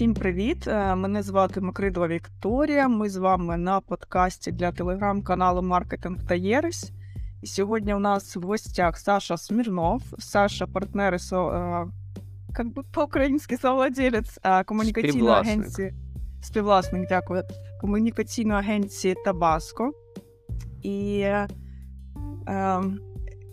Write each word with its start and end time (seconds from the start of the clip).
Всім 0.00 0.14
привіт! 0.14 0.66
Е, 0.66 0.94
мене 0.94 1.22
звати 1.22 1.60
Макридова 1.60 2.08
Вікторія. 2.08 2.88
Ми 2.88 3.10
з 3.10 3.16
вами 3.16 3.56
на 3.56 3.80
подкасті 3.80 4.52
для 4.52 4.72
телеграм-каналу 4.72 5.62
Маркетинг 5.62 6.18
та 6.28 6.34
Єресь. 6.34 6.92
І 7.42 7.46
сьогодні 7.46 7.94
у 7.94 7.98
нас 7.98 8.36
в 8.36 8.42
гостях 8.42 8.98
Саша 8.98 9.36
Смірнов. 9.36 10.02
Саша 10.18 10.66
партнер 10.66 11.20
со, 11.20 11.90
как 12.52 12.66
бы 12.66 12.82
по-українськи 12.92 13.56
совладелець 13.56 14.38
комунікаційної 14.66 15.30
агенції. 15.30 15.94
Співвласник, 16.42 17.08
дякую. 17.08 17.42
Комунікаційної 17.80 18.58
агенції 18.58 19.16
Табаско. 19.24 19.92
І 20.82 21.20
е, 21.20 21.48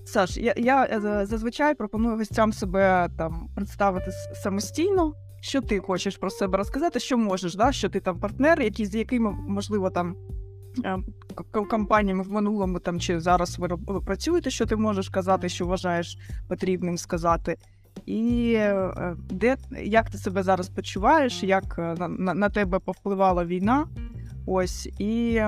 Саш, 0.06 0.38
я 0.38 0.54
я 0.58 1.00
зазвичай 1.26 1.76
пропоную 1.76 2.18
гостям 2.18 2.54
себе 2.54 3.10
там 3.18 3.50
представити 3.56 4.12
самостійно 4.44 5.14
що 5.42 5.62
ти 5.62 5.80
хочеш 5.80 6.18
про 6.18 6.30
себе 6.30 6.58
розказати, 6.58 7.00
що 7.00 7.18
можеш, 7.18 7.56
да? 7.56 7.72
що 7.72 7.90
ти 7.90 8.00
там 8.00 8.20
партнер, 8.20 8.62
які, 8.62 8.86
з 8.86 8.96
якими, 8.96 9.32
можливо, 9.48 9.90
там 9.90 10.16
е, 10.86 10.98
компаніями 11.70 12.24
в 12.24 12.32
минулому 12.32 12.80
там 12.80 13.00
чи 13.00 13.20
зараз 13.20 13.60
ви 13.60 13.68
працюєте, 14.06 14.50
що 14.50 14.66
ти 14.66 14.76
можеш 14.76 15.10
казати, 15.10 15.50
що 15.50 15.66
вважаєш 15.66 16.18
потрібним 16.48 16.98
сказати. 16.98 17.58
І 18.06 18.54
е, 18.56 19.16
де 19.30 19.58
як 19.84 20.10
ти 20.10 20.18
себе 20.18 20.44
зараз 20.44 20.70
почуваєш, 20.70 21.44
як 21.44 21.76
е, 21.80 21.96
на, 22.00 22.08
на, 22.08 22.34
на 22.34 22.50
тебе 22.50 22.80
повпливала 22.80 23.46
війна? 23.46 23.88
Ось 24.46 24.86
і 25.00 25.42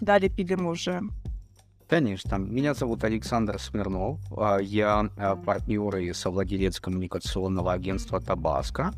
далі 0.00 0.28
підемо 0.28 0.72
вже 0.72 1.00
Конечно. 1.88 2.36
Меня 2.36 2.74
зовут 2.74 3.04
Александр 3.04 3.60
Смирнов. 3.60 4.18
А, 4.36 4.58
я 4.58 5.08
а, 5.16 5.36
партнер 5.36 5.96
и 5.98 6.12
совладелец 6.12 6.80
коммуникационного 6.80 7.72
агентства 7.72 8.20
«Табаско». 8.20 8.92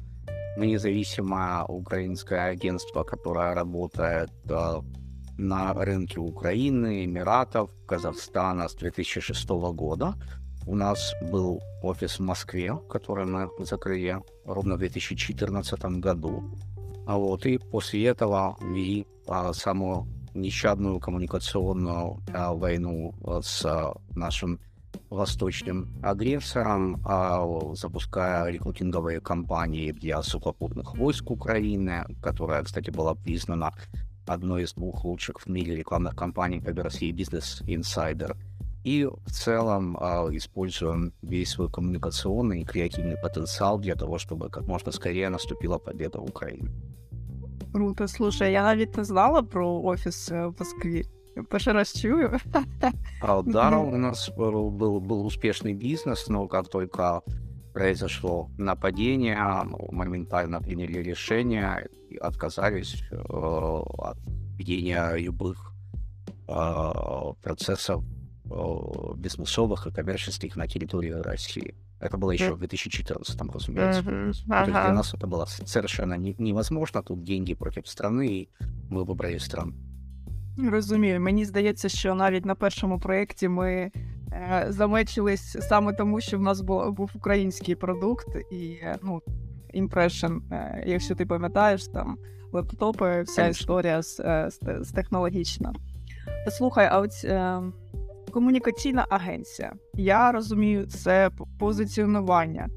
Мы 0.57 0.67
независимое 0.67 1.65
украинское 1.65 2.51
агентство, 2.51 3.05
которое 3.05 3.55
работает 3.55 4.31
а, 4.51 4.83
на 5.37 5.75
рынке 5.75 6.19
Украины, 6.19 7.05
Эмиратов, 7.05 7.71
Казахстана 7.87 8.69
с 8.69 8.75
2006 8.75 9.49
года. 9.75 10.15
У 10.67 10.75
нас 10.75 11.15
был 11.31 11.61
офис 11.83 12.19
в 12.19 12.23
Москве, 12.23 12.75
который 12.89 13.27
мы 13.27 13.51
закрыли 13.67 14.17
ровно 14.47 14.77
в 14.77 14.79
2014 14.79 15.79
году. 16.01 16.43
Вот, 17.07 17.45
и 17.45 17.59
после 17.59 18.07
этого 18.07 18.57
вели 18.63 19.07
а, 19.27 19.53
самую 19.53 20.07
нещадную 20.41 21.01
коммуникационную 21.01 22.21
а, 22.33 22.55
войну 22.55 23.15
с 23.43 23.65
а, 23.65 23.95
нашим 24.15 24.61
восточным 25.11 25.89
агрессором, 26.03 27.01
а, 27.05 27.75
запуская 27.75 28.51
рекрутинговые 28.51 29.21
кампании 29.21 29.93
для 29.93 30.23
сухопутных 30.23 30.97
войск 30.97 31.31
Украины, 31.31 32.05
которая, 32.23 32.63
кстати, 32.63 32.91
была 32.91 33.15
признана 33.15 33.73
одной 34.27 34.65
из 34.65 34.75
двух 34.75 35.05
лучших 35.05 35.41
в 35.41 35.47
мире 35.47 35.77
рекламных 35.77 36.15
кампаний 36.15 36.61
по 36.61 36.71
России 36.83 37.15
Business 37.15 37.65
Insider. 37.67 38.37
И 38.85 39.05
в 39.05 39.31
целом 39.31 39.97
э, 39.97 40.29
используем 40.37 41.13
весь 41.23 41.51
свой 41.51 41.71
коммуникационный 41.71 42.63
и 42.63 42.65
креативный 42.65 43.17
потенциал 43.17 43.79
для 43.79 43.95
того, 43.95 44.19
чтобы 44.19 44.49
как 44.51 44.67
можно 44.67 44.93
скорее 44.93 45.29
наступила 45.31 45.79
победа 45.79 46.21
Украины. 46.21 46.71
Круто, 47.74 48.08
слушай, 48.08 48.52
я 48.52 48.64
навіть 48.64 48.98
не 48.98 49.04
знала 49.04 49.44
про 49.44 49.82
офіс 49.84 50.32
в 50.32 50.54
Москві. 50.60 51.04
Перший 51.50 51.74
раз 51.74 52.02
чую. 52.02 52.40
А, 53.22 53.42
да, 53.42 53.78
у 53.80 53.98
нас 53.98 54.32
был, 54.38 54.70
был, 54.70 55.00
был 55.00 55.26
успешный 55.26 55.74
бизнес, 55.74 56.30
но 56.30 56.48
как 56.48 56.68
только 56.68 57.22
произошло 57.74 58.50
нападение, 58.58 59.38
мы 59.66 60.06
моментально 60.06 60.62
приняли 60.62 61.00
решение 61.00 61.90
и 62.10 62.18
отказались 62.18 63.04
э, 63.12 63.16
от 63.18 64.18
ведения 64.58 65.16
любых 65.18 65.74
э, 66.48 67.34
процессов 67.42 68.04
э, 68.46 69.14
бизнесовых 69.18 69.88
и 69.88 69.92
коммерческих 69.92 70.56
на 70.56 70.68
территории 70.68 71.22
России. 71.24 71.74
Это 72.04 72.18
было 72.18 72.32
еще 72.32 72.54
в 72.54 72.58
2014, 72.58 73.42
разумеется. 73.54 74.02
Mm-hmm. 74.02 74.34
Ага. 74.50 74.66
То 74.66 74.72
есть 74.72 74.86
для 74.86 74.94
нас 74.94 75.14
это 75.14 75.28
было 75.28 75.46
совершенно 75.46 76.18
не, 76.18 76.36
невозможно. 76.38 77.02
Тут 77.02 77.24
деньги 77.24 77.54
против 77.54 77.86
страны, 77.86 78.24
і 78.24 78.50
ми 78.90 79.04
вибрали 79.04 79.40
страну. 79.40 79.74
Розумію. 80.58 81.22
Мені 81.22 81.46
здається, 81.46 81.90
що 81.90 82.16
навіть 82.16 82.46
на 82.46 82.56
першому 82.56 83.00
проєкті 83.00 83.48
ми 83.48 83.92
е, 84.32 84.66
замечились 84.70 85.58
саме 85.62 85.94
тому, 85.94 86.22
що 86.22 86.38
в 86.38 86.42
нас 86.42 86.62
був, 86.62 86.94
був 86.94 87.12
український 87.16 87.76
продукт 87.76 88.28
і 88.52 88.78
ну, 89.04 89.22
імпрешн, 89.74 90.38
е, 90.52 90.84
якщо 90.88 91.16
ти 91.16 91.26
пам'ятаєш, 91.26 91.88
там 91.88 92.18
лептопи, 92.52 93.22
вся 93.22 93.42
Конечно. 93.42 93.62
історія 93.62 94.02
з, 94.02 94.20
е, 94.20 94.50
з, 94.50 94.86
з 94.86 94.92
технологічна. 94.92 95.74
Слухай, 96.50 96.90
а 96.92 97.00
от. 97.00 97.12
Е, 97.24 97.62
комунікаційна 98.39 99.07
агенція. 99.11 99.73
Я 99.95 100.33
розумію, 100.33 100.87
це 100.87 101.31
позиціонування, 101.59 102.69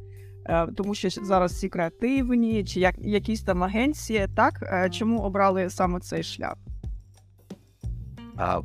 е, 0.45 0.67
тому 0.67 0.95
що 0.95 1.09
зараз 1.09 1.51
всі 1.51 1.69
креативні, 1.69 2.63
чи 2.63 2.79
як 2.79 2.95
якісь 2.99 3.41
там 3.41 3.63
агенції. 3.63 4.27
Так 4.35 4.53
е, 4.63 4.89
чому 4.89 5.19
обрали 5.19 5.69
саме 5.69 6.00
цей 6.00 6.23
шлях? 6.23 6.55
А, 8.38 8.61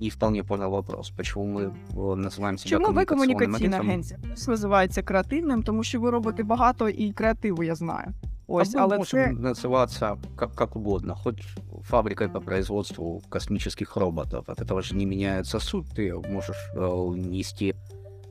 не 0.00 0.08
вполне 0.08 0.42
понял 0.42 0.70
вопрос. 0.70 1.10
Почему 1.10 1.44
мы 1.44 2.16
називаємо 2.16 2.58
себя 2.58 2.70
Чому 2.70 2.92
ви 2.92 3.04
комунікаційна 3.04 3.78
агенція? 3.78 4.20
Називається 4.48 5.02
креативним, 5.02 5.62
тому 5.62 5.84
що 5.84 6.00
ви 6.00 6.10
робите 6.10 6.42
багато 6.42 6.88
і 6.88 7.12
креативу, 7.12 7.62
я 7.62 7.74
знаю. 7.74 8.12
Ось, 8.46 8.74
а 8.74 8.78
але 8.78 8.98
це... 9.04 9.32
называться 9.32 10.16
как, 10.36 10.54
как 10.54 10.76
угодно, 10.76 11.14
хоть 11.14 11.42
фабрикой 11.82 12.28
по 12.28 12.40
производству 12.40 13.22
космических 13.28 13.96
роботов. 13.96 14.44
От 14.48 14.60
этого 14.60 14.82
же 14.82 14.96
не 14.96 15.06
меняется 15.06 15.60
суть. 15.60 15.86
Ты 15.96 16.14
можешь 16.28 16.70
э, 16.74 16.80
нести 17.16 17.74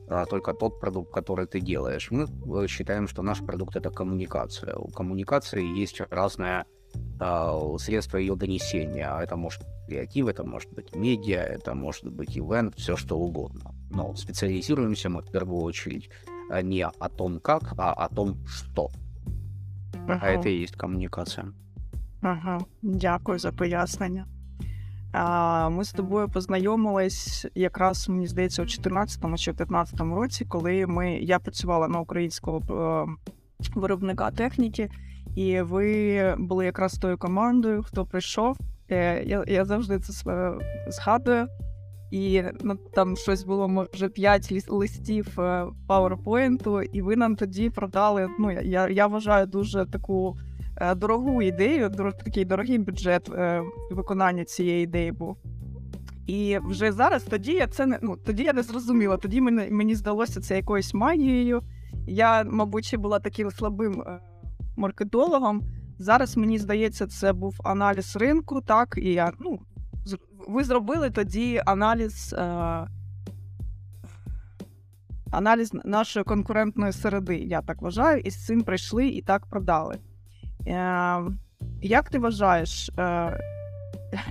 э, 0.08 0.24
только 0.30 0.52
тот 0.52 0.80
продукт, 0.80 1.12
который 1.12 1.46
ты 1.46 1.60
делаешь. 1.60 2.10
Мы 2.10 2.26
э, 2.64 2.68
считаем, 2.68 3.08
что 3.08 3.22
наш 3.22 3.40
продукт 3.40 3.76
это 3.76 3.90
коммуникация. 3.90 4.76
У 4.76 4.88
коммуникации 4.88 5.80
есть 5.80 6.00
разное 6.10 6.64
э, 7.20 7.78
средство 7.78 8.18
ее 8.18 8.36
донесения. 8.36 9.20
Это 9.22 9.36
может 9.36 9.62
быть 9.62 9.86
креатив, 9.88 10.28
это 10.28 10.44
может 10.44 10.72
быть 10.72 10.96
медиа, 10.96 11.42
это 11.42 11.74
может 11.74 12.04
быть 12.04 12.38
ивент, 12.38 12.74
все 12.76 12.96
что 12.96 13.18
угодно. 13.18 13.74
Но 13.90 14.14
специализируемся 14.14 15.08
мы 15.08 15.22
в 15.22 15.30
первую 15.32 15.62
очередь 15.62 16.10
не 16.62 16.84
о 16.84 17.08
том 17.08 17.40
как, 17.40 17.74
а 17.78 17.92
о 17.92 18.08
том 18.08 18.46
что. 18.46 18.90
Ага. 20.08 20.34
А 20.34 20.38
це 20.38 20.52
і 20.52 20.60
є 20.60 20.66
комунікація. 20.76 21.46
Ага, 22.22 22.58
дякую 22.82 23.38
за 23.38 23.52
пояснення. 23.52 24.26
А, 25.12 25.68
Ми 25.68 25.84
з 25.84 25.92
тобою 25.92 26.28
познайомились 26.28 27.46
якраз, 27.54 28.08
мені 28.08 28.26
здається, 28.26 28.62
у 28.62 28.64
2014 28.64 29.20
чи 29.38 29.52
2015 29.52 30.00
році, 30.00 30.44
коли 30.44 30.86
ми 30.86 31.12
я 31.12 31.38
працювала 31.38 31.88
на 31.88 32.00
українського 32.00 32.58
е, 32.58 33.30
виробника 33.74 34.30
техніки, 34.30 34.90
і 35.36 35.60
ви 35.60 36.34
були 36.38 36.64
якраз 36.64 36.94
тою 36.94 37.18
командою, 37.18 37.82
хто 37.82 38.06
прийшов. 38.06 38.56
Е, 38.90 39.24
я 39.24 39.44
я 39.46 39.64
завжди 39.64 39.98
це 39.98 40.52
згадую. 40.88 41.48
І 42.14 42.42
ну, 42.62 42.76
там 42.76 43.16
щось 43.16 43.44
було 43.44 43.68
може 43.68 44.08
5 44.08 44.70
листів 44.70 45.40
е, 45.40 45.66
PowerPoint, 45.88 46.82
і 46.92 47.02
ви 47.02 47.16
нам 47.16 47.36
тоді 47.36 47.70
продали. 47.70 48.28
Ну 48.38 48.50
я 48.50 48.88
я 48.88 49.06
вважаю 49.06 49.46
дуже 49.46 49.86
таку 49.86 50.36
е, 50.76 50.94
дорогу 50.94 51.42
ідею, 51.42 51.90
такий 52.24 52.44
дорогий 52.44 52.78
бюджет 52.78 53.28
е, 53.28 53.62
виконання 53.90 54.44
цієї 54.44 54.84
ідеї 54.84 55.12
був. 55.12 55.36
І 56.26 56.58
вже 56.64 56.92
зараз 56.92 57.22
тоді 57.22 57.52
я 57.52 57.66
це 57.66 57.86
не 57.86 57.98
ну 58.02 58.16
тоді 58.16 58.42
я 58.42 58.52
не 58.52 58.62
зрозуміла. 58.62 59.16
Тоді 59.16 59.40
мені 59.40 59.70
мені 59.70 59.94
здалося 59.94 60.40
це 60.40 60.56
якоюсь 60.56 60.94
магією. 60.94 61.62
Я, 62.06 62.44
мабуть, 62.44 62.84
ще 62.84 62.96
була 62.96 63.18
таким 63.18 63.50
слабим 63.50 64.04
маркетологом. 64.76 65.62
Зараз 65.98 66.36
мені 66.36 66.58
здається, 66.58 67.06
це 67.06 67.32
був 67.32 67.60
аналіз 67.64 68.16
ринку, 68.16 68.60
так 68.60 68.94
і 68.98 69.12
я 69.12 69.32
ну 69.40 69.60
ви 70.48 70.64
зробили 70.64 71.10
тоді 71.10 71.62
аналіз 71.66 72.32
е, 72.38 72.86
аналіз 75.30 75.70
нашої 75.84 76.24
конкурентної 76.24 76.92
середи, 76.92 77.36
я 77.36 77.62
так 77.62 77.82
вважаю, 77.82 78.20
і 78.20 78.30
з 78.30 78.46
цим 78.46 78.62
прийшли 78.62 79.06
і 79.06 79.22
так 79.22 79.46
продали. 79.46 79.98
Е, 80.66 81.20
Як 81.82 82.10
ти 82.10 82.18
вважаєш, 82.18 82.90
е, 82.98 83.40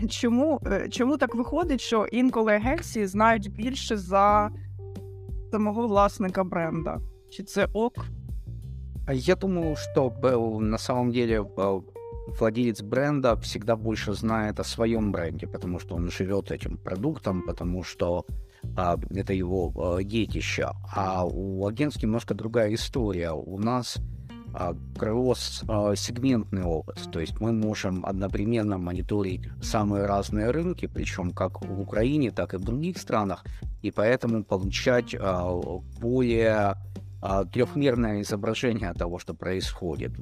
чому 0.10 0.62
е, 0.66 0.90
чому 0.90 1.18
так 1.18 1.36
виходить, 1.36 1.82
що 1.82 2.06
інколи 2.06 2.54
агенції 2.54 3.08
знають 3.08 3.52
більше 3.56 3.98
за 3.98 4.50
самого 5.52 5.88
власника 5.88 6.44
бренда? 6.44 7.00
Чи 7.32 7.44
це 7.44 7.68
ок? 7.74 8.06
Я 9.12 9.36
думаю, 9.36 9.76
что 9.76 10.14
на 10.62 10.78
самом 10.78 11.12
деле 11.12 11.46
владелец 12.28 12.82
бренда 12.82 13.36
всегда 13.38 13.76
больше 13.76 14.14
знает 14.14 14.60
о 14.60 14.64
своем 14.64 15.12
бренде, 15.12 15.48
потому 15.48 15.80
что 15.80 15.96
он 15.96 16.10
живет 16.10 16.52
этим 16.52 16.78
продуктом, 16.78 17.44
потому 17.44 17.84
что 17.84 18.26
а, 18.76 18.98
это 19.10 19.34
его 19.34 19.72
а, 19.76 20.04
детище. 20.04 20.70
А 20.96 21.26
у 21.26 21.68
агентств 21.68 22.02
немножко 22.02 22.34
другая 22.34 22.74
история. 22.74 23.32
У 23.32 23.58
нас 23.58 23.98
а, 24.56 24.76
кросс-сегментный 24.98 26.64
опыт. 26.64 27.00
То 27.12 27.20
есть 27.20 27.40
мы 27.40 27.52
можем 27.52 28.06
одновременно 28.06 28.78
мониторить 28.78 29.48
самые 29.64 30.06
разные 30.06 30.52
рынки, 30.52 30.86
причем 30.86 31.32
как 31.32 31.62
в 31.62 31.80
Украине, 31.80 32.30
так 32.30 32.54
и 32.54 32.58
в 32.58 32.64
других 32.64 33.00
странах, 33.00 33.44
и 33.82 33.90
поэтому 33.90 34.44
получать 34.44 35.16
а, 35.20 35.52
более 36.00 36.52
а, 36.52 36.78
трехмерное 37.52 38.22
изображение 38.22 38.94
того, 38.94 39.20
что 39.20 39.34
происходит, 39.34 40.14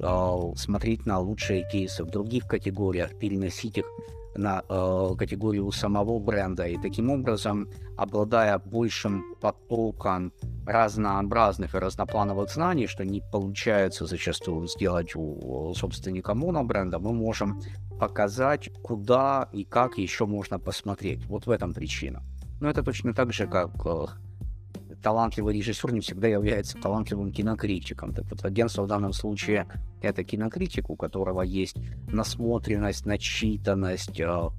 смотреть 0.56 1.06
на 1.06 1.18
лучшие 1.18 1.68
кейсы 1.70 2.04
в 2.04 2.10
других 2.10 2.46
категориях, 2.46 3.18
переносить 3.18 3.78
их 3.78 3.86
на 4.34 4.62
э, 4.68 5.14
категорию 5.18 5.70
самого 5.72 6.18
бренда. 6.18 6.66
И 6.66 6.78
таким 6.78 7.10
образом, 7.10 7.68
обладая 7.96 8.58
большим 8.58 9.24
потоком 9.40 10.32
разнообразных 10.66 11.74
и 11.74 11.78
разноплановых 11.78 12.50
знаний, 12.50 12.86
что 12.86 13.04
не 13.04 13.22
получается 13.32 14.06
зачастую 14.06 14.66
сделать 14.68 15.14
у 15.14 15.74
собственника 15.74 16.34
монобренда, 16.34 16.98
мы 16.98 17.12
можем 17.12 17.60
показать, 17.98 18.70
куда 18.82 19.48
и 19.52 19.64
как 19.64 19.98
еще 19.98 20.26
можно 20.26 20.58
посмотреть. 20.58 21.26
Вот 21.26 21.46
в 21.46 21.50
этом 21.50 21.74
причина. 21.74 22.22
Но 22.60 22.70
это 22.70 22.82
точно 22.82 23.12
так 23.12 23.32
же, 23.32 23.46
как 23.46 23.70
талантливый 25.02 25.54
режиссер 25.56 25.92
не 25.92 26.00
всегда 26.00 26.28
является 26.28 26.78
талантливым 26.78 27.32
кинокритиком. 27.32 28.14
Так 28.14 28.24
вот, 28.30 28.44
агентство 28.44 28.82
в 28.82 28.86
данном 28.86 29.12
случае 29.12 29.66
это 30.00 30.24
кинокритик, 30.24 30.88
у 30.90 30.96
которого 30.96 31.42
есть 31.42 31.76
насмотренность, 32.08 33.04
начитанность, 33.04 34.20
э, 34.20 34.50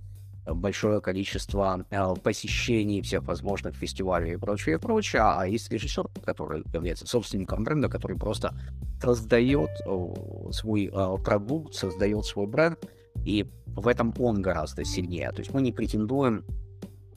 большое 0.46 1.02
количество 1.02 1.86
э, 1.90 2.16
посещений 2.22 3.02
всех 3.02 3.24
возможных 3.24 3.76
фестивалей 3.76 4.34
и 4.34 4.38
прочее, 4.38 4.76
и 4.76 4.80
прочее, 4.80 5.22
а 5.24 5.48
есть 5.48 5.72
режиссер, 5.72 6.08
который 6.26 6.64
является 6.74 7.08
собственником 7.08 7.64
бренда, 7.64 7.88
который 7.88 8.18
просто 8.18 8.54
создает 9.02 9.72
э, 9.86 10.52
свой 10.52 10.92
продукт, 11.24 11.74
создает 11.74 12.26
свой 12.26 12.48
бренд, 12.48 12.78
и 13.26 13.50
в 13.68 13.88
этом 13.88 14.14
он 14.20 14.42
гораздо 14.42 14.84
сильнее. 14.84 15.32
То 15.32 15.40
есть 15.40 15.54
мы 15.54 15.62
не 15.62 15.72
претендуем, 15.72 16.44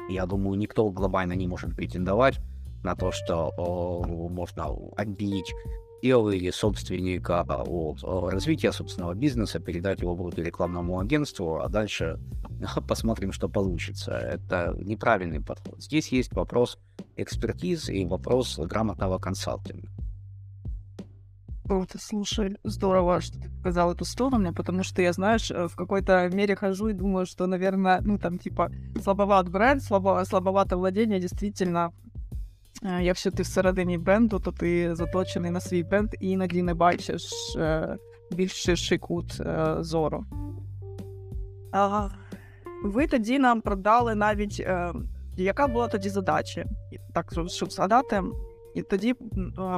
я 0.09 0.27
думаю, 0.27 0.57
никто 0.57 0.89
глобально 0.91 1.33
не 1.33 1.49
может 1.49 1.75
претендовать 1.75 2.41
на 2.87 2.95
то, 2.95 3.13
что 3.13 3.53
о, 3.59 4.05
можно 4.29 4.65
отбить 4.97 5.53
или 6.03 6.51
собственника 6.51 7.41
от 7.41 8.03
развития 8.33 8.73
собственного 8.73 9.15
бизнеса, 9.15 9.59
передать 9.59 10.01
его 10.03 10.15
в 10.15 10.39
рекламному 10.39 11.01
агентству, 11.01 11.59
а 11.59 11.69
дальше 11.69 12.19
посмотрим, 12.89 13.33
что 13.33 13.49
получится. 13.49 14.13
Это 14.13 14.77
неправильный 14.79 15.41
подход. 15.41 15.83
Здесь 15.83 16.13
есть 16.13 16.33
вопрос 16.33 16.79
экспертизы 17.17 17.95
и 17.95 18.07
вопрос 18.07 18.59
грамотного 18.59 19.19
консалтинга. 19.19 19.89
Вот, 21.69 21.91
слушай, 21.99 22.57
здорово, 22.63 23.21
что 23.21 23.41
ты 23.41 23.51
показал 23.51 23.93
эту 23.93 24.05
сторону, 24.05 24.55
потому 24.55 24.85
что 24.85 25.03
я, 25.03 25.13
знаешь, 25.13 25.51
э, 25.51 25.67
в 25.67 25.75
какой-то 25.75 26.29
мере 26.33 26.55
хожу 26.55 26.89
и 26.89 26.93
думаю, 26.93 27.27
что, 27.27 27.47
наверное, 27.47 28.01
ну, 28.03 28.19
там, 28.19 28.39
типа, 28.39 28.71
слабоват 29.03 29.49
бренд, 29.49 29.83
слабо, 29.83 30.23
слабовато 30.25 30.77
владение, 30.77 31.19
действительно, 31.19 31.93
якщо 32.83 33.31
ти 33.31 33.43
всередині 33.43 33.99
бренду, 33.99 34.39
то 34.39 34.53
ти 34.53 34.95
заточений 34.95 35.51
на 35.51 35.61
свій 35.61 35.83
бренд 35.83 36.09
і 36.21 36.31
іноді 36.31 36.63
не 36.63 36.75
бачиш 36.75 37.33
е, 37.57 37.97
більш 38.31 38.53
ширший 38.53 38.99
кут 38.99 39.41
е, 39.41 39.77
зору. 39.81 40.25
А, 41.73 42.09
ви 42.85 43.07
тоді 43.07 43.39
нам 43.39 43.61
продали 43.61 44.15
навіть, 44.15 44.67
яка 45.37 45.69
була 45.69 45.89
тоді 45.89 46.09
задача, 46.09 46.65
так 47.15 47.33
щоб 47.47 47.73
згадати. 47.73 48.23
І 48.75 48.83
тоді 48.83 49.15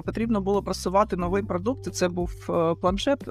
потрібно 0.04 0.40
було 0.40 0.62
просувати 0.62 1.16
новий 1.16 1.42
продукт. 1.42 1.94
Це 1.94 2.08
був 2.08 2.30
планшет. 2.80 3.24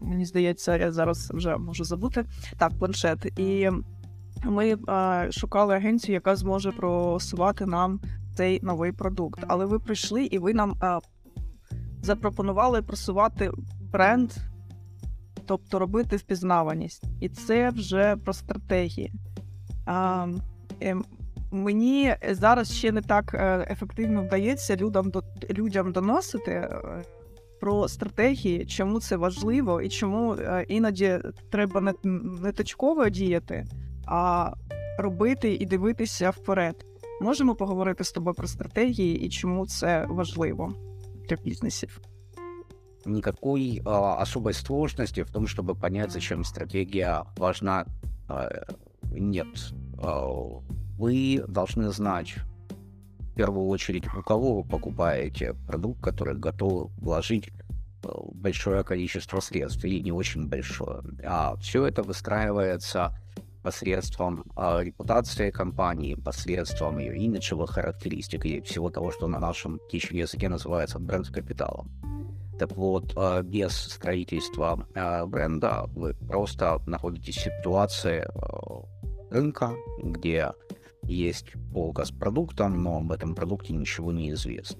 Мені 0.00 0.24
здається, 0.24 0.76
я 0.76 0.92
зараз 0.92 1.30
вже 1.34 1.56
можу 1.56 1.84
забути. 1.84 2.24
Так, 2.58 2.72
планшет. 2.78 3.38
І 3.38 3.70
ми 4.44 4.78
шукали 5.30 5.74
агенцію, 5.74 6.14
яка 6.14 6.36
зможе 6.36 6.72
просувати 6.72 7.66
нам 7.66 8.00
цей 8.34 8.60
новий 8.62 8.92
продукт. 8.92 9.44
Але 9.46 9.64
ви 9.64 9.78
прийшли 9.78 10.24
і 10.24 10.38
ви 10.38 10.54
нам 10.54 10.76
а, 10.80 10.98
запропонували 12.02 12.82
просувати 12.82 13.50
бренд, 13.92 14.32
тобто 15.46 15.78
робити 15.78 16.16
впізнаваність. 16.16 17.04
І 17.20 17.28
це 17.28 17.70
вже 17.70 18.16
про 18.16 18.32
стратегії. 18.32 19.12
А, 19.86 20.26
е, 20.82 20.96
Мені 21.54 22.14
зараз 22.30 22.72
ще 22.72 22.92
не 22.92 23.02
так 23.02 23.34
е, 23.34 23.66
ефективно 23.70 24.22
вдається 24.22 24.76
людям 24.76 25.12
людям 25.50 25.92
доносити 25.92 26.50
е, 26.50 27.02
про 27.60 27.88
стратегії, 27.88 28.66
чому 28.66 29.00
це 29.00 29.16
важливо 29.16 29.80
і 29.80 29.88
чому 29.88 30.34
е, 30.34 30.64
іноді 30.68 31.18
треба 31.50 31.80
не, 31.80 31.94
не 32.42 32.52
точково 32.52 33.08
діяти, 33.08 33.66
а 34.06 34.52
робити 34.98 35.54
і 35.54 35.66
дивитися 35.66 36.30
вперед. 36.30 36.86
Можемо 37.23 37.55
поговорити 37.55 38.03
з 38.03 38.11
тобою 38.11 38.33
про 38.33 38.47
стратегії 38.47 39.19
і 39.19 39.29
чому 39.29 39.65
це 39.65 40.05
важливо 40.09 40.73
для 41.29 41.35
бізнесів? 41.35 42.01
Никакой 43.05 43.81
а, 43.85 44.21
особой 44.21 44.53
сложности 44.53 45.23
в 45.23 45.29
том, 45.29 45.47
чтобы 45.47 45.75
понять, 45.75 46.11
зачем 46.11 46.43
стратегия 46.43 47.23
важна, 47.37 47.85
а, 48.27 48.49
нет. 49.11 49.73
А, 49.97 50.27
вы 50.97 51.43
должны 51.47 51.91
знать, 51.91 52.35
в 53.19 53.35
первую 53.35 53.67
очередь, 53.67 54.05
у 54.17 54.21
кого 54.21 54.61
вы 54.61 54.69
покупаете 54.69 55.55
продукт, 55.67 56.01
который 56.01 56.35
готов 56.35 56.91
вложить 56.97 57.51
а, 58.03 58.09
большое 58.33 58.83
количество 58.83 59.39
средств, 59.39 59.85
или 59.85 60.03
не 60.03 60.11
очень 60.11 60.47
большое. 60.47 61.01
А 61.25 61.55
все 61.55 61.85
это 61.85 62.03
выстраивается 62.03 63.13
посредством 63.64 64.44
э, 64.56 64.84
репутации 64.84 65.50
компании, 65.50 66.14
посредством 66.14 66.98
ее 66.98 67.16
имиджевых 67.16 67.70
характеристик 67.70 68.44
и 68.44 68.60
всего 68.60 68.90
того, 68.90 69.10
что 69.10 69.26
на 69.26 69.40
нашем 69.40 69.78
птичьем 69.78 70.18
языке 70.18 70.48
называется 70.48 70.98
бренд-капиталом. 70.98 71.90
Так 72.58 72.76
вот, 72.76 73.14
э, 73.16 73.42
без 73.42 73.72
строительства 73.72 74.86
э, 74.94 75.24
бренда 75.26 75.86
вы 75.94 76.14
просто 76.14 76.78
находитесь 76.86 77.36
в 77.36 77.40
ситуации 77.40 78.26
э, 78.28 79.34
рынка, 79.34 79.72
где 80.02 80.52
есть 81.02 81.54
полка 81.72 82.04
с 82.04 82.10
продуктом, 82.10 82.82
но 82.82 82.98
об 82.98 83.12
этом 83.12 83.34
продукте 83.34 83.72
ничего 83.72 84.12
не 84.12 84.30
известно. 84.32 84.78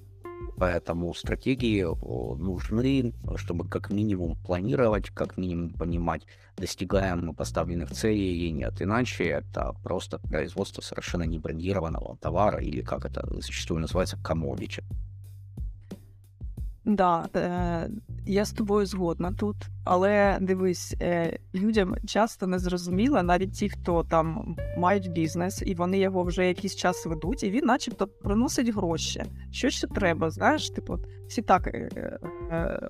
Поэтому 0.57 1.13
стратегии 1.13 1.83
нужны, 1.83 3.13
чтобы 3.35 3.67
как 3.67 3.89
минимум 3.89 4.37
планировать, 4.37 5.09
как 5.09 5.37
минимум 5.37 5.71
понимать, 5.71 6.25
достигаем 6.55 7.25
мы 7.25 7.33
поставленных 7.33 7.91
целей 7.91 8.37
или 8.37 8.51
нет. 8.51 8.81
Иначе 8.81 9.25
это 9.25 9.75
просто 9.83 10.19
производство 10.19 10.81
совершенно 10.81 11.23
не 11.23 11.39
брендированного 11.39 12.17
товара 12.17 12.59
или, 12.59 12.81
как 12.81 13.05
это 13.05 13.27
зачастую 13.41 13.81
называется, 13.81 14.17
commodity. 14.23 14.81
Да, 16.85 17.29
е, 17.35 17.89
я 18.25 18.45
з 18.45 18.51
тобою 18.51 18.85
згодна 18.85 19.31
тут, 19.31 19.55
але 19.83 20.37
дивись, 20.41 20.95
е, 21.01 21.39
людям 21.55 21.95
часто 22.05 22.47
не 22.47 22.59
зрозуміло, 22.59 23.23
навіть 23.23 23.53
ті, 23.53 23.69
хто 23.69 24.03
там 24.03 24.55
мають 24.77 25.11
бізнес, 25.11 25.63
і 25.65 25.75
вони 25.75 25.99
його 25.99 26.23
вже 26.23 26.47
якийсь 26.47 26.75
час 26.75 27.05
ведуть, 27.05 27.43
і 27.43 27.49
він, 27.49 27.65
начебто, 27.65 28.07
приносить 28.07 28.75
гроші. 28.75 29.23
Що 29.51 29.69
ще 29.69 29.87
треба? 29.87 30.29
Знаєш, 30.29 30.69
типу, 30.69 30.99
всі 31.27 31.41
так 31.41 31.67
е, 31.67 31.89
е, 32.51 32.89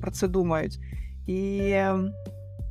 про 0.00 0.10
це 0.10 0.28
думають. 0.28 0.78
І 1.26 1.58
е, 1.60 1.98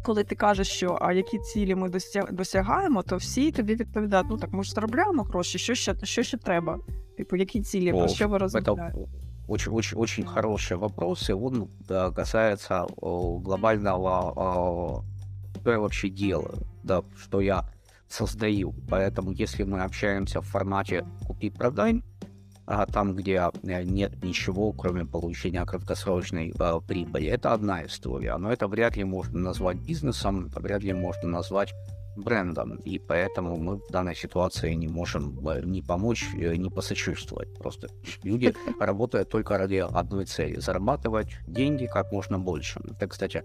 коли 0.05 0.23
ти 0.23 0.35
кажеш, 0.35 0.67
що 0.67 0.97
а 1.01 1.13
які 1.13 1.37
цілі 1.39 1.75
ми 1.75 1.89
досягаємо, 2.31 3.03
то 3.03 3.17
всі 3.17 3.51
тобі 3.51 3.75
відповідають: 3.75 4.27
ну 4.29 4.37
так 4.37 4.53
ми 4.53 4.63
ж 4.63 4.71
заробляємо 4.71 5.23
гроші, 5.23 5.57
що 5.57 5.75
ще 5.75 5.95
що 6.03 6.23
ще 6.23 6.37
треба? 6.37 6.79
Типу, 7.17 7.35
які 7.35 7.61
цілі, 7.61 7.91
про 7.91 8.07
що 8.07 8.27
ви 8.27 8.37
розмовляєте? 8.37 8.97
Очень, 9.49 9.71
очень, 9.71 9.97
очень 9.97 10.25
хороший 10.25 10.77
вопрос, 10.77 11.29
и 11.29 11.33
он 11.33 11.69
да, 11.87 12.11
касается 12.11 12.85
о, 12.97 13.39
глобального, 13.39 14.33
о, 14.35 15.03
что 15.59 15.71
я 15.71 15.79
вообще 15.79 16.09
делаю, 16.09 16.57
да, 16.83 17.03
что 17.17 17.41
я 17.41 17.65
создаю. 18.07 18.73
Поэтому, 18.89 19.31
если 19.31 19.63
мы 19.63 19.81
общаемся 19.81 20.41
в 20.41 20.45
формате 20.45 21.05
купи-продай, 21.27 22.03
а, 22.65 22.85
там, 22.85 23.15
где 23.15 23.49
э, 23.63 23.83
нет 23.83 24.23
ничего, 24.23 24.71
кроме 24.73 25.03
получения 25.03 25.65
краткосрочной 25.65 26.53
а, 26.59 26.79
прибыли, 26.79 27.27
это 27.27 27.53
одна 27.53 27.83
история. 27.83 28.37
Но 28.37 28.51
это 28.51 28.67
вряд 28.67 28.95
ли 28.95 29.03
можно 29.03 29.39
назвать 29.39 29.77
бизнесом, 29.77 30.47
это 30.47 30.59
вряд 30.59 30.83
ли 30.83 30.93
можно 30.93 31.27
назвать 31.27 31.73
брендом, 32.15 32.75
и 32.85 32.99
поэтому 32.99 33.57
мы 33.57 33.77
в 33.77 33.87
данной 33.91 34.15
ситуации 34.15 34.73
не 34.73 34.87
можем 34.87 35.47
э, 35.47 35.61
ни 35.63 35.81
помочь, 35.81 36.25
э, 36.35 36.55
ни 36.55 36.69
посочувствовать. 36.69 37.53
Просто 37.57 37.87
люди 38.23 38.53
работают 38.79 39.29
только 39.29 39.57
ради 39.57 39.75
одной 39.75 40.25
цели– 40.25 40.59
зарабатывать 40.59 41.37
деньги 41.47 41.85
как 41.85 42.11
можно 42.11 42.39
больше. 42.39 42.79
Это, 42.89 43.07
кстати, 43.07 43.43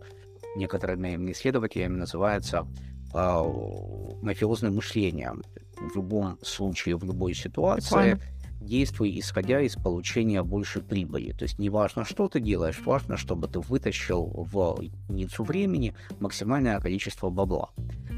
некоторыми 0.56 1.32
исследователями 1.32 1.96
называется 1.96 2.66
э, 3.12 3.42
мафиозным 4.22 4.76
мышлением. 4.76 5.42
В 5.76 5.96
любом 5.96 6.38
случае, 6.42 6.96
в 6.96 7.04
любой 7.04 7.34
ситуации, 7.34 8.18
действуй 8.64 9.18
исходя 9.18 9.60
из 9.60 9.74
получения 9.74 10.42
больше 10.42 10.80
прибыли. 10.80 11.32
То 11.32 11.44
есть 11.44 11.58
не 11.58 11.70
важно, 11.70 12.04
что 12.04 12.28
ты 12.28 12.40
делаешь, 12.40 12.80
важно, 12.84 13.16
чтобы 13.16 13.48
ты 13.48 13.60
вытащил 13.60 14.26
в 14.52 14.80
единицу 14.80 15.44
времени 15.44 15.94
максимальное 16.20 16.80
количество 16.80 17.30
бабла. 17.30 17.70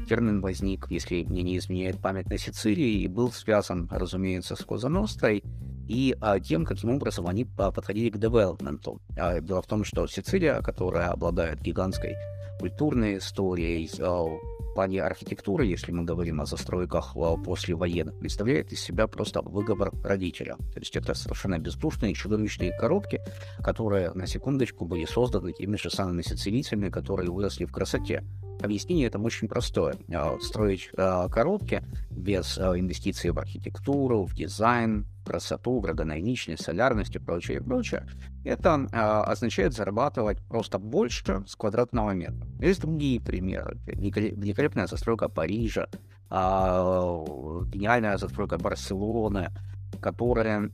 Термин 0.07 0.41
возник, 0.41 0.87
если 0.89 1.23
мне 1.23 1.43
не 1.43 1.57
изменяет 1.57 1.99
память, 1.99 2.29
на 2.29 2.37
Сицилии 2.37 3.01
и 3.01 3.07
был 3.07 3.31
связан, 3.31 3.87
разумеется, 3.91 4.55
с 4.55 4.63
Козанострой 4.63 5.43
и 5.87 6.15
а, 6.21 6.39
тем, 6.39 6.65
каким 6.65 6.91
образом 6.91 7.27
они 7.27 7.45
а, 7.57 7.71
подходили 7.71 8.09
к 8.09 8.17
девелопменту. 8.17 9.01
А, 9.17 9.39
дело 9.39 9.61
в 9.61 9.67
том, 9.67 9.83
что 9.83 10.07
Сицилия, 10.07 10.61
которая 10.61 11.09
обладает 11.09 11.61
гигантской 11.61 12.15
культурной 12.59 13.17
историей, 13.17 13.89
а, 13.99 14.37
плане 14.77 15.01
архитектуры, 15.01 15.65
если 15.65 15.91
мы 15.91 16.03
говорим 16.03 16.39
о 16.39 16.45
застройках 16.45 17.13
а, 17.15 17.35
после 17.35 17.73
военных, 17.73 18.19
представляет 18.19 18.71
из 18.71 18.79
себя 18.79 19.07
просто 19.07 19.41
выговор 19.41 19.91
родителя. 20.03 20.55
То 20.71 20.79
есть 20.79 20.95
это 20.95 21.15
совершенно 21.15 21.57
бездушные, 21.57 22.13
чудовищные 22.13 22.77
коробки, 22.77 23.19
которые, 23.63 24.11
на 24.11 24.27
секундочку, 24.27 24.85
были 24.85 25.05
созданы 25.05 25.51
теми 25.51 25.77
же 25.77 25.89
самыми 25.89 26.21
сицилийцами, 26.21 26.89
которые 26.89 27.31
выросли 27.31 27.65
в 27.65 27.71
красоте. 27.71 28.23
Объяснение 28.61 29.07
это 29.07 29.19
очень 29.19 29.47
простое. 29.47 29.95
А, 30.13 30.37
строить 30.41 30.89
а, 30.97 31.27
коробки 31.29 31.83
без 32.09 32.57
инвестиций 32.57 33.31
в 33.31 33.39
архитектуру, 33.39 34.23
в 34.25 34.33
дизайн, 34.33 35.05
красоту, 35.25 35.83
эргономичность, 35.85 36.63
солярность 36.63 37.15
и 37.15 37.19
прочее, 37.19 37.57
и 37.57 37.61
прочее, 37.61 38.07
это 38.45 38.75
означает 39.23 39.73
зарабатывать 39.73 40.39
просто 40.47 40.79
больше 40.79 41.43
с 41.45 41.55
квадратного 41.55 42.11
метра. 42.11 42.47
Есть 42.59 42.81
другие 42.81 43.19
примеры. 43.19 43.77
Великолепная 43.85 44.87
застройка 44.87 45.27
Парижа, 45.27 45.89
гениальная 46.29 48.17
застройка 48.17 48.57
Барселоны, 48.57 49.51
которая 49.99 50.71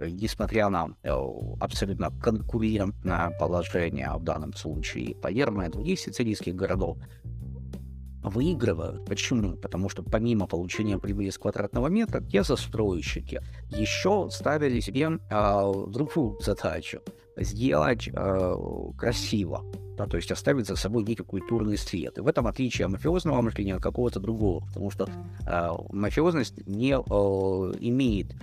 несмотря 0.00 0.68
на 0.68 0.88
э, 1.02 1.12
абсолютно 1.60 2.10
конкурентное 2.10 3.30
положение 3.38 4.10
в 4.14 4.22
данном 4.22 4.52
случае 4.54 5.14
Палермо 5.16 5.66
и 5.66 5.70
других 5.70 6.00
сицилийских 6.00 6.54
городов, 6.54 6.98
выигрывают. 8.22 9.04
Почему? 9.04 9.56
Потому 9.56 9.88
что 9.88 10.02
помимо 10.02 10.46
получения 10.46 10.98
прибыли 10.98 11.30
с 11.30 11.38
квадратного 11.38 11.88
метра, 11.88 12.20
те 12.20 12.42
застройщики 12.42 13.40
еще 13.70 14.28
ставили 14.30 14.80
себе 14.80 15.18
э, 15.30 15.72
другую 15.88 16.38
задачу 16.40 17.00
сделать 17.36 18.08
э, 18.12 18.54
красиво, 18.96 19.64
да, 19.96 20.06
то 20.06 20.16
есть 20.16 20.30
оставить 20.30 20.66
за 20.66 20.76
собой 20.76 21.04
некий 21.04 21.22
культурный 21.22 21.76
след. 21.76 22.16
И 22.18 22.20
в 22.20 22.26
этом 22.26 22.46
отличие 22.46 22.88
мафиозного 22.88 23.42
мышления 23.42 23.74
от 23.74 23.82
какого-то 23.82 24.20
другого, 24.20 24.64
потому 24.66 24.90
что 24.90 25.08
э, 25.46 25.70
мафиозность 25.90 26.66
не 26.66 26.92
э, 26.92 27.72
имеет 27.80 28.34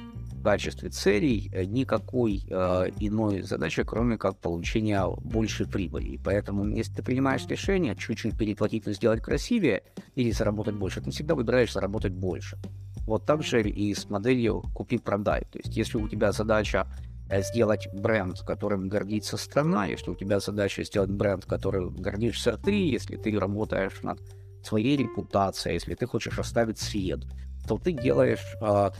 качестве 0.41 0.89
целей 0.89 1.49
э, 1.53 1.65
никакой 1.65 2.43
э, 2.49 2.89
иной 2.99 3.41
задачи, 3.41 3.83
кроме 3.83 4.17
как 4.17 4.37
получения 4.37 5.05
большей 5.23 5.67
прибыли. 5.67 6.09
И 6.09 6.17
поэтому, 6.17 6.67
если 6.67 6.93
ты 6.93 7.03
принимаешь 7.03 7.45
решение 7.47 7.95
чуть-чуть 7.95 8.37
переплатить, 8.37 8.85
но 8.85 8.93
сделать 8.93 9.21
красивее 9.21 9.83
или 10.15 10.31
заработать 10.31 10.75
больше, 10.75 11.01
ты 11.01 11.11
всегда 11.11 11.35
выбираешь 11.35 11.73
заработать 11.73 12.13
больше. 12.13 12.57
Вот 13.05 13.25
так 13.25 13.43
же 13.43 13.61
и 13.61 13.93
с 13.93 14.09
моделью 14.09 14.63
«купи-продай». 14.73 15.41
То 15.51 15.59
есть, 15.59 15.75
если 15.75 15.97
у 15.97 16.07
тебя 16.07 16.31
задача 16.31 16.87
э, 17.29 17.41
сделать 17.41 17.87
бренд, 17.93 18.39
которым 18.41 18.89
гордится 18.89 19.37
страна, 19.37 19.85
если 19.85 20.11
у 20.11 20.15
тебя 20.15 20.39
задача 20.39 20.83
сделать 20.83 21.11
бренд, 21.11 21.45
которым 21.45 21.95
гордишься 21.95 22.57
ты, 22.57 22.71
если 22.71 23.17
ты 23.17 23.37
работаешь 23.39 24.01
над 24.03 24.19
своей 24.63 24.97
репутацией, 24.97 25.75
если 25.75 25.95
ты 25.95 26.05
хочешь 26.05 26.37
оставить 26.37 26.79
след, 26.79 27.25
то 27.67 27.77
ты 27.77 27.91
делаешь 27.91 28.55
э, 28.61 28.91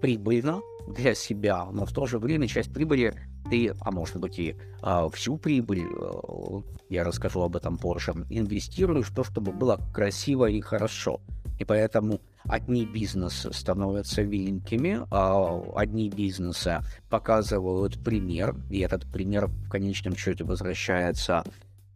прибыльно 0.00 0.60
для 0.86 1.14
себя, 1.14 1.64
но 1.72 1.84
в 1.84 1.92
то 1.92 2.06
же 2.06 2.18
время 2.18 2.46
часть 2.46 2.72
прибыли 2.72 3.14
ты, 3.50 3.74
а 3.80 3.90
может 3.90 4.16
быть 4.18 4.38
и 4.38 4.56
а, 4.82 5.08
всю 5.08 5.36
прибыль, 5.36 5.84
а, 6.00 6.62
я 6.88 7.04
расскажу 7.04 7.42
об 7.42 7.56
этом 7.56 7.76
позже, 7.78 8.12
инвестируешь 8.30 9.08
в 9.08 9.14
то, 9.14 9.24
чтобы 9.24 9.52
было 9.52 9.80
красиво 9.92 10.46
и 10.46 10.60
хорошо. 10.60 11.20
И 11.58 11.64
поэтому 11.64 12.20
одни 12.44 12.84
бизнесы 12.84 13.52
становятся 13.52 14.22
великими, 14.22 15.00
а 15.10 15.62
одни 15.74 16.10
бизнесы 16.10 16.80
показывают 17.08 18.02
пример, 18.04 18.54
и 18.70 18.80
этот 18.80 19.10
пример 19.10 19.46
в 19.46 19.68
конечном 19.68 20.16
счете 20.16 20.44
возвращается 20.44 21.44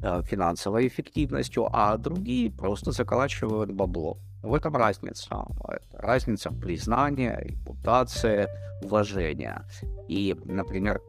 а, 0.03 0.23
финансовой 0.23 0.89
эффективностью, 0.89 1.69
а 1.73 1.97
другие 1.97 2.51
просто 2.51 2.93
заколачивают 2.93 3.71
бабло. 3.73 4.19
В 4.43 4.55
этом 4.55 4.75
разница. 4.75 5.47
Разница 5.93 6.51
признания, 6.51 7.39
репутации, 7.43 8.49
уважения. 8.83 9.67
И, 10.09 10.37
например, 10.45 11.03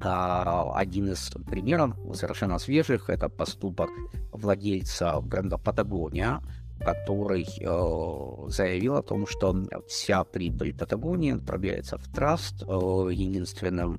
а, 0.00 0.72
один 0.74 1.08
из 1.12 1.30
примеров 1.50 1.96
совершенно 2.14 2.58
свежих 2.58 3.10
это 3.10 3.28
поступок 3.28 3.90
владельца 4.32 5.20
бренда 5.20 5.58
Патагония, 5.58 6.40
который 6.80 7.44
э, 7.60 8.50
заявил 8.50 8.96
о 8.96 9.02
том, 9.02 9.26
что 9.26 9.56
вся 9.88 10.22
прибыль 10.22 10.72
Патагонии 10.72 11.34
отправляется 11.34 11.98
в 11.98 12.06
траст, 12.14 12.62
э, 12.62 12.66
единственным 12.66 13.98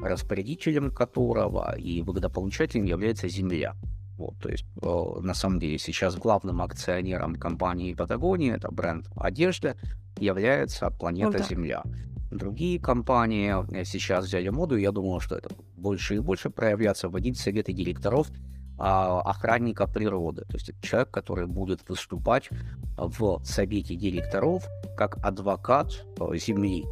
распорядителем 0.00 0.90
которого 0.90 1.76
и 1.76 2.02
выгодополучателем 2.02 2.84
является 2.84 3.28
Земля. 3.28 3.74
Вот, 4.16 4.38
то 4.38 4.48
есть, 4.48 4.64
э, 4.80 5.20
на 5.20 5.34
самом 5.34 5.58
деле, 5.58 5.78
сейчас 5.78 6.16
главным 6.16 6.62
акционером 6.62 7.34
компании 7.34 7.94
Патагония, 7.94 8.56
это 8.56 8.70
бренд 8.70 9.08
одежды, 9.16 9.76
является 10.18 10.90
планета 10.90 11.38
ну, 11.38 11.44
Земля. 11.44 11.82
Другие 12.30 12.78
компании 12.78 13.54
э, 13.76 13.84
сейчас 13.84 14.26
взяли 14.26 14.48
моду, 14.50 14.76
я 14.76 14.92
думаю, 14.92 15.20
что 15.20 15.36
это 15.36 15.50
больше 15.76 16.16
и 16.16 16.18
больше 16.20 16.50
проявляться, 16.50 17.08
вводить 17.08 17.38
советы 17.38 17.72
директоров 17.72 18.30
а, 18.78 19.20
охранника 19.20 19.86
природы. 19.86 20.42
То 20.48 20.54
есть 20.54 20.68
это 20.68 20.82
человек, 20.82 21.10
который 21.10 21.46
будет 21.46 21.88
выступать 21.88 22.50
в 22.96 23.40
совете 23.44 23.94
директоров 23.94 24.66
как 24.96 25.16
адвокат 25.24 26.04
э, 26.18 26.36
Земли 26.36 26.84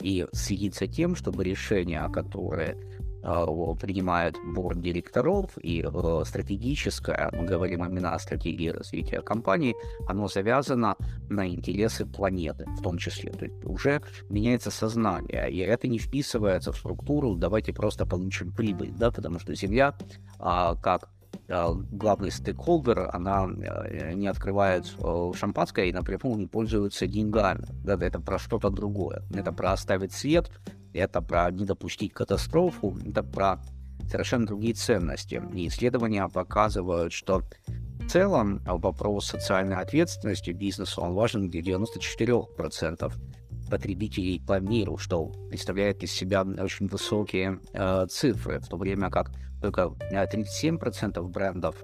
и 0.00 0.26
следить 0.32 0.74
за 0.74 0.86
тем, 0.86 1.16
чтобы 1.16 1.44
решения, 1.44 2.06
которые 2.10 2.76
принимает 3.24 4.36
борт 4.54 4.80
директоров, 4.80 5.50
и 5.62 5.82
э, 5.82 6.22
стратегическое, 6.26 7.30
мы 7.32 7.44
говорим 7.44 7.84
именно 7.84 8.14
о 8.14 8.18
стратегии 8.18 8.68
развития 8.68 9.22
компании, 9.22 9.74
оно 10.06 10.28
завязано 10.28 10.96
на 11.30 11.48
интересы 11.48 12.04
планеты 12.04 12.66
в 12.78 12.82
том 12.82 12.98
числе. 12.98 13.32
То 13.32 13.46
есть 13.46 13.64
уже 13.64 14.02
меняется 14.28 14.70
сознание, 14.70 15.50
и 15.50 15.58
это 15.58 15.88
не 15.88 15.98
вписывается 15.98 16.72
в 16.72 16.76
структуру 16.76 17.34
«давайте 17.34 17.72
просто 17.72 18.06
получим 18.06 18.52
прибыль», 18.52 18.92
да, 18.92 19.10
потому 19.10 19.38
что 19.38 19.54
Земля, 19.54 19.94
а, 20.38 20.74
как 20.74 21.08
а, 21.48 21.72
главный 21.72 22.30
стейкхолдер, 22.30 23.10
она 23.12 23.46
э, 23.46 24.12
не 24.14 24.26
открывает 24.26 24.94
э, 24.98 25.32
шампанское 25.34 25.86
и 25.86 25.92
напрямую 25.92 26.38
не 26.38 26.46
пользуется 26.46 27.06
деньгами. 27.06 27.66
Да, 27.84 27.94
это 27.94 28.20
про 28.20 28.38
что-то 28.38 28.70
другое. 28.70 29.22
Это 29.34 29.52
про 29.52 29.72
оставить 29.72 30.12
свет, 30.12 30.50
это 30.94 31.20
про 31.20 31.50
не 31.50 31.64
допустить 31.64 32.12
катастрофу, 32.12 32.96
это 33.04 33.22
про 33.22 33.60
совершенно 34.08 34.46
другие 34.46 34.74
ценности. 34.74 35.42
И 35.54 35.68
исследования 35.68 36.28
показывают, 36.28 37.12
что 37.12 37.42
в 38.00 38.08
целом 38.08 38.60
вопрос 38.64 39.26
социальной 39.26 39.76
ответственности 39.76 40.50
бизнеса 40.50 41.00
он 41.00 41.14
важен 41.14 41.48
для 41.48 41.62
94% 41.62 43.12
потребителей 43.70 44.40
по 44.46 44.60
миру, 44.60 44.98
что 44.98 45.32
представляет 45.48 46.02
из 46.02 46.12
себя 46.12 46.42
очень 46.42 46.86
высокие 46.86 47.60
э, 47.72 48.06
цифры, 48.10 48.60
в 48.60 48.68
то 48.68 48.76
время 48.76 49.10
как 49.10 49.30
только 49.62 49.94
37% 50.12 51.22
брендов 51.28 51.82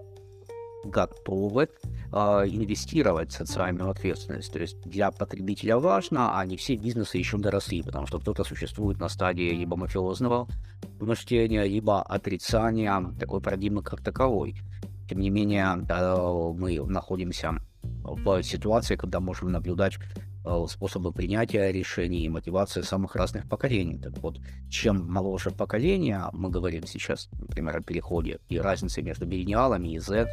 готовы 0.85 1.69
э, 2.13 2.17
инвестировать 2.49 3.31
в 3.31 3.37
социальную 3.37 3.91
ответственность. 3.91 4.53
То 4.53 4.61
есть 4.61 4.81
для 4.83 5.11
потребителя 5.11 5.79
важно, 5.79 6.39
а 6.39 6.45
не 6.47 6.57
все 6.57 6.77
бизнесы 6.77 7.19
еще 7.19 7.39
доросли, 7.39 7.83
потому 7.83 8.07
что 8.07 8.19
кто-то 8.19 8.45
существует 8.45 8.99
на 8.99 9.09
стадии 9.09 9.51
либо 9.51 9.77
мафиозного 9.77 10.49
мышления, 11.01 11.65
либо 11.65 12.03
отрицания 12.03 13.03
такой 13.19 13.41
парадигмы 13.41 13.83
как 13.83 14.03
таковой. 14.03 14.57
Тем 15.09 15.19
не 15.21 15.31
менее, 15.31 15.75
мы 16.55 16.81
находимся 16.87 17.55
в 18.05 18.43
ситуации, 18.43 18.97
когда 18.97 19.21
можем 19.21 19.51
наблюдать 19.51 19.95
э, 20.45 20.67
способы 20.69 21.13
принятия 21.13 21.73
решений 21.73 22.25
и 22.25 22.29
мотивации 22.29 22.83
самых 22.83 23.17
разных 23.17 23.49
поколений. 23.49 23.99
Так 23.99 24.19
вот, 24.19 24.39
чем 24.69 25.11
моложе 25.11 25.51
поколение, 25.51 26.25
мы 26.33 26.49
говорим 26.51 26.87
сейчас, 26.87 27.29
например, 27.33 27.77
о 27.77 27.81
переходе 27.81 28.39
и 28.49 28.59
разнице 28.59 29.03
между 29.03 29.27
миллениалами 29.27 29.89
и 29.89 29.99
Z, 29.99 30.29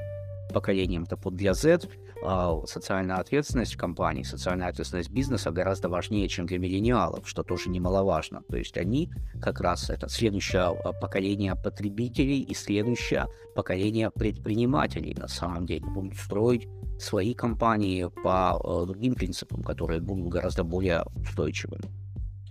поколением. 0.53 1.05
Так 1.05 1.23
вот 1.25 1.35
для 1.35 1.53
Z 1.53 1.87
а, 2.23 2.61
социальная 2.65 3.17
ответственность 3.17 3.75
компании, 3.75 4.23
социальная 4.23 4.69
ответственность 4.69 5.11
бизнеса 5.11 5.51
гораздо 5.51 5.89
важнее, 5.89 6.27
чем 6.27 6.45
для 6.45 6.57
миллениалов, 6.57 7.27
что 7.27 7.43
тоже 7.43 7.69
немаловажно. 7.69 8.41
То 8.49 8.57
есть 8.57 8.77
они 8.77 9.11
как 9.41 9.61
раз 9.61 9.89
это 9.89 10.09
следующее 10.09 10.61
а, 10.63 10.93
поколение 10.93 11.55
потребителей 11.55 12.41
и 12.41 12.53
следующее 12.53 13.27
поколение 13.55 14.09
предпринимателей 14.11 15.15
на 15.15 15.27
самом 15.27 15.65
деле 15.65 15.85
будут 15.85 16.15
строить 16.15 16.67
свои 16.99 17.33
компании 17.33 18.09
по 18.23 18.55
а, 18.55 18.85
другим 18.85 19.13
принципам, 19.13 19.63
которые 19.63 20.01
будут 20.01 20.29
гораздо 20.29 20.63
более 20.63 21.03
устойчивыми. 21.15 21.83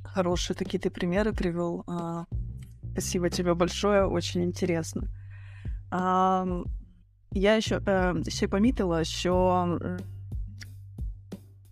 хорошие 0.04 0.56
такие 0.56 0.78
ты 0.78 0.90
примеры 0.90 1.32
привел. 1.32 1.84
Спасибо 2.92 3.28
тебе 3.28 3.54
большое, 3.54 4.06
очень 4.06 4.42
интересно. 4.44 5.08
Я 7.32 7.60
ще, 7.60 7.80
ще 8.28 8.48
помітила, 8.48 9.04
що 9.04 9.66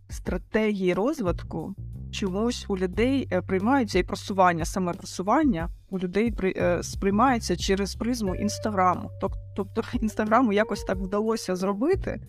стратегії 0.08 0.94
розвитку 0.94 1.74
чомусь 2.14 2.66
у 2.68 2.76
людей 2.76 3.28
е, 3.32 3.42
приймаються 3.42 3.98
і 3.98 4.02
просування, 4.02 4.64
саме 4.64 4.92
просування 4.92 5.68
у 5.90 5.98
людей 5.98 6.30
при, 6.30 6.54
е, 6.56 6.82
сприймається 6.82 7.56
через 7.56 7.94
призму 7.94 8.34
інстаграму. 8.34 9.10
Тобто 9.56 9.82
інстаграму 10.00 10.52
якось 10.52 10.84
так 10.84 10.98
вдалося 10.98 11.56
зробити, 11.56 12.20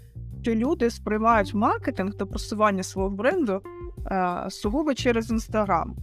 що 0.41 0.55
люди 0.55 0.89
сприймають 0.89 1.53
маркетинг 1.53 2.13
та 2.13 2.25
просування 2.25 2.83
свого 2.83 3.09
бренду 3.09 3.61
сугубо 4.49 4.93
через 4.93 5.31
інстаграм. 5.31 5.95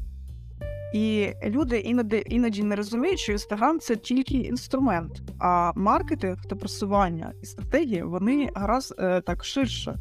І 0.92 1.32
люди 1.44 1.78
іноді 1.78 2.22
іноді 2.26 2.62
не 2.62 2.76
розуміють, 2.76 3.18
що 3.18 3.32
інстаграм 3.32 3.80
це 3.80 3.96
тільки 3.96 4.34
інструмент, 4.34 5.22
а 5.38 5.72
маркетинг 5.74 6.44
та 6.48 6.56
просування 6.56 7.32
і 7.42 7.46
стратегії 7.46 8.02
вони 8.02 8.50
гаразд 8.54 8.94
е, 8.98 9.20
так 9.20 9.44
ширше. 9.44 9.98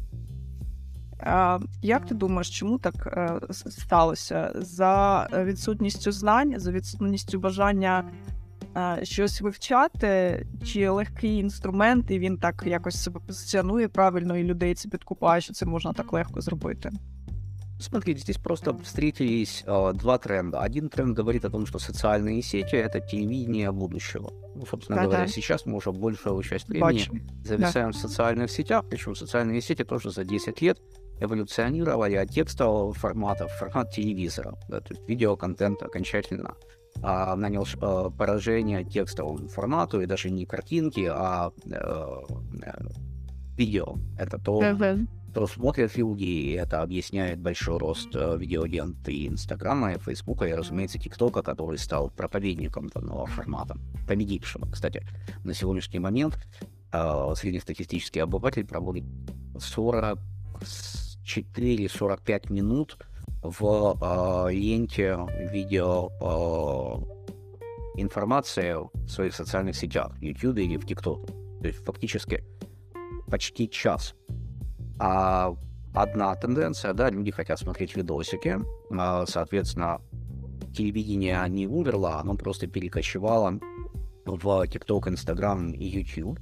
Е, 1.22 1.58
як 1.82 2.06
ти 2.06 2.14
думаєш, 2.14 2.58
чому 2.58 2.78
так 2.78 3.06
е, 3.06 3.40
сталося? 3.50 4.52
За 4.54 5.26
відсутністю 5.34 6.12
знань, 6.12 6.54
за 6.56 6.72
відсутністю 6.72 7.38
бажання 7.38 8.04
е, 8.76 8.98
щось 9.02 9.40
вивчати, 9.40 10.46
чи 10.64 10.88
легкий 10.88 11.36
інструмент, 11.36 12.10
і 12.10 12.18
він 12.18 12.36
так 12.36 12.62
якось 12.66 13.02
себе 13.02 13.20
позиціонує 13.26 13.88
правильно, 13.88 14.36
і 14.36 14.44
людей 14.44 14.74
це 14.74 14.88
підкупає, 14.88 15.40
що 15.40 15.52
це 15.52 15.66
можна 15.66 15.92
так 15.92 16.12
легко 16.12 16.40
зробити? 16.40 16.90
Смотрите, 17.82 18.20
здесь 18.20 18.38
просто 18.38 18.76
встретились 18.78 19.64
э, 19.66 19.92
два 19.94 20.18
тренда. 20.18 20.60
Один 20.60 20.88
тренд 20.88 21.16
говорит 21.16 21.44
о 21.44 21.50
том, 21.50 21.66
что 21.66 21.78
социальные 21.78 22.40
сети 22.42 22.76
это 22.76 23.00
телевидение 23.00 23.72
будущего. 23.72 24.32
Ну, 24.54 24.64
собственно 24.66 24.98
да, 24.98 25.04
говоря, 25.04 25.22
да. 25.22 25.26
сейчас 25.26 25.66
мы 25.66 25.76
уже 25.76 25.90
большую 25.90 26.42
часть 26.42 26.68
времени 26.68 26.82
Бачим. 26.82 27.26
зависаем 27.44 27.90
да. 27.90 27.98
в 27.98 28.00
социальных 28.00 28.50
сетях, 28.50 28.84
причем 28.88 29.14
социальные 29.14 29.60
сети 29.60 29.84
тоже 29.84 30.10
за 30.10 30.24
10 30.24 30.60
лет 30.62 30.78
эволюционировали 31.20 32.14
от 32.16 32.30
текстового 32.30 32.92
формата 32.92 33.48
в 33.48 33.52
формат 33.52 33.90
телевизора. 33.90 34.54
Да, 34.68 34.80
то 34.80 34.94
есть 34.94 35.08
видеоконтент 35.08 35.82
окончательно 35.82 36.54
а, 37.02 37.34
нанес 37.36 37.76
а, 37.80 38.10
поражение 38.10 38.84
текстовому 38.84 39.48
формату, 39.48 40.00
и 40.00 40.06
даже 40.06 40.30
не 40.30 40.46
картинки, 40.46 41.08
а 41.10 41.52
а, 41.72 42.22
видео. 43.56 43.96
Это 44.18 44.38
то, 44.38 44.60
mm-hmm. 45.32 45.46
то 45.46 45.46
смотрят 45.46 45.96
люди, 45.96 46.24
и 46.24 46.52
это 46.52 46.82
объясняет 46.82 47.40
большой 47.40 47.78
рост 47.78 48.14
видеолент 48.14 49.08
и 49.08 49.28
Инстаграма, 49.28 49.94
и 49.94 49.98
Фейсбука, 49.98 50.46
и, 50.46 50.52
разумеется, 50.52 50.98
ТикТока, 50.98 51.42
который 51.42 51.78
стал 51.78 52.10
проповедником 52.10 52.88
данного 52.88 53.26
формата, 53.26 53.76
победившего, 54.06 54.70
кстати. 54.70 55.04
На 55.44 55.54
сегодняшний 55.54 55.98
момент 55.98 56.38
а, 56.90 57.34
среднестатистический 57.34 58.20
обыватель 58.20 58.66
проводит 58.66 59.04
40 59.58 60.18
4-45 61.24 62.52
минут 62.52 62.98
в 63.42 63.98
э, 64.48 64.52
ленте 64.52 65.18
видео 65.50 66.10
э, 66.20 68.00
информации 68.00 68.74
в 68.74 69.08
своих 69.08 69.34
социальных 69.34 69.76
сетях, 69.76 70.12
в 70.16 70.22
YouTube 70.22 70.58
или 70.58 70.76
в 70.76 70.84
TikTok. 70.84 71.60
То 71.60 71.66
есть 71.66 71.84
фактически 71.84 72.44
почти 73.30 73.68
час. 73.68 74.14
А 75.04 75.56
одна 75.94 76.32
тенденция, 76.36 76.92
да, 76.92 77.10
люди 77.10 77.32
хотят 77.32 77.58
смотреть 77.58 77.96
видосики, 77.96 78.60
э, 78.90 79.24
соответственно, 79.26 80.00
телевидение 80.72 81.44
не 81.48 81.66
умерло, 81.66 82.20
оно 82.20 82.36
просто 82.36 82.68
перекочевало 82.68 83.58
в 84.24 84.46
TikTok, 84.46 85.08
Instagram 85.08 85.72
и 85.72 85.84
YouTube. 85.84 86.38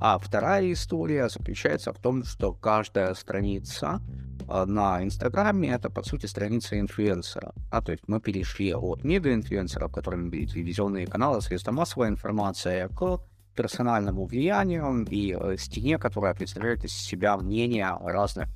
А 0.00 0.20
вторая 0.20 0.72
история 0.72 1.28
заключается 1.28 1.92
в 1.92 1.98
том, 1.98 2.22
что 2.22 2.52
каждая 2.52 3.14
страница 3.14 4.00
а, 4.46 4.64
на 4.64 5.02
Инстаграме 5.02 5.70
это, 5.70 5.90
по 5.90 6.04
сути, 6.04 6.26
страница 6.26 6.78
инфлюенсера. 6.78 7.52
А, 7.70 7.82
то 7.82 7.90
есть 7.90 8.04
мы 8.06 8.20
перешли 8.20 8.74
от 8.74 9.02
мега-инфлюенсеров, 9.02 9.90
которыми 9.92 10.28
были 10.28 10.46
телевизионные 10.46 11.06
каналы, 11.06 11.40
средства 11.40 11.72
массовой 11.72 12.08
информации, 12.08 12.88
к 12.94 13.20
персональному 13.54 14.26
влиянию 14.26 15.06
и 15.10 15.36
э, 15.38 15.56
стене, 15.58 15.98
которая 15.98 16.34
представляет 16.34 16.84
из 16.84 16.92
себя 16.92 17.36
мнение 17.36 17.88
разных 18.00 18.48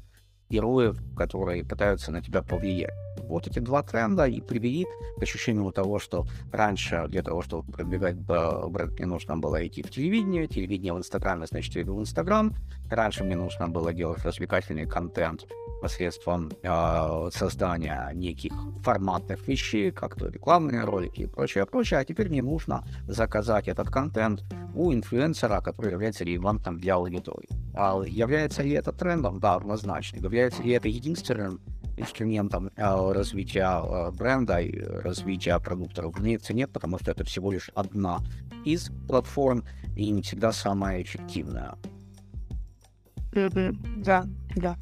героев, 0.51 0.99
которые 1.17 1.65
пытаются 1.65 2.11
на 2.11 2.23
тебя 2.23 2.43
повлиять. 2.43 2.95
Вот 3.29 3.47
эти 3.47 3.59
два 3.59 3.83
тренда 3.83 4.25
и 4.25 4.41
привели 4.41 4.87
к 5.19 5.23
ощущению 5.23 5.71
того, 5.73 5.99
что 5.99 6.27
раньше 6.53 7.07
для 7.09 7.23
того, 7.23 7.43
чтобы 7.43 7.71
продвигать 7.71 8.17
бренд, 8.17 8.99
мне 8.99 9.07
нужно 9.07 9.37
было 9.37 9.67
идти 9.67 9.83
в 9.83 9.91
телевидение, 9.91 10.47
телевидение 10.47 10.95
в 10.95 10.99
Инстаграме, 10.99 11.47
значит, 11.47 11.77
иду 11.77 11.97
в 11.97 12.01
Инстаграм. 12.01 12.55
Раньше 12.91 13.25
мне 13.25 13.37
нужно 13.37 13.69
было 13.69 13.93
делать 13.93 14.25
развлекательный 14.25 14.87
контент 14.87 15.47
посредством 15.81 16.51
э, 16.63 17.31
создания 17.33 18.11
неких 18.15 18.53
форматных 18.83 19.47
вещей, 19.47 19.91
как 19.91 20.17
то 20.17 20.29
рекламные 20.29 20.85
ролики 20.85 21.23
и 21.23 21.27
прочее, 21.27 21.67
прочее. 21.67 22.01
А 22.01 22.05
теперь 22.05 22.29
мне 22.29 22.43
нужно 22.43 22.85
заказать 23.07 23.69
этот 23.69 23.91
контент 23.91 24.45
у 24.75 24.93
инфлюенсера, 24.93 25.61
который 25.61 25.93
является 25.93 26.25
релевантным 26.25 26.79
для 26.79 26.95
аудитории. 26.95 27.49
А 27.75 28.03
является 28.05 28.63
ли 28.63 28.73
это 28.73 28.93
трендом? 28.93 29.41
Да, 29.41 29.55
однозначно. 29.57 30.17
Является 30.17 30.63
ли 30.63 30.73
это 30.73 30.89
единственным 30.89 31.61
инструментом 31.97 32.71
э, 32.77 33.13
развития 33.13 33.81
э, 33.83 34.11
бренда 34.13 34.61
и 34.61 34.81
развития 34.81 35.59
продукта? 35.59 36.03
Разумеется, 36.03 36.55
нет, 36.55 36.73
потому 36.73 36.99
что 36.99 37.11
это 37.11 37.25
всего 37.25 37.53
лишь 37.53 37.71
одна 37.75 38.19
из 38.65 38.91
платформ 39.07 39.65
и 39.97 40.11
не 40.11 40.23
всегда 40.23 40.53
самая 40.53 41.03
эффективная. 41.03 41.75
Да, 43.33 44.25
да. 44.57 44.77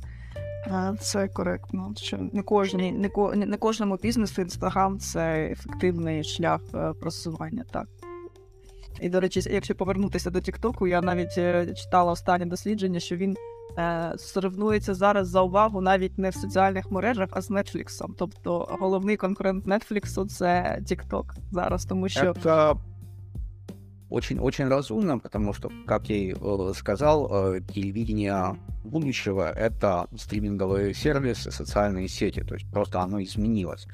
Це 1.00 1.28
коректно. 1.28 1.92
Що 1.96 2.18
не 2.32 2.42
кожній, 2.42 2.92
не, 2.92 3.10
не 3.46 3.56
кожному 3.56 3.96
бізнесу 3.96 4.42
інстаграм 4.42 4.98
це 4.98 5.48
ефективний 5.52 6.24
шлях 6.24 6.60
е, 6.74 6.92
просування. 7.00 7.64
Так. 7.70 7.86
І, 9.00 9.08
до 9.08 9.20
речі, 9.20 9.42
якщо 9.50 9.74
повернутися 9.74 10.30
до 10.30 10.40
Тіктоку, 10.40 10.86
я 10.86 11.00
навіть 11.00 11.38
е, 11.38 11.74
читала 11.74 12.12
останнє 12.12 12.46
дослідження, 12.46 13.00
що 13.00 13.16
він 13.16 13.36
е, 13.78 14.12
соревнується 14.16 14.94
зараз 14.94 15.28
за 15.28 15.42
увагу 15.42 15.80
навіть 15.80 16.18
не 16.18 16.30
в 16.30 16.34
соціальних 16.34 16.90
мережах, 16.90 17.28
а 17.32 17.40
з 17.40 17.50
Нетфліксом. 17.50 18.14
Тобто 18.18 18.76
головний 18.80 19.16
конкурент 19.16 19.66
Нетфліксу 19.66 20.26
це 20.26 20.80
Тікток 20.86 21.34
зараз, 21.52 21.84
тому 21.84 22.08
що. 22.08 22.32
Это 22.32 22.76
очень-очень 24.10 24.68
разумно, 24.68 25.18
потому 25.18 25.52
что, 25.52 25.70
как 25.86 26.08
я 26.08 26.16
и 26.16 26.34
э, 26.38 26.72
сказал, 26.74 27.54
э, 27.54 27.60
телевидение 27.60 28.56
будущего— 28.84 29.50
это 29.56 30.06
стриминговые 30.16 30.94
сервисы, 30.94 31.50
социальные 31.50 32.08
сети, 32.08 32.42
то 32.42 32.54
есть 32.54 32.70
просто 32.70 33.00
оно 33.00 33.22
изменилось. 33.22 33.86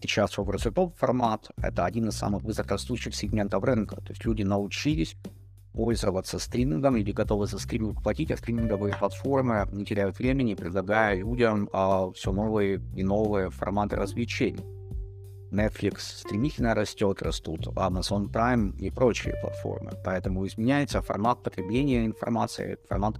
Сейчас 0.00 0.38
образ 0.38 0.66
формат— 0.96 1.50
это 1.62 1.84
один 1.84 2.08
из 2.08 2.16
самых 2.16 2.42
высокорастущих 2.42 3.14
сегментов 3.14 3.62
рынка, 3.62 3.96
то 3.96 4.10
есть 4.10 4.24
люди 4.24 4.42
научились 4.42 5.16
пользоваться 5.72 6.38
стримингом 6.38 6.96
или 6.96 7.12
готовы 7.12 7.46
за 7.46 7.58
стриминг 7.58 8.02
платить, 8.02 8.30
а 8.30 8.36
стриминговые 8.36 8.94
платформы 8.94 9.66
не 9.72 9.84
теряют 9.84 10.18
времени, 10.18 10.54
предлагая 10.54 11.16
людям 11.16 11.68
а, 11.72 12.10
все 12.12 12.32
новые 12.32 12.80
и 12.94 13.02
новые 13.02 13.50
форматы 13.50 13.96
развлечений. 13.96 14.64
Netflix 15.52 15.98
стремительно 16.00 16.74
растет, 16.74 17.22
растут 17.22 17.66
Amazon 17.68 18.30
Prime 18.30 18.76
и 18.78 18.90
прочие 18.90 19.34
платформы. 19.40 19.92
Поэтому 20.04 20.46
изменяется 20.46 21.02
формат 21.02 21.42
потребления 21.42 22.06
информации, 22.06 22.78
формат 22.88 23.16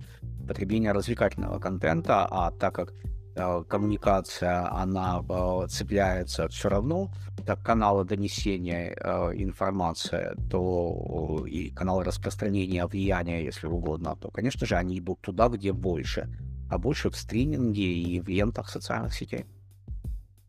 потребления 0.48 0.92
развлекательного 0.92 1.58
контента, 1.58 2.26
а 2.30 2.50
так 2.50 2.74
как 2.74 2.94
э, 3.36 3.64
коммуникация, 3.68 4.72
она 4.72 5.22
э, 5.28 5.66
цепляется 5.68 6.48
все 6.48 6.68
равно, 6.68 7.10
так 7.46 7.62
каналы 7.62 8.04
донесения 8.04 8.94
э, 8.96 9.32
информации, 9.34 10.34
то 10.50 11.44
и 11.46 11.70
каналы 11.70 12.04
распространения 12.04 12.86
влияния, 12.86 13.44
если 13.44 13.66
угодно, 13.66 14.16
то, 14.16 14.30
конечно 14.30 14.66
же, 14.66 14.76
они 14.76 14.98
идут 14.98 15.20
туда, 15.20 15.48
где 15.48 15.72
больше, 15.72 16.28
а 16.70 16.78
больше 16.78 17.10
в 17.10 17.16
стриминге 17.16 17.82
и 17.82 18.20
в 18.20 18.28
лентах 18.28 18.68
социальных 18.68 19.14
сетей. 19.14 19.44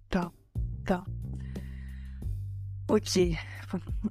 Да, 0.09 0.31
да. 0.87 1.03
Окей, 2.87 3.39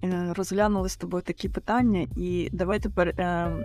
е, 0.05 0.33
розглянули 0.37 0.89
з 0.89 0.97
тобою 0.97 1.23
такі 1.23 1.49
питання, 1.49 2.07
і 2.17 2.49
давай 2.53 2.81
тепер 2.81 3.09
е, 3.09 3.57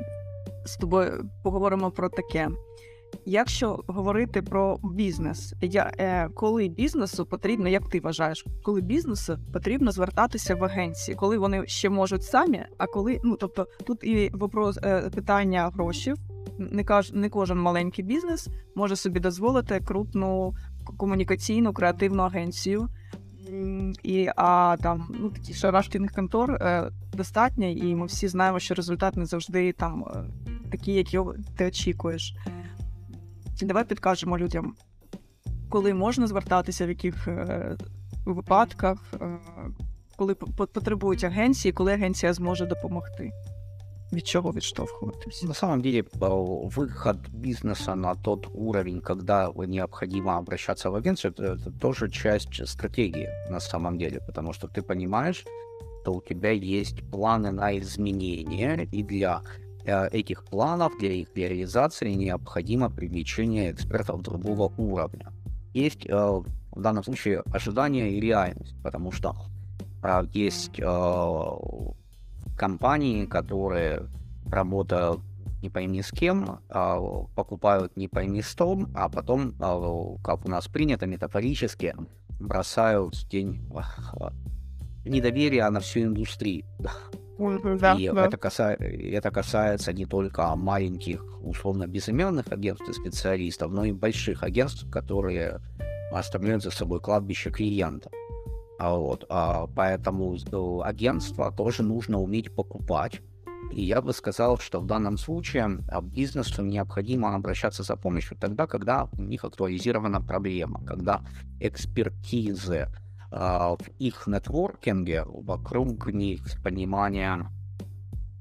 з 0.66 0.78
тобою 0.78 1.30
поговоримо 1.44 1.92
про 1.92 2.10
таке. 2.10 2.50
Якщо 3.26 3.84
говорити 3.88 4.42
про 4.42 4.80
бізнес, 4.84 5.54
я, 5.62 5.92
е, 6.00 6.30
коли 6.34 6.68
бізнесу 6.68 7.26
потрібно, 7.26 7.70
як 7.70 7.90
ти 7.90 8.00
вважаєш, 8.00 8.46
коли 8.64 8.82
бізнесу 8.82 9.40
потрібно 9.54 9.92
звертатися 9.92 10.56
в 10.56 10.64
агенції, 10.64 11.16
коли 11.16 11.38
вони 11.38 11.68
ще 11.68 11.90
можуть 11.90 12.24
самі, 12.24 12.66
а 12.78 12.86
коли 12.88 13.20
ну 13.24 13.36
тобто 13.36 13.68
тут 13.86 14.04
і 14.04 14.32
вопрос 14.34 14.80
е, 14.84 15.10
питання 15.16 15.72
грошей, 15.74 16.14
не 16.60 16.84
каж 16.84 17.12
не 17.14 17.30
кожен 17.30 17.60
маленький 17.60 18.06
бізнес 18.06 18.48
може 18.76 18.96
собі 18.96 19.20
дозволити 19.20 19.80
крупну 19.80 20.54
комунікаційну 20.98 21.74
креативну 21.74 22.24
агенцію 22.24 22.90
І 24.04 24.30
а 24.36 24.78
там 24.82 25.08
ну 25.20 25.30
такі 25.30 25.54
шарашкіних 25.54 26.12
контор 26.12 26.52
е, 26.52 26.92
достатньо, 27.14 27.68
і 27.68 27.96
ми 27.96 28.06
всі 28.06 28.28
знаємо, 28.28 28.60
що 28.60 28.74
результат 28.74 29.16
не 29.16 29.26
завжди 29.26 29.72
там 29.72 30.04
е, 30.04 30.24
такий, 30.72 30.96
який 30.96 31.20
ти 31.58 31.68
очікуєш. 31.68 32.36
Давай 33.62 33.84
підкажемо 33.84 34.38
людям, 34.38 34.76
коли 35.70 35.94
можна 35.94 36.28
звертатися, 36.28 36.86
в 36.86 36.90
яких 36.90 37.28
е, 37.28 37.76
випадках, 38.26 39.14
е, 39.22 39.38
коли 40.16 40.36
потребують 40.36 41.24
агенції, 41.24 41.72
коли 41.72 41.94
агенція 41.94 42.34
зможе 42.34 42.66
допомогти. 42.66 43.32
Від 44.14 44.28
чого 44.28 44.52
відштовхуватись? 44.52 45.44
На 45.44 45.54
самом 45.54 45.82
деле, 45.82 46.02
э, 46.02 46.70
выход 46.76 47.18
бизнеса 47.30 47.96
на 47.96 48.16
тот 48.16 48.48
уровень, 48.54 49.02
когда 49.02 49.52
необходимо 49.68 50.38
обращаться 50.38 50.90
в 50.90 50.96
агентство, 50.96 51.30
это, 51.30 51.44
это 51.44 51.72
тоже 51.80 52.10
часть 52.10 52.68
стратегии 52.68 53.28
на 53.50 53.60
самом 53.60 53.98
деле, 53.98 54.20
потому 54.28 54.54
что 54.54 54.68
ты 54.68 54.82
понимаешь, 54.82 55.46
что 56.02 56.14
у 56.14 56.22
тебя 56.22 56.52
есть 56.52 57.04
планы 57.12 57.52
на 57.52 57.78
изменения, 57.78 58.88
и 58.94 59.04
для 59.04 59.42
э, 59.86 60.08
этих 60.14 60.46
планов, 60.46 60.98
для 61.00 61.12
их 61.12 61.28
реализации 61.36 62.16
необходимо 62.16 62.90
привлечение 62.90 63.72
экспертов 63.72 64.22
другого 64.22 64.72
уровня. 64.78 65.34
Есть 65.74 66.06
э, 66.10 66.16
в 66.16 66.82
данном 66.82 67.04
случае 67.04 67.44
ожидание 67.54 68.10
и 68.12 68.22
реальность, 68.22 68.76
потому 68.84 69.12
что 69.12 69.36
есть 70.34 70.80
компании, 72.58 73.26
которые 73.26 74.10
работают 74.52 75.22
не 75.62 75.70
пойми 75.70 76.02
с 76.02 76.12
кем, 76.12 76.60
а, 76.70 77.00
покупают 77.36 77.98
не 77.98 78.08
пойми 78.08 78.42
с 78.42 78.54
том, 78.54 78.90
а 78.94 79.10
потом, 79.10 79.56
а, 79.60 80.16
как 80.24 80.46
у 80.46 80.50
нас 80.50 80.68
принято 80.68 81.08
метафорически, 81.08 81.96
бросают 82.40 83.16
а, 83.74 84.32
недоверия 85.06 85.70
на 85.70 85.80
всю 85.80 86.02
индустрию. 86.02 86.66
Да, 87.38 87.96
и 87.96 88.10
да. 88.10 88.26
Это, 88.26 88.38
каса- 88.38 88.76
это 88.80 89.32
касается 89.32 89.94
не 89.94 90.06
только 90.06 90.56
маленьких, 90.56 91.24
условно, 91.42 91.88
безыменных 91.88 92.52
агентств 92.52 92.90
и 92.90 92.94
специалистов, 92.94 93.72
но 93.72 93.86
и 93.86 93.92
больших 93.92 94.44
агентств, 94.44 94.90
которые 94.90 95.60
оставляют 96.12 96.64
за 96.64 96.72
собой 96.72 97.00
кладбище 97.00 97.52
клиентов. 97.52 98.12
А 98.80 98.96
Вот, 98.96 99.26
а, 99.30 99.68
поэтому 99.76 100.38
агентство 100.84 101.52
тоже 101.52 101.84
нужно 101.84 102.20
уметь 102.20 102.54
покупать. 102.54 103.22
И 103.72 103.84
я 103.84 104.02
бы 104.02 104.14
сказал, 104.14 104.58
что 104.60 104.80
в 104.80 104.86
данном 104.86 105.18
случае 105.18 105.80
а, 105.90 106.02
бизнесу 106.02 106.64
необходимо 106.64 107.36
обращаться 107.36 107.84
за 107.84 107.96
помощью 107.96 108.38
тогда, 108.38 108.68
когда 108.68 109.10
у 109.18 109.22
них 109.22 109.44
актуализирована 109.44 110.22
проблема, 110.22 110.84
когда 110.86 111.22
экспертизы 111.60 112.88
в 113.30 113.80
их 114.00 114.26
нетворкинге 114.26 115.26
вокруг 115.26 116.08
них 116.14 116.46
понимания 116.64 117.52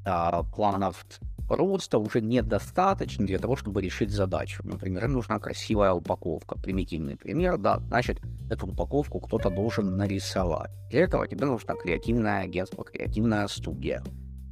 а, 0.07 0.45
планов 0.45 1.05
роста 1.49 1.99
уже 1.99 2.21
недостаточно 2.21 3.27
для 3.27 3.39
того, 3.39 3.57
чтобы 3.57 3.83
решить 3.83 4.11
задачу. 4.11 4.63
Например, 4.65 5.05
им 5.05 5.13
нужна 5.13 5.39
красивая 5.39 5.93
упаковка. 5.93 6.59
Примитивный 6.59 7.17
пример, 7.17 7.59
да, 7.59 7.79
значит, 7.89 8.21
эту 8.51 8.67
упаковку 8.67 9.21
кто-то 9.21 9.51
должен 9.51 9.97
нарисовать. 9.97 10.71
Для 10.91 11.01
этого 11.01 11.27
тебе 11.27 11.47
нужна 11.47 11.75
креативное 11.75 12.43
агентство, 12.43 12.85
креативная 12.85 13.47
студия. 13.49 14.03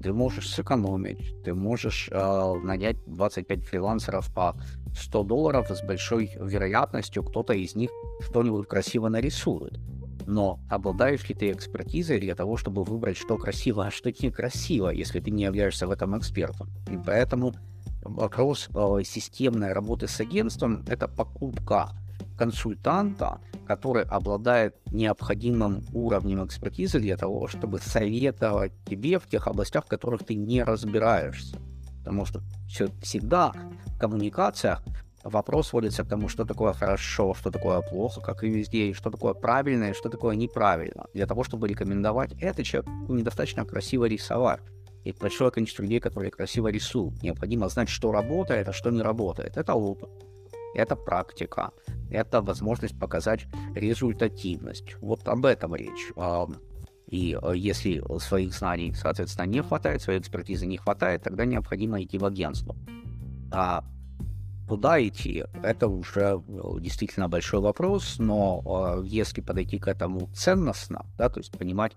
Ты 0.03 0.13
можешь 0.13 0.51
сэкономить, 0.51 1.43
ты 1.45 1.55
можешь 1.55 2.11
э, 2.13 2.55
нанять 2.63 2.97
25 3.07 3.65
фрилансеров 3.65 4.33
по 4.35 4.55
100 4.95 5.23
долларов 5.25 5.71
с 5.71 5.83
большой 5.83 6.31
вероятностью 6.39 7.23
кто-то 7.23 7.55
из 7.55 7.75
них 7.75 7.91
что-нибудь 8.21 8.69
красиво 8.69 9.09
нарисует. 9.09 9.79
Но 10.27 10.61
обладаешь 10.69 11.29
ли 11.29 11.35
ты 11.35 11.51
экспертизой 11.51 12.21
для 12.21 12.35
того, 12.35 12.57
чтобы 12.57 12.85
выбрать, 12.85 13.17
что 13.17 13.37
красиво, 13.37 13.87
а 13.87 13.91
что 13.91 14.11
некрасиво, 14.11 14.91
если 14.91 15.21
ты 15.21 15.31
не 15.31 15.45
являешься 15.45 15.87
в 15.87 15.91
этом 15.91 16.17
экспертом? 16.19 16.69
И 16.91 16.99
поэтому 17.05 17.55
вопрос 18.03 18.69
э, 18.75 19.03
системной 19.05 19.73
работы 19.73 20.09
с 20.09 20.21
агентством– 20.21 20.85
это 20.89 21.09
покупка 21.09 21.91
консультанта, 22.37 23.41
который 23.67 24.05
обладает 24.05 24.75
необходимым 24.93 25.85
уровнем 25.93 26.45
экспертизы 26.45 26.99
для 26.99 27.17
того, 27.17 27.49
чтобы 27.49 27.79
советовать 27.79 28.73
тебе 28.85 29.19
в 29.19 29.27
тех 29.27 29.47
областях, 29.47 29.85
в 29.85 29.89
которых 29.89 30.25
ты 30.25 30.35
не 30.35 30.63
разбираешься. 30.63 31.57
Потому 31.99 32.25
что 32.25 32.43
все, 32.69 32.89
всегда 33.01 33.53
в 33.87 33.99
коммуникациях 33.99 34.83
вопрос 35.25 35.69
сводится 35.69 36.05
к 36.05 36.09
тому, 36.09 36.29
что 36.29 36.45
такое 36.45 36.73
хорошо, 36.73 37.35
что 37.35 37.51
такое 37.51 37.81
плохо, 37.81 38.21
как 38.21 38.45
и 38.45 38.49
везде, 38.49 38.89
и 38.89 38.93
что 38.93 39.11
такое 39.11 39.35
правильно, 39.35 39.91
и 39.91 39.95
что 39.95 40.09
такое 40.09 40.37
неправильно. 40.37 41.07
Для 41.15 41.27
того, 41.27 41.45
чтобы 41.45 41.69
рекомендовать 41.69 42.33
это, 42.41 42.63
человеку 42.63 43.15
недостаточно 43.15 43.65
красиво 43.65 44.05
рисовать. 44.05 44.61
И 45.05 45.13
большое 45.13 45.51
количество 45.51 45.83
людей, 45.83 46.01
которые 46.01 46.31
красиво 46.31 46.69
рисуют. 46.69 47.23
Необходимо 47.23 47.69
знать, 47.69 47.89
что 47.89 48.13
работает, 48.13 48.69
а 48.69 48.73
что 48.73 48.91
не 48.91 49.03
работает. 49.03 49.57
Это 49.57 49.75
опыт, 49.75 50.11
это 50.75 50.97
практика, 50.97 51.71
это 52.11 52.41
возможность 52.41 52.99
показать 52.99 53.47
результативность. 53.75 54.97
Вот 55.01 55.29
об 55.29 55.45
этом 55.45 55.75
речь. 55.75 56.13
А, 56.17 56.47
И 57.11 57.39
э, 57.41 57.53
если 57.55 58.03
своих 58.19 58.55
знаний, 58.55 58.95
соответственно, 58.95 59.47
не 59.47 59.63
хватает, 59.63 60.03
своей 60.03 60.21
экспертизы 60.21 60.67
не 60.67 60.79
хватает, 60.79 61.23
тогда 61.23 61.45
необходимо 61.45 62.03
идти 62.03 62.19
в 62.19 62.25
агентство. 62.25 62.75
А 63.53 63.85
куда 64.69 65.03
идти, 65.07 65.45
это 65.63 65.89
уже 65.89 66.43
э, 66.47 66.81
действительно 66.81 67.29
большой 67.29 67.61
вопрос, 67.61 68.17
но 68.19 68.63
э, 68.99 69.07
если 69.07 69.41
подойти 69.41 69.79
к 69.79 69.89
этому 69.89 70.29
ценностно, 70.35 71.07
да, 71.19 71.29
то 71.29 71.41
есть 71.41 71.57
понимать, 71.57 71.93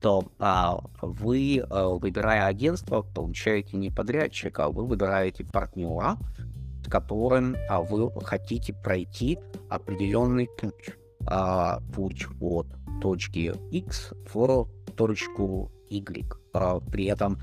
то 0.00 0.30
а, 0.38 0.78
вы, 1.02 1.58
э, 1.58 1.98
выбирая 2.00 2.46
агентство, 2.46 3.02
получаете 3.02 3.76
не 3.76 3.90
подрядчика, 3.90 4.66
а 4.66 4.68
вы 4.68 4.86
выбираете 4.86 5.44
партнера, 5.44 6.16
с 6.84 6.88
которым 6.88 7.56
а, 7.68 7.80
вы 7.80 8.10
хотите 8.22 8.72
пройти 8.72 9.38
определенный 9.68 10.48
путь. 10.60 10.94
А, 11.26 11.80
путь 11.94 12.26
от 12.40 12.66
точки 13.02 13.52
X 13.70 14.12
в 14.32 14.66
точку 14.96 15.70
Y. 15.90 16.24
А, 16.54 16.80
при 16.80 17.04
этом 17.06 17.38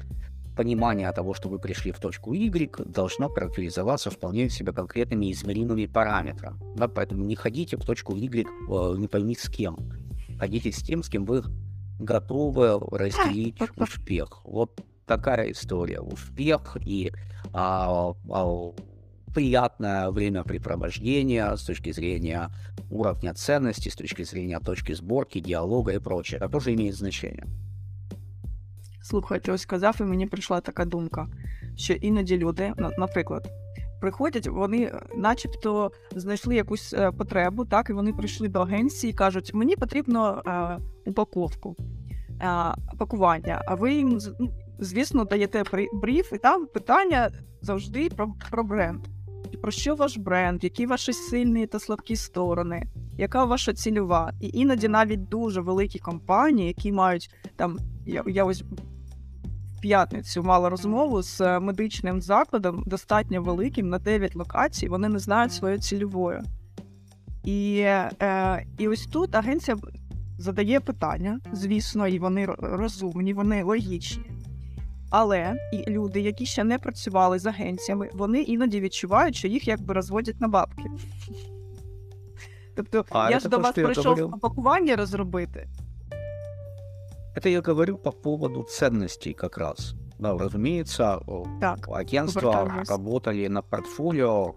понимание 0.56 1.12
того, 1.12 1.34
что 1.34 1.50
вы 1.50 1.60
пришли 1.60 1.92
в 1.92 2.00
точку 2.00 2.34
Y, 2.34 2.70
должно 2.86 3.30
характеризоваться 3.30 4.10
вполне 4.10 4.50
себе 4.50 4.72
конкретными 4.72 5.32
измеримыми 5.32 5.86
параметрами. 5.86 6.60
Да, 6.76 6.88
поэтому 6.88 7.26
не 7.26 7.36
ходите 7.36 7.78
в 7.78 7.86
точку 7.86 8.16
Y 8.16 8.46
э, 8.46 8.98
не 8.98 9.08
пойми 9.08 9.36
с 9.36 9.50
кем. 9.50 9.78
Ходите 10.40 10.72
с 10.72 10.78
тем, 10.78 11.04
с 11.04 11.10
кем 11.10 11.26
вы 11.26 11.44
готовы 12.00 12.80
разделить 12.92 13.58
успех. 13.78 14.42
Вот 14.44 14.82
такая 15.06 15.52
история. 15.52 16.02
Успех 16.02 16.78
и 16.86 17.12
а, 17.54 18.14
а, 18.30 18.72
приятное 19.34 20.12
времяпрепровождение 20.12 21.56
с 21.56 21.64
точки 21.64 21.92
зрения 21.92 22.50
уровня 22.90 23.34
ценности, 23.34 23.90
с 23.90 23.96
точки 23.96 24.24
зрения 24.24 24.60
точки 24.60 24.94
сборки, 24.94 25.40
диалога 25.40 25.94
и 25.94 26.00
прочее. 26.00 26.38
Это 26.38 26.50
тоже 26.50 26.74
имеет 26.74 26.96
значение. 26.96 27.46
Слухай, 29.06 29.40
ти 29.40 29.52
ось 29.52 29.62
сказав, 29.62 29.98
і 30.00 30.04
мені 30.04 30.26
прийшла 30.26 30.62
така 30.62 30.86
думка, 30.86 31.28
що 31.76 31.94
іноді 31.94 32.38
люди, 32.38 32.74
наприклад, 32.98 33.48
приходять, 34.02 34.48
вони 34.48 34.84
е, 34.84 35.02
начебто 35.16 35.92
знайшли 36.16 36.56
якусь 36.56 36.94
е, 36.94 37.12
потребу, 37.12 37.66
так, 37.66 37.90
і 37.90 37.94
вони 37.94 38.14
прийшли 38.14 38.48
до 38.48 38.62
агенції 38.62 39.12
і 39.12 39.14
кажуть, 39.14 39.54
мені 39.54 39.76
потрібно 39.76 40.42
е, 40.48 40.78
упаковку, 41.06 41.76
е, 42.42 42.76
пакування. 42.98 43.62
А 43.68 43.76
ви 43.76 43.94
їм, 43.94 44.20
ну, 44.40 44.50
звісно, 44.80 45.26
даєте 45.26 45.64
бриф, 45.94 46.34
і 46.34 46.38
там 46.38 46.66
питання 46.68 47.32
завжди 47.62 48.10
про, 48.10 48.34
про 48.52 48.64
бренд. 48.64 49.00
Про 49.62 49.72
що 49.72 49.96
ваш 49.96 50.18
бренд, 50.18 50.64
які 50.64 50.86
ваші 50.86 51.14
сильні 51.14 51.68
та 51.68 51.80
слабкі 51.80 52.16
сторони, 52.16 52.84
яка 53.18 53.46
ваша 53.46 53.74
цільова? 53.74 54.34
І 54.42 54.50
іноді 54.54 54.88
навіть 54.88 55.30
дуже 55.30 55.62
великі 55.62 56.00
компанії, 56.00 56.68
які 56.68 56.92
мають 56.92 57.30
там, 57.56 57.80
я, 58.06 58.24
я 58.28 58.46
ось 58.46 58.64
п'ятницю 59.86 60.44
мала 60.44 60.70
розмову 60.70 61.22
з 61.22 61.42
е, 61.42 61.60
медичним 61.60 62.22
закладом, 62.22 62.84
достатньо 62.86 63.42
великим 63.42 63.90
на 63.90 64.00
9 64.00 64.36
локацій, 64.36 64.88
вони 64.88 65.10
не 65.10 65.20
знають 65.20 65.54
своєї 65.54 65.80
цільової. 65.80 66.42
І, 67.44 67.78
е, 68.22 68.66
і 68.78 68.88
ось 68.88 69.06
тут 69.06 69.36
агенція 69.36 69.78
задає 70.38 70.80
питання, 70.80 71.40
звісно, 71.54 72.08
і 72.08 72.20
вони 72.20 72.46
розумні, 72.60 73.34
вони 73.34 73.64
логічні. 73.64 74.32
Але 75.10 75.56
і 75.74 75.92
люди, 75.92 76.22
які 76.22 76.46
ще 76.46 76.64
не 76.64 76.78
працювали 76.78 77.40
з 77.40 77.46
агенціями, 77.46 78.10
вони 78.14 78.42
іноді 78.42 78.80
відчувають, 78.80 79.36
що 79.36 79.48
їх 79.48 79.68
якби 79.68 79.94
розводять 79.94 80.42
на 80.42 80.48
бабки. 80.48 80.84
Тобто, 82.76 83.06
А 83.10 83.32
я 83.32 83.40
ж 83.40 83.50
до 83.50 83.60
вас 83.60 83.74
прийшов 83.74 84.40
пакування 84.40 84.96
розробити. 84.96 85.68
Это 87.36 87.50
я 87.50 87.62
говорю 87.62 87.98
по 87.98 88.12
поводу 88.12 88.64
ценностей 88.64 89.34
как 89.34 89.58
раз. 89.58 89.96
Да, 90.20 90.38
разумеется, 90.38 91.20
Так, 91.60 91.90
агентства 91.90 92.72
работали 92.88 93.48
на 93.48 93.62
портфолио 93.62 94.56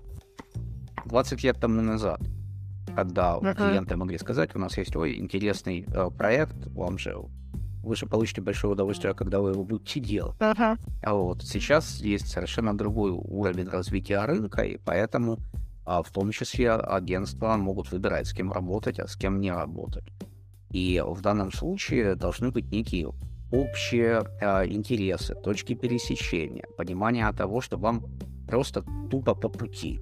20 1.05 1.43
лет 1.43 1.61
тому 1.61 1.83
назад. 1.83 2.21
когда 2.95 3.37
Мгм. 3.37 3.55
клиенты 3.55 3.97
могли 3.97 4.19
сказать, 4.19 4.57
у 4.57 4.59
нас 4.59 4.77
есть 4.79 4.97
ой, 4.97 5.19
интересный 5.19 5.87
э, 5.87 6.11
проект, 6.11 6.57
вам 6.69 6.99
же 6.99 7.17
вы 7.83 7.95
же 7.95 8.07
получите 8.07 8.41
большое 8.41 8.73
удовольствие, 8.73 9.15
когда 9.15 9.41
вы 9.41 9.51
его 9.51 9.63
будете 9.63 10.01
делать. 10.01 10.35
Ага. 10.41 10.77
А 11.03 11.15
вот 11.15 11.43
сейчас 11.43 12.01
есть 12.01 12.29
совершенно 12.29 12.77
другой 12.77 13.13
уровень 13.13 13.69
развития 13.69 14.25
рынка, 14.25 14.63
и 14.63 14.79
поэтому 14.79 15.39
а, 15.85 16.03
в 16.03 16.11
том 16.11 16.33
числе 16.33 16.73
агентства 16.73 17.57
могут 17.57 17.93
выбирать, 17.93 18.27
с 18.27 18.33
кем 18.33 18.53
работать, 18.53 18.99
а 18.99 19.07
с 19.07 19.17
кем 19.17 19.41
не 19.41 19.53
работать. 19.53 20.05
И 20.71 21.03
в 21.05 21.21
данном 21.23 21.53
случае 21.53 22.15
должны 22.15 22.51
быть 22.51 22.71
некие 22.71 23.11
общие 23.51 24.25
а, 24.41 24.67
интересы, 24.67 25.35
точки 25.35 25.75
пересечения, 25.75 26.65
понимание 26.77 27.31
того, 27.33 27.61
что 27.61 27.79
вам 27.79 28.05
просто 28.47 28.85
тупо 29.11 29.35
по 29.35 29.49
пути. 29.49 30.01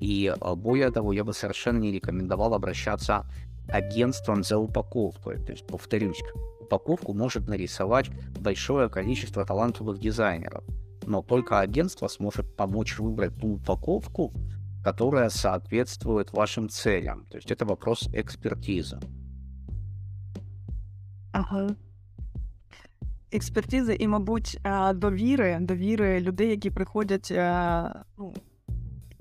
И 0.00 0.34
а, 0.40 0.54
более 0.54 0.90
того, 0.90 1.12
я 1.12 1.24
бы 1.24 1.32
совершенно 1.32 1.78
не 1.78 1.92
рекомендовал 1.92 2.54
обращаться 2.54 3.26
к 3.68 3.74
агентствам 3.74 4.42
за 4.42 4.58
упаковкой. 4.58 5.42
То 5.44 5.52
есть, 5.52 5.66
повторюсь, 5.66 6.22
упаковку 6.60 7.12
может 7.12 7.48
нарисовать 7.48 8.10
большое 8.40 8.88
количество 8.88 9.44
талантливых 9.44 9.98
дизайнеров, 9.98 10.64
но 11.06 11.22
только 11.22 11.60
агентство 11.60 12.08
сможет 12.08 12.56
помочь 12.56 12.98
выбрать 12.98 13.38
ту 13.38 13.54
упаковку, 13.54 14.32
которая 14.82 15.28
соответствует 15.28 16.32
вашим 16.32 16.68
целям. 16.68 17.26
То 17.26 17.36
есть 17.36 17.50
это 17.50 17.64
вопрос 17.64 18.08
экспертизы. 18.12 19.00
Ага. 21.36 21.68
Експертизи 23.32 23.94
і, 23.94 24.08
мабуть, 24.08 24.60
е, 24.64 24.92
довіри, 24.92 25.58
довіри 25.60 26.20
людей, 26.20 26.50
які 26.50 26.70
приходять. 26.70 27.28
е, 27.30 27.90
Ну, 28.18 28.34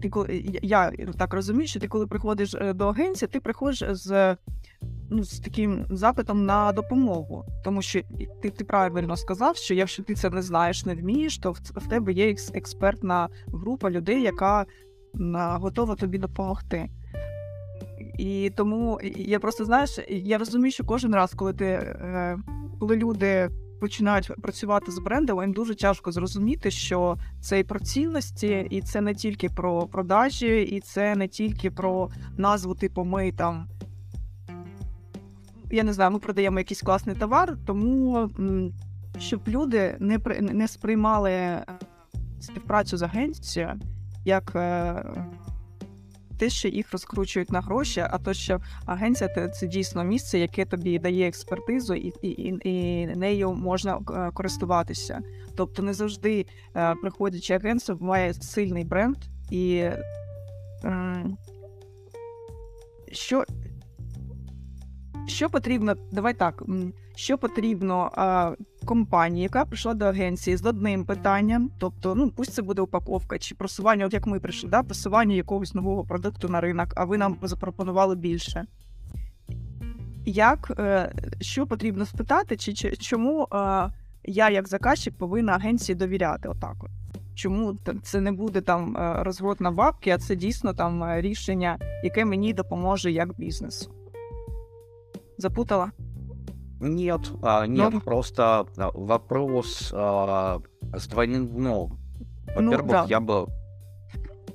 ти 0.01 0.09
коли, 0.09 0.59
я 0.61 0.91
так 1.17 1.33
розумію, 1.33 1.67
що 1.67 1.79
ти 1.79 1.87
коли 1.87 2.07
приходиш 2.07 2.55
е, 2.55 2.73
до 2.73 2.87
агенції, 2.87 3.29
ти 3.29 3.39
приходиш 3.39 3.83
з, 3.89 4.37
ну, 5.09 5.23
з 5.23 5.39
таким 5.39 5.85
запитом 5.89 6.45
на 6.45 6.71
допомогу. 6.71 7.45
Тому 7.63 7.81
що 7.81 8.01
ти, 8.41 8.49
ти 8.49 8.63
правильно 8.63 9.17
сказав, 9.17 9.55
що 9.57 9.73
якщо 9.73 10.03
ти 10.03 10.15
це 10.15 10.29
не 10.29 10.41
знаєш, 10.41 10.85
не 10.85 10.95
вмієш, 10.95 11.37
то 11.37 11.51
в, 11.51 11.59
в 11.75 11.87
тебе 11.87 12.13
є 12.13 12.35
експертна 12.53 13.29
група 13.47 13.91
людей, 13.91 14.21
яка 14.21 14.65
готова 15.33 15.95
тобі 15.95 16.17
допомогти. 16.17 16.89
І 18.17 18.51
тому 18.55 18.99
я 19.15 19.39
просто 19.39 19.65
знаєш, 19.65 19.99
я 20.09 20.37
розумію, 20.37 20.71
що 20.71 20.83
кожен 20.83 21.15
раз, 21.15 21.33
коли 21.33 21.53
ти 21.53 21.65
е, 21.65 22.37
коли 22.79 22.95
люди 22.95 23.49
починають 23.79 24.31
працювати 24.41 24.91
з 24.91 24.99
брендом, 24.99 25.41
їм 25.41 25.53
дуже 25.53 25.75
тяжко 25.75 26.11
зрозуміти, 26.11 26.71
що 26.71 27.17
це 27.41 27.59
і 27.59 27.63
про 27.63 27.79
цінності, 27.79 28.67
і 28.69 28.81
це 28.81 29.01
не 29.01 29.15
тільки 29.15 29.49
про 29.49 29.87
продажі, 29.87 30.61
і 30.61 30.79
це 30.79 31.15
не 31.15 31.27
тільки 31.27 31.71
про 31.71 32.09
назву, 32.37 32.75
типу, 32.75 33.03
ми 33.03 33.31
там. 33.31 33.67
Я 35.71 35.83
не 35.83 35.93
знаю, 35.93 36.11
ми 36.11 36.19
продаємо 36.19 36.59
якийсь 36.59 36.81
класний 36.81 37.15
товар, 37.15 37.57
тому 37.65 38.29
щоб 39.19 39.41
люди 39.47 39.95
не 39.99 40.19
при- 40.19 40.41
не 40.41 40.67
сприймали 40.67 41.31
е, 41.31 41.65
співпрацю 42.39 42.97
з 42.97 43.01
агенцією 43.01 43.79
як 44.25 44.51
е, 44.55 45.03
те, 46.37 46.49
що 46.49 46.67
їх 46.67 46.91
розкручують 46.91 47.51
на 47.51 47.61
гроші, 47.61 48.05
а 48.09 48.17
то, 48.17 48.33
що 48.33 48.59
агенція 48.85 49.49
це, 49.49 49.67
дійсно 49.67 50.03
місце, 50.03 50.39
яке 50.39 50.65
тобі 50.65 50.99
дає 50.99 51.27
експертизу, 51.27 51.93
і, 51.93 52.13
і, 52.21 52.59
і, 52.69 53.07
нею 53.07 53.53
можна 53.53 53.99
е, 54.09 54.31
користуватися. 54.33 55.21
Тобто 55.55 55.83
не 55.83 55.93
завжди 55.93 56.45
е, 56.75 56.95
приходячи 56.95 57.53
агентство, 57.53 57.97
має 57.99 58.33
сильний 58.33 58.83
бренд 58.83 59.17
і 59.51 59.75
е, 59.75 61.25
що, 63.11 63.43
що 65.27 65.49
потрібно, 65.49 65.95
давай 66.11 66.33
так. 66.33 66.63
Що 67.15 67.37
потрібно 67.37 68.11
е, 68.17 68.63
компанії, 68.85 69.43
яка 69.43 69.65
прийшла 69.65 69.93
до 69.93 70.05
агенції 70.05 70.57
з 70.57 70.65
одним 70.65 71.05
питанням, 71.05 71.71
тобто, 71.79 72.15
ну 72.15 72.29
пусть 72.29 72.53
це 72.53 72.61
буде 72.61 72.81
упаковка 72.81 73.39
чи 73.39 73.55
просування, 73.55 74.05
от 74.05 74.13
як 74.13 74.27
ми 74.27 74.39
прийшли, 74.39 74.69
да, 74.69 74.83
просування 74.83 75.35
якогось 75.35 75.73
нового 75.73 76.03
продукту 76.03 76.49
на 76.49 76.61
ринок, 76.61 76.87
а 76.95 77.05
ви 77.05 77.17
нам 77.17 77.37
запропонували 77.41 78.15
більше. 78.15 78.65
Як 80.25 80.71
е, 80.79 81.11
що 81.41 81.67
потрібно 81.67 82.05
спитати, 82.05 82.57
чи, 82.57 82.73
чи 82.73 82.95
чому 82.95 83.43
е, 83.43 83.47
я, 84.23 84.49
як 84.49 84.67
заказчик, 84.67 85.17
повинна 85.17 85.53
агенції 85.53 85.95
довіряти? 85.95 86.49
Отак 86.49 86.75
от. 86.79 86.89
Чому 87.35 87.77
це 88.03 88.21
не 88.21 88.31
буде 88.31 88.61
там 88.61 88.97
е, 88.97 89.23
розгород 89.23 89.61
на 89.61 89.71
бабки, 89.71 90.09
а 90.11 90.17
це 90.17 90.35
дійсно 90.35 90.73
там 90.73 91.21
рішення, 91.21 91.79
яке 92.03 92.25
мені 92.25 92.53
допоможе 92.53 93.11
як 93.11 93.39
бізнесу? 93.39 93.91
Запутала? 95.37 95.91
Нет, 96.85 97.31
а, 97.41 97.65
нет, 97.65 97.93
Ну. 97.93 98.01
просто 98.01 98.67
а, 98.77 98.91
вопрос 98.93 99.89
а, 99.91 100.61
с 100.93 101.07
двойным 101.07 101.47
дном. 101.47 101.99
Ну, 102.55 102.71
Во-первых, 102.71 102.91
да. 102.91 103.05
я 103.09 103.19
бы 103.19 103.47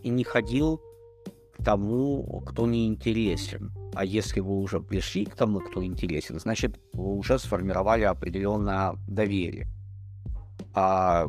и 0.03 0.09
не 0.11 0.25
ходил 0.25 0.81
к 1.59 1.65
тому, 1.65 2.43
кто 2.47 2.67
не 2.67 2.87
интересен. 2.87 3.73
А 3.95 4.05
если 4.05 4.41
вы 4.41 4.59
уже 4.61 4.81
пришли 4.81 5.25
к 5.25 5.35
тому, 5.35 5.61
кто 5.61 5.85
интересен, 5.85 6.39
значит, 6.39 6.79
вы 6.93 7.17
уже 7.17 7.39
сформировали 7.39 8.05
определенное 8.05 8.95
доверие. 9.09 9.67
А 10.73 11.27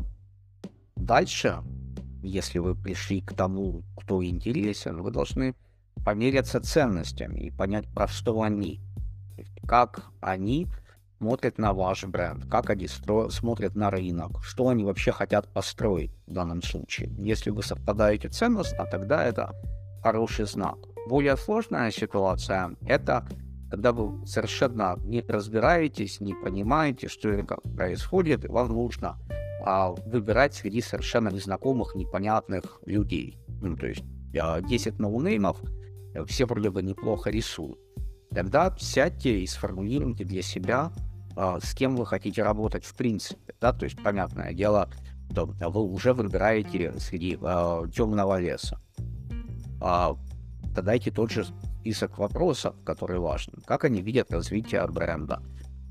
дальше, 0.95 1.63
если 2.21 2.59
вы 2.59 2.75
пришли 2.75 3.21
к 3.21 3.33
тому, 3.33 3.83
кто 3.97 4.23
интересен, 4.23 5.01
вы 5.01 5.11
должны 5.11 5.55
померяться 6.05 6.61
ценностями 6.61 7.39
и 7.39 7.51
понять, 7.51 7.87
про 7.93 8.07
что 8.07 8.41
они. 8.41 8.79
Как 9.67 10.11
они 10.19 10.67
смотрят 11.21 11.59
на 11.59 11.71
ваш 11.71 12.03
бренд, 12.05 12.45
как 12.49 12.71
они 12.71 12.85
стро- 12.85 13.29
смотрят 13.29 13.75
на 13.75 13.91
рынок, 13.91 14.43
что 14.43 14.69
они 14.69 14.83
вообще 14.83 15.11
хотят 15.11 15.47
построить 15.53 16.11
в 16.25 16.33
данном 16.33 16.63
случае. 16.63 17.11
Если 17.19 17.51
вы 17.51 17.61
совпадаете 17.61 18.29
ценностно, 18.29 18.87
тогда 18.87 19.23
это 19.23 19.51
хороший 20.01 20.45
знак. 20.47 20.77
Более 21.07 21.37
сложная 21.37 21.91
ситуация– 21.91 22.75
это 22.87 23.27
когда 23.69 23.91
вы 23.91 24.25
совершенно 24.25 24.97
не 25.05 25.21
разбираетесь, 25.21 26.19
не 26.21 26.33
понимаете, 26.33 27.07
что 27.07 27.29
и 27.29 27.43
как 27.43 27.61
происходит, 27.61 28.43
и 28.43 28.47
вам 28.47 28.69
нужно 28.69 29.17
а, 29.63 29.91
выбирать 29.91 30.55
среди 30.55 30.81
совершенно 30.81 31.29
незнакомых, 31.29 31.95
непонятных 31.95 32.81
людей. 32.87 33.37
Ну, 33.61 33.77
то 33.77 33.85
есть 33.85 34.03
а, 34.41 34.59
10 34.59 34.99
ноунеймов, 34.99 35.61
все 36.25 36.45
вроде 36.45 36.71
бы 36.71 36.81
неплохо 36.81 37.29
рисуют. 37.29 37.77
Тогда 38.31 38.75
сядьте 38.79 39.39
и 39.39 39.47
сформулируйте 39.47 40.23
для 40.23 40.41
себя, 40.41 40.91
а, 40.91 41.10
с 41.35 41.73
кем 41.73 41.95
вы 41.95 42.05
хотите 42.05 42.43
работать 42.43 42.85
в 42.85 42.93
принципе. 42.93 43.53
Да? 43.59 43.73
То 43.73 43.85
есть, 43.85 44.01
понятное 44.01 44.53
дело, 44.53 44.89
что 45.31 45.45
вы 45.45 45.81
уже 45.81 46.13
выбираете 46.13 46.93
среди 46.99 47.37
темного 47.37 48.39
леса. 48.39 48.79
А, 49.79 50.15
задайте 50.75 51.11
тот 51.11 51.31
же 51.31 51.45
список 51.79 52.17
вопросов, 52.17 52.75
которые 52.85 53.19
важны. 53.19 53.53
Как 53.65 53.85
они 53.85 54.01
видят 54.01 54.31
развитие 54.31 54.85
бренда? 54.87 55.41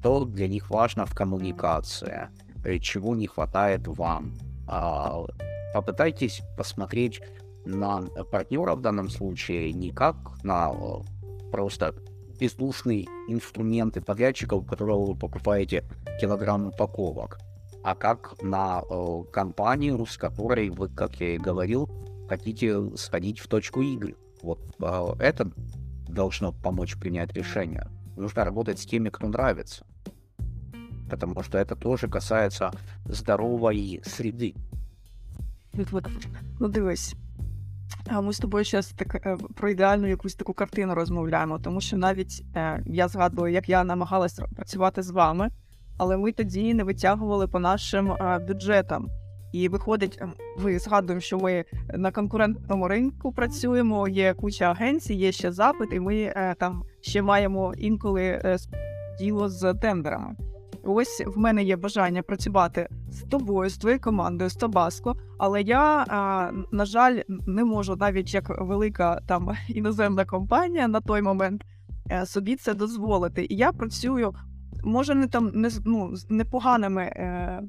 Что 0.00 0.24
для 0.24 0.48
них 0.48 0.70
важно 0.70 1.07
в 1.07 1.14
коммуникации? 1.14 2.29
Э, 2.64 2.79
Чего 2.79 3.16
не 3.16 3.26
хватает 3.26 3.87
вам? 3.87 4.38
А, 4.68 5.24
Попытайтесь 5.72 6.42
посмотреть 6.57 7.20
на 7.64 8.03
партнера 8.31 8.74
в 8.74 8.81
данном 8.81 9.09
случае 9.09 9.72
не 9.72 9.90
как 9.90 10.16
на 10.42 10.72
э, 10.72 11.50
просто 11.53 11.94
бездушный 12.40 13.07
инструмент 13.29 13.96
и 13.96 14.00
подрядчика, 14.00 14.55
у 14.55 14.62
которого 14.62 15.07
вы 15.07 15.14
покупаете 15.14 15.85
килограмм 16.20 16.68
упаковок, 16.68 17.38
а 17.85 17.94
как 17.94 18.42
на 18.42 18.83
э, 18.88 19.22
компанию, 19.33 20.05
с 20.07 20.16
которой 20.16 20.70
вы, 20.70 20.88
как 20.88 21.20
я 21.20 21.35
и 21.35 21.38
говорил, 21.38 21.88
хотите 22.29 22.96
сходить 22.96 23.38
в 23.38 23.48
точку 23.48 23.83
игры. 23.83 24.16
Вот 24.42 24.61
э, 24.81 25.14
это 25.18 25.50
должно 26.09 26.53
помочь 26.53 26.96
принять 26.96 27.33
решение. 27.35 27.87
Нужно 28.16 28.44
работать 28.44 28.79
с 28.79 28.87
теми, 28.87 29.11
кто 29.11 29.29
нравится. 29.29 29.85
Потому 31.11 31.42
что 31.42 31.59
это 31.59 31.76
тоже 31.76 32.09
касается 32.09 32.72
здоровой 33.05 34.00
среды. 34.05 34.55
Ну, 36.59 36.70
дивись. 36.70 37.14
Ми 38.22 38.33
з 38.33 38.38
тобою 38.38 38.64
зараз 38.64 38.92
так 38.92 39.14
е, 39.14 39.37
про 39.57 39.70
ідеальну 39.70 40.07
якусь 40.07 40.35
таку 40.35 40.53
картину 40.53 40.94
розмовляємо, 40.94 41.59
тому 41.59 41.81
що 41.81 41.96
навіть 41.96 42.44
е, 42.57 42.83
я 42.87 43.09
згадую, 43.09 43.53
як 43.53 43.68
я 43.68 43.85
намагалась 43.85 44.40
працювати 44.57 45.03
з 45.03 45.11
вами, 45.11 45.50
але 45.98 46.16
ми 46.16 46.33
тоді 46.33 46.74
не 46.74 46.85
витягували 46.85 47.48
по 47.48 47.59
нашим 47.59 48.12
е, 48.12 48.38
бюджетам. 48.48 49.09
І 49.53 49.68
виходить, 49.68 50.18
ем, 50.20 50.33
ви 50.59 50.79
згадуємо, 50.79 51.20
що 51.20 51.38
ми 51.38 51.64
на 51.94 52.12
конкурентному 52.12 52.88
ринку 52.88 53.33
працюємо, 53.33 54.09
є 54.09 54.35
куча 54.35 54.64
агенцій, 54.64 55.14
є 55.14 55.33
ще 55.33 55.53
запит, 55.53 55.88
і 55.92 56.00
ми 56.00 56.33
там 56.59 56.83
ще 57.00 57.22
маємо 57.22 57.74
інколи 57.76 58.57
діло 59.18 59.48
з 59.48 59.74
тендерами. 59.74 60.37
Ось 60.85 61.23
в 61.27 61.38
мене 61.38 61.62
є 61.62 61.77
бажання 61.77 62.23
працювати 62.23 62.88
з 63.11 63.23
тобою, 63.23 63.71
з 63.71 63.79
твоєю 63.79 64.01
командою, 64.01 64.51
з 64.51 64.55
Тобаско, 64.55 65.16
але 65.38 65.62
я, 65.62 66.05
а, 66.09 66.51
на 66.73 66.85
жаль, 66.85 67.21
не 67.47 67.64
можу 67.64 67.97
навіть 67.97 68.35
як 68.35 68.61
велика 68.61 69.21
там 69.27 69.51
іноземна 69.69 70.25
компанія 70.25 70.88
на 70.88 71.01
той 71.01 71.23
момент 71.23 71.64
е, 72.11 72.27
собі 72.27 72.57
це 72.57 72.75
дозволити. 72.75 73.47
І 73.51 73.57
я 73.57 73.73
працюю, 73.73 74.35
може, 74.85 75.14
не 75.14 75.27
там 75.27 75.51
не 75.55 75.71
ну, 75.85 76.16
з 76.16 76.31
непоганими. 76.31 77.03
Е, 77.03 77.62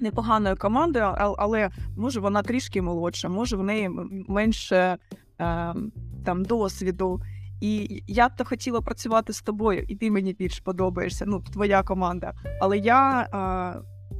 Непоганою 0.00 0.56
командою, 0.56 1.04
але 1.16 1.70
може 1.96 2.20
вона 2.20 2.42
трішки 2.42 2.82
молодша, 2.82 3.28
може 3.28 3.56
в 3.56 3.62
неї 3.62 3.90
менше 4.28 4.76
е, 4.76 4.98
там 6.24 6.44
досвіду. 6.44 7.20
І 7.61 8.03
я 8.07 8.29
б 8.29 8.31
то 8.37 8.45
хотіла 8.45 8.81
працювати 8.81 9.33
з 9.33 9.41
тобою, 9.41 9.85
і 9.87 9.95
ти 9.95 10.11
мені 10.11 10.33
більш 10.33 10.59
подобаєшся, 10.59 11.25
ну, 11.27 11.41
твоя 11.53 11.83
команда. 11.83 12.33
Але 12.61 12.77
я, 12.77 13.27
а, 13.31 13.73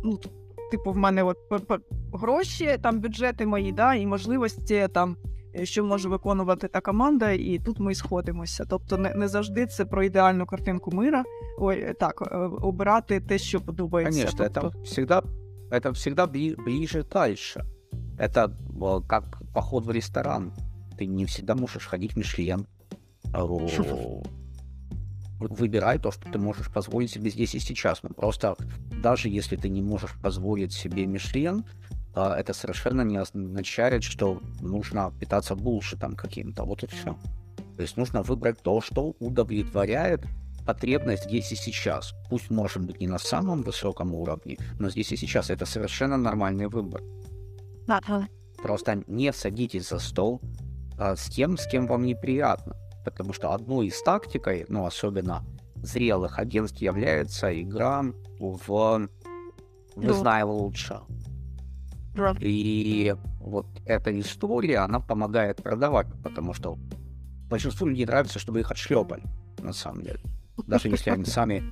ну, 0.03 0.17
т- 0.17 0.29
типу, 0.71 0.91
в 0.91 0.97
мене 0.97 1.23
от 1.23 1.37
п- 1.49 1.59
п- 1.59 1.79
гроші, 2.13 2.77
там 2.83 2.99
бюджети 2.99 3.45
мої, 3.45 3.71
да, 3.71 3.93
і 3.95 4.05
можливості 4.05 4.87
там, 4.93 5.17
е, 5.55 5.65
що 5.65 5.83
може 5.85 6.09
виконувати 6.09 6.67
та 6.67 6.81
команда, 6.81 7.31
і 7.31 7.59
тут 7.65 7.79
ми 7.79 7.95
сходимося. 7.95 8.65
Тобто, 8.69 8.97
не, 8.97 9.13
не 9.15 9.27
завжди 9.27 9.65
це 9.65 9.85
про 9.85 10.03
ідеальну 10.03 10.45
картинку 10.45 10.91
мира. 10.91 11.23
Ой, 11.59 11.79
е, 11.79 11.93
так, 11.99 12.29
е, 12.31 12.35
обирати 12.61 13.19
те, 13.21 13.37
що 13.37 13.61
подобається. 13.61 14.21
Конечно, 14.21 14.49
тобто, 14.53 14.67
это 14.77 14.81
всегда, 14.83 15.23
это 15.71 15.91
всегда 15.91 16.25
бли- 16.25 16.63
ближе 16.65 17.03
дальше. 17.13 17.63
Это 18.19 18.49
э, 18.79 19.07
как 19.07 19.41
поход 19.53 19.85
в 19.85 19.91
ресторан. 19.91 20.51
Ты 20.99 21.07
не 21.07 21.23
всегда 21.25 21.55
можешь 21.55 21.85
ходить 21.85 22.15
в 22.15 22.17
Мишлен. 22.17 22.65
Выбирай 25.38 25.98
то, 25.98 26.12
что 26.12 26.30
ты 26.30 26.38
можешь 26.38 26.70
позволить 26.72 27.10
себе 27.10 27.30
здесь 27.30 27.54
и 27.54 27.58
сейчас. 27.58 28.02
Но 28.02 28.10
просто 28.10 28.56
даже 29.02 29.28
если 29.28 29.56
ты 29.56 29.68
не 29.68 29.82
можешь 29.82 30.14
позволить 30.22 30.72
себе 30.72 31.06
Мишлен, 31.06 31.64
а, 32.14 32.36
это 32.38 32.52
совершенно 32.52 33.02
не 33.02 33.16
означает, 33.16 34.04
что 34.04 34.40
нужно 34.60 35.12
питаться 35.18 35.56
булшитом 35.56 36.14
каким-то. 36.14 36.64
Вот 36.64 36.82
и 36.84 36.86
все. 36.86 37.16
То 37.76 37.82
есть 37.82 37.96
нужно 37.96 38.22
выбрать 38.22 38.62
то, 38.62 38.80
что 38.80 39.16
удовлетворяет 39.18 40.24
потребность 40.66 41.24
здесь 41.24 41.50
и 41.52 41.56
сейчас. 41.56 42.14
Пусть 42.28 42.50
может 42.50 42.82
быть 42.84 43.00
не 43.00 43.08
на 43.08 43.18
самом 43.18 43.62
высоком 43.62 44.14
уровне, 44.14 44.58
но 44.78 44.90
здесь 44.90 45.12
и 45.12 45.16
сейчас 45.16 45.50
это 45.50 45.66
совершенно 45.66 46.16
нормальный 46.16 46.68
выбор. 46.68 47.02
Просто 48.62 49.02
не 49.06 49.32
садитесь 49.32 49.88
за 49.88 49.98
стол 49.98 50.40
а, 50.98 51.16
с 51.16 51.26
тем, 51.26 51.56
с 51.56 51.66
кем 51.66 51.86
вам 51.86 52.04
неприятно. 52.04 52.76
Потому 53.04 53.32
что 53.32 53.52
одной 53.52 53.88
из 53.88 54.00
тактикой, 54.02 54.64
ну, 54.68 54.86
особенно 54.86 55.44
зрелых 55.76 56.38
агентств, 56.38 56.80
является 56.80 57.60
игра 57.60 58.04
в 58.38 59.08
«Вы 59.96 60.06
Ну. 60.06 60.12
знаю 60.14 60.48
лучше». 60.50 61.00
И 62.40 63.14
вот 63.40 63.66
эта 63.86 64.18
история, 64.20 64.78
она 64.78 65.00
помогает 65.00 65.62
продавать, 65.62 66.06
потому 66.22 66.54
что 66.54 66.76
большинству 67.48 67.86
людей 67.86 68.06
нравится, 68.06 68.38
чтобы 68.38 68.60
их 68.60 68.70
отшлепали, 68.70 69.22
на 69.58 69.72
самом 69.72 70.02
деле. 70.02 70.20
Даже 70.66 70.88
если 70.88 71.10
они 71.10 71.24
сами 71.24 71.62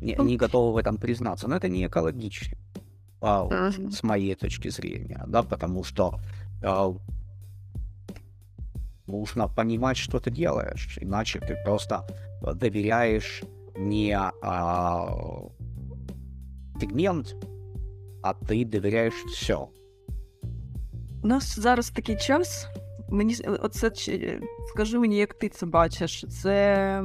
не, 0.00 0.14
не 0.14 0.36
готовы 0.36 0.74
в 0.74 0.76
этом 0.76 0.98
признаться. 0.98 1.48
Но 1.48 1.56
это 1.56 1.68
не 1.68 1.86
экологично, 1.86 2.56
а, 3.20 3.70
с 3.70 4.02
моей 4.02 4.34
точки 4.34 4.68
зрения, 4.68 5.24
да, 5.26 5.42
потому 5.42 5.84
что 5.84 6.18
а, 6.62 6.94
нужно 9.07 9.47
понимать, 9.47 9.97
что 9.97 10.17
ты 10.19 10.31
делаешь, 10.31 10.97
иначе 11.01 11.39
ты 11.39 11.55
просто 11.65 12.05
доверяешь 12.55 13.43
не 13.77 14.13
а, 14.43 15.07
сегмент, 16.79 17.35
а 18.23 18.33
ты 18.33 18.65
доверяешь 18.65 19.23
все. 19.33 19.67
У 21.23 21.27
нас 21.27 21.59
зараз 21.59 21.89
такий 21.89 22.15
час. 22.17 22.67
Мені 23.09 23.33
с- 23.33 23.43
оце 23.61 23.89
чи- 23.91 24.41
скажи 24.73 24.99
мені, 24.99 25.17
як 25.17 25.33
ти 25.33 25.49
це 25.49 25.65
бачиш? 25.65 26.25
Це 26.29 27.03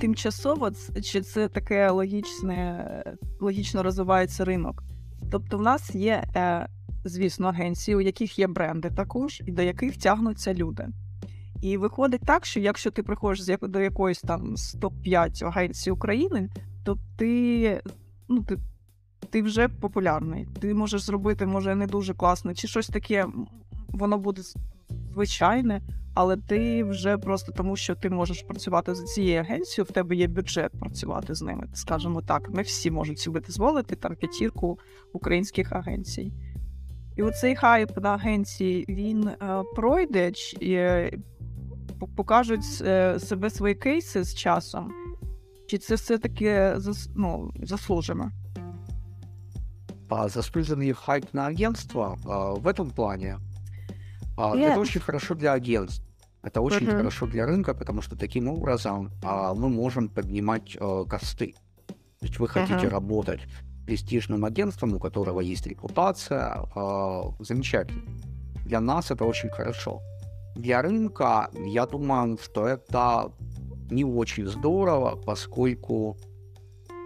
тимчасово 0.00 0.70
ц- 0.70 1.02
чи 1.02 1.20
це 1.20 1.48
таке 1.48 1.90
логічне, 1.90 2.84
логічно 3.40 3.82
розвивається 3.82 4.44
ринок? 4.44 4.82
Тобто, 5.30 5.58
в 5.58 5.62
нас 5.62 5.94
є, 5.94 6.24
е, 6.36 6.66
звісно, 7.04 7.48
агенції, 7.48 7.94
у 7.96 8.00
яких 8.00 8.38
є 8.38 8.46
бренди 8.46 8.90
також, 8.90 9.42
і 9.46 9.52
до 9.52 9.62
яких 9.62 9.96
тягнуться 9.96 10.54
люди. 10.54 10.86
І 11.63 11.77
виходить 11.77 12.21
так, 12.25 12.45
що 12.45 12.59
якщо 12.59 12.91
ти 12.91 13.03
приходиш 13.03 13.45
до 13.61 13.79
якоїсь 13.79 14.21
там 14.21 14.57
з 14.57 14.75
топ-5 14.75 15.45
агенцій 15.45 15.91
України, 15.91 16.49
то 16.83 16.97
ти, 17.17 17.81
ну, 18.29 18.43
ти, 18.43 18.57
ти 19.29 19.41
вже 19.41 19.67
популярний. 19.67 20.47
Ти 20.59 20.73
можеш 20.73 21.01
зробити, 21.01 21.45
може, 21.45 21.75
не 21.75 21.87
дуже 21.87 22.13
класно, 22.13 22.53
чи 22.53 22.67
щось 22.67 22.87
таке, 22.87 23.25
воно 23.89 24.17
буде 24.17 24.41
звичайне, 25.13 25.81
але 26.13 26.37
ти 26.37 26.83
вже 26.83 27.17
просто 27.17 27.51
тому, 27.51 27.75
що 27.75 27.95
ти 27.95 28.09
можеш 28.09 28.41
працювати 28.41 28.95
з 28.95 29.03
цією 29.03 29.41
агенцією, 29.41 29.85
в 29.89 29.93
тебе 29.93 30.15
є 30.15 30.27
бюджет 30.27 30.71
працювати 30.79 31.35
з 31.35 31.41
ними. 31.41 31.67
Скажімо 31.73 32.21
так, 32.21 32.49
не 32.49 32.61
всі 32.61 32.91
можуть 32.91 33.19
собі 33.19 33.39
дозволити 33.39 33.95
там 33.95 34.15
п'ятірку 34.15 34.79
українських 35.13 35.71
агенцій. 35.71 36.31
І 37.15 37.23
оцей 37.23 37.55
хайп 37.55 37.97
на 37.97 38.09
агенції 38.09 38.85
він 38.89 39.27
е, 39.27 39.63
пройде, 39.75 40.31
ч- 40.31 40.57
і, 40.59 40.73
е, 40.73 41.19
покажуть 42.07 42.63
себе 43.19 43.49
свої 43.49 43.75
кейси 43.75 44.23
з 44.23 44.35
часом, 44.35 44.91
чи 45.67 45.77
це 45.77 45.95
все-таки 45.95 46.75
ну, 47.15 47.51
заслужено? 47.63 48.31
А 50.09 50.27
заслуженный 50.27 50.93
хайп 50.93 51.33
на 51.33 51.47
агентство 51.47 52.17
а, 52.25 52.53
в 52.53 52.67
этом 52.67 52.91
плане 52.91 53.39
а, 54.37 54.55
Я- 54.55 54.69
это 54.75 54.79
очень 54.79 55.01
хорошо 55.01 55.35
для 55.35 55.53
агентств. 55.53 56.03
Это 56.43 56.61
очень 56.61 56.87
Мгм. 56.87 56.97
хорошо 56.97 57.25
для 57.27 57.45
рынка, 57.45 57.73
потому 57.73 58.01
что 58.01 58.15
таким 58.15 58.47
образом 58.47 59.09
а, 59.23 59.53
мы 59.53 59.69
можем 59.69 60.09
поднимать 60.09 60.77
а, 60.79 61.03
косты. 61.05 61.53
То 62.19 62.25
есть 62.27 62.39
вы 62.39 62.47
хотите 62.47 62.85
Мгм. 62.85 62.89
работать 62.89 63.39
престижным 63.87 64.45
агентством, 64.45 64.93
у 64.93 64.99
которого 64.99 65.41
есть 65.41 65.67
репутация, 65.67 66.61
а, 66.75 67.23
замечательно. 67.39 68.03
Для 68.65 68.79
нас 68.79 69.11
это 69.11 69.25
очень 69.25 69.49
хорошо. 69.49 69.99
Для 70.55 70.81
рынка, 70.81 71.49
я 71.65 71.85
думаю, 71.85 72.37
что 72.37 72.67
это 72.67 73.31
не 73.89 74.03
очень 74.03 74.47
здорово, 74.47 75.15
поскольку 75.15 76.17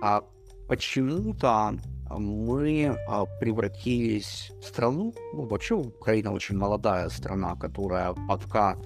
а, 0.02 0.24
почему-то 0.68 1.78
мы 2.10 2.98
а, 3.08 3.26
превратились 3.40 4.52
в 4.62 4.66
страну, 4.66 5.14
ну, 5.34 5.46
вообще 5.46 5.76
Украина 5.76 6.34
очень 6.34 6.58
молодая 6.58 7.10
страна, 7.10 7.56
которая 7.56 8.14
пока 8.28 8.78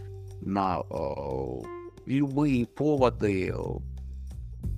на 0.41 0.82
э, 0.89 1.62
любые 2.06 2.65
поводы 2.65 3.50
э, 3.50 3.56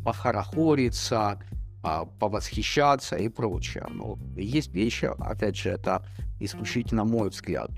похорохориться, 0.03 1.41
а, 1.83 2.05
повосхищаться 2.05 3.15
и 3.15 3.29
прочее. 3.29 3.85
Но 3.89 4.17
есть 4.35 4.73
вещи, 4.73 5.05
опять 5.05 5.55
же, 5.55 5.69
это 5.69 6.05
исключительно 6.39 7.05
мой 7.05 7.29
взгляд. 7.29 7.71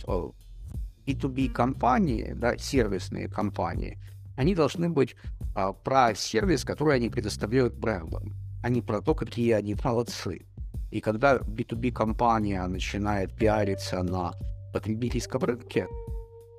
Э, 1.05 1.11
B2B 1.11 1.49
компании, 1.49 2.33
да, 2.35 2.57
сервисные 2.57 3.27
компании, 3.27 3.97
они 4.37 4.55
должны 4.55 4.89
быть 4.89 5.15
а, 5.55 5.73
про 5.73 6.13
сервис, 6.15 6.65
который 6.65 6.95
они 6.95 7.09
предоставляют 7.09 7.73
брендам, 7.75 8.33
а 8.63 8.69
не 8.69 8.81
про 8.81 9.01
то, 9.01 9.15
какие 9.15 9.51
они 9.51 9.75
молодцы. 9.83 10.45
И 10.91 11.01
когда 11.01 11.37
B2B 11.37 11.91
компания 11.91 12.67
начинает 12.67 13.35
пиариться 13.35 14.03
на 14.03 14.33
потребительском 14.73 15.43
рынке, 15.43 15.87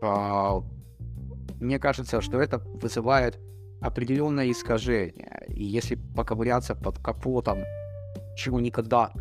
а, 0.02 0.62
мне 1.60 1.78
кажется, 1.78 2.20
что 2.20 2.40
это 2.40 2.58
вызывает 2.58 3.38
определенное 3.80 4.50
искажение. 4.50 5.42
И 5.48 5.64
если 5.64 5.96
поковыряться 6.16 6.74
под 6.74 6.98
капотом, 6.98 7.58
чего 8.36 8.60
никогда 8.60 9.12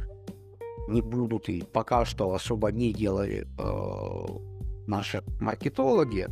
не 0.87 1.01
будут 1.01 1.49
и 1.49 1.61
пока 1.61 2.05
что 2.05 2.33
особо 2.33 2.71
не 2.71 2.93
делали 2.93 3.47
э, 3.57 4.54
наши 4.87 5.23
маркетологи, 5.39 6.27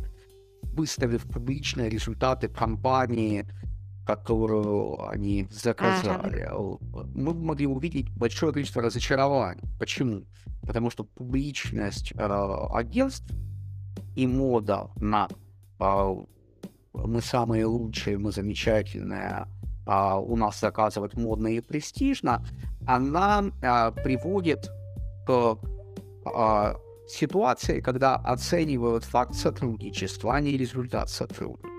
выставив 0.62 1.24
публичные 1.24 1.88
результаты 1.88 2.48
компании, 2.48 3.46
которую 4.06 5.08
они 5.08 5.48
заказали, 5.50 6.50
мы 7.14 7.34
могли 7.34 7.66
увидеть 7.66 8.10
большое 8.10 8.52
количество 8.52 8.82
разочарований. 8.82 9.62
Почему? 9.78 10.24
Потому 10.62 10.90
что 10.90 11.04
публичность 11.04 12.12
э, 12.12 12.56
агентств 12.72 13.32
и 14.14 14.26
мода 14.26 14.90
на 14.96 15.28
э, 15.80 16.14
мы 16.92 17.20
самые 17.20 17.66
лучшие, 17.66 18.18
мы 18.18 18.30
замечательные, 18.32 19.46
а, 19.86 20.18
у 20.18 20.36
нас 20.36 20.60
заказывать 20.60 21.14
модно 21.14 21.48
и 21.48 21.60
престижно, 21.60 22.44
она 22.86 23.44
а, 23.62 23.90
приводит 23.90 24.70
к 25.26 25.58
а, 26.26 26.76
ситуации, 27.08 27.80
когда 27.80 28.16
оценивают 28.16 29.04
факт 29.04 29.34
сотрудничества, 29.34 30.34
а 30.34 30.40
не 30.40 30.56
результат 30.56 31.10
сотрудничества. 31.10 31.70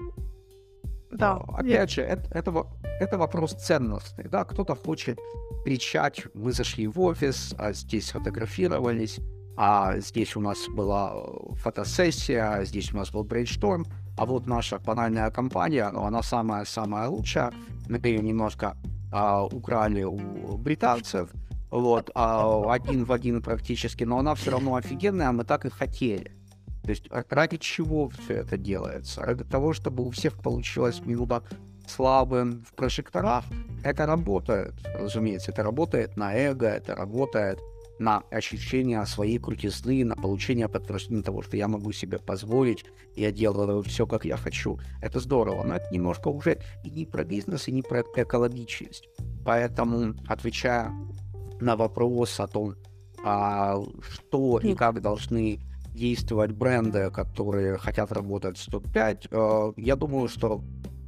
Да, 1.11 1.33
А, 1.47 1.59
Опять 1.59 1.91
же, 1.91 2.01
это, 2.01 2.29
этого, 2.31 2.67
это 2.99 3.17
вопрос 3.17 3.53
ценностный, 3.53 4.27
да, 4.27 4.43
кто-то 4.43 4.75
хочет 4.75 5.17
кричать, 5.63 6.23
мы 6.33 6.51
зашли 6.51 6.87
в 6.87 6.99
офис, 6.99 7.55
а 7.57 7.73
здесь 7.73 8.11
фотографировались, 8.11 9.19
а 9.57 9.97
здесь 9.99 10.35
у 10.35 10.41
нас 10.41 10.67
была 10.67 11.13
э, 11.15 11.55
фотосессия, 11.55 12.51
а 12.51 12.65
здесь 12.65 12.93
у 12.93 12.97
нас 12.97 13.11
был 13.11 13.23
брейншторм, 13.23 13.85
а 14.17 14.25
вот 14.25 14.45
наша 14.47 14.79
банальная 14.79 15.31
компания, 15.31 15.89
ну, 15.93 16.03
она 16.03 16.21
самая-самая 16.21 17.07
лучшая, 17.07 17.53
мы 17.87 17.99
ее 18.03 18.19
немножко 18.19 18.75
а, 19.11 19.45
украли 19.45 20.03
у 20.03 20.57
британцев, 20.57 21.29
вот, 21.71 22.11
а, 22.15 22.71
один 22.71 23.05
в 23.05 23.11
один 23.11 23.41
практически, 23.41 24.03
но 24.03 24.19
она 24.19 24.35
все 24.35 24.51
равно 24.51 24.75
офигенная, 24.75 25.29
а 25.29 25.31
мы 25.31 25.43
так 25.43 25.65
и 25.65 25.69
хотели. 25.69 26.31
То 26.83 26.91
есть 26.91 27.07
ради 27.09 27.57
чего 27.57 28.09
все 28.09 28.35
это 28.35 28.57
делается? 28.57 29.21
Ради 29.21 29.43
того, 29.43 29.73
чтобы 29.73 30.05
у 30.05 30.11
всех 30.11 30.35
получилось 30.35 31.01
минута 31.03 31.43
славы 31.87 32.61
в 32.63 32.73
прожекторах. 32.75 33.43
Это 33.83 34.05
работает, 34.05 34.73
разумеется, 34.97 35.51
это 35.51 35.63
работает 35.63 36.17
на 36.17 36.35
эго, 36.35 36.67
это 36.67 36.95
работает 36.95 37.59
на 37.97 38.23
ощущение 38.29 39.05
своей 39.05 39.39
крутизны, 39.39 40.03
на 40.03 40.15
получение 40.15 40.67
подтверждения 40.67 41.23
того, 41.23 41.41
что 41.41 41.55
я 41.55 41.67
могу 41.67 41.91
себе 41.91 42.19
позволить, 42.19 42.85
я 43.15 43.31
делаю 43.31 43.81
все, 43.83 44.05
как 44.05 44.25
я 44.25 44.37
хочу. 44.37 44.79
Это 45.01 45.19
здорово, 45.19 45.63
но 45.63 45.75
это 45.75 45.93
немножко 45.93 46.27
уже 46.27 46.59
и 46.83 46.89
не 46.89 47.05
про 47.05 47.23
бизнес, 47.23 47.67
и 47.67 47.71
не 47.71 47.81
про 47.81 48.01
экологичность. 48.01 49.07
Поэтому, 49.45 50.13
отвечая 50.27 50.91
на 51.59 51.75
вопрос 51.75 52.39
о 52.39 52.47
том, 52.47 52.75
а, 53.23 53.81
что 54.01 54.59
и 54.59 54.75
как 54.75 55.01
должны 55.01 55.59
действовать 55.93 56.51
бренды, 56.51 57.09
которые 57.09 57.77
хотят 57.77 58.11
работать 58.11 58.57
в 58.57 58.69
топ-5, 58.69 59.27
э, 59.31 59.73
я 59.77 59.95
думаю, 59.95 60.27
что 60.27 60.61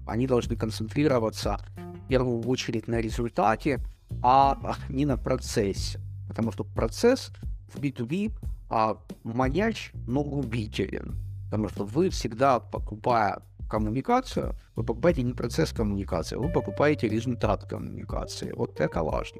они 0.07 0.27
должны 0.27 0.55
концентрироваться 0.55 1.59
в 2.05 2.07
первую 2.07 2.41
очередь 2.47 2.87
на 2.87 3.01
результате, 3.01 3.79
а 4.23 4.75
не 4.89 5.05
на 5.05 5.17
процессе. 5.17 5.99
Потому 6.29 6.51
что 6.51 6.63
процесс 6.63 7.31
в 7.73 7.79
B2B 7.79 8.31
а, 8.69 8.97
маняч, 9.23 9.91
но 10.07 10.23
губителен. 10.23 11.17
Потому 11.45 11.69
что 11.69 11.85
вы 11.85 12.09
всегда, 12.09 12.59
покупая 12.59 13.41
коммуникацию, 13.69 14.55
вы 14.75 14.83
покупаете 14.83 15.23
не 15.23 15.33
процесс 15.33 15.71
коммуникации, 15.73 16.37
вы 16.37 16.49
покупаете 16.49 17.07
результат 17.09 17.65
коммуникации. 17.65 18.53
Вот 18.53 18.79
это 18.79 19.03
важно. 19.03 19.39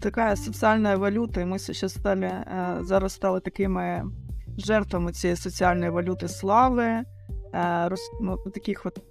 Такая 0.00 0.36
соціальна 0.36 0.96
валюта, 0.96 1.40
і 1.40 1.44
ми 1.44 1.58
зараз 1.58 1.92
стали 1.92 2.32
зараз 2.80 3.12
стали 3.12 3.40
такими 3.40 4.04
жертвами 4.58 5.12
цієї 5.12 5.36
соціальної 5.36 5.90
валюти 5.90 6.28
слави, 6.28 7.02
роз, 7.86 8.00
ну, 8.20 8.36
таких 8.36 8.86
от 8.86 9.02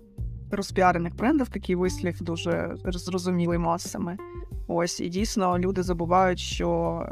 розпіарених 0.51 1.15
брендів, 1.15 1.49
такий 1.49 1.75
вислів 1.75 2.21
дуже 2.21 2.75
зрозумілий 2.85 3.57
масами. 3.57 4.17
Ось, 4.67 4.99
і 4.99 5.09
дійсно 5.09 5.59
люди 5.59 5.83
забувають, 5.83 6.39
що 6.39 7.03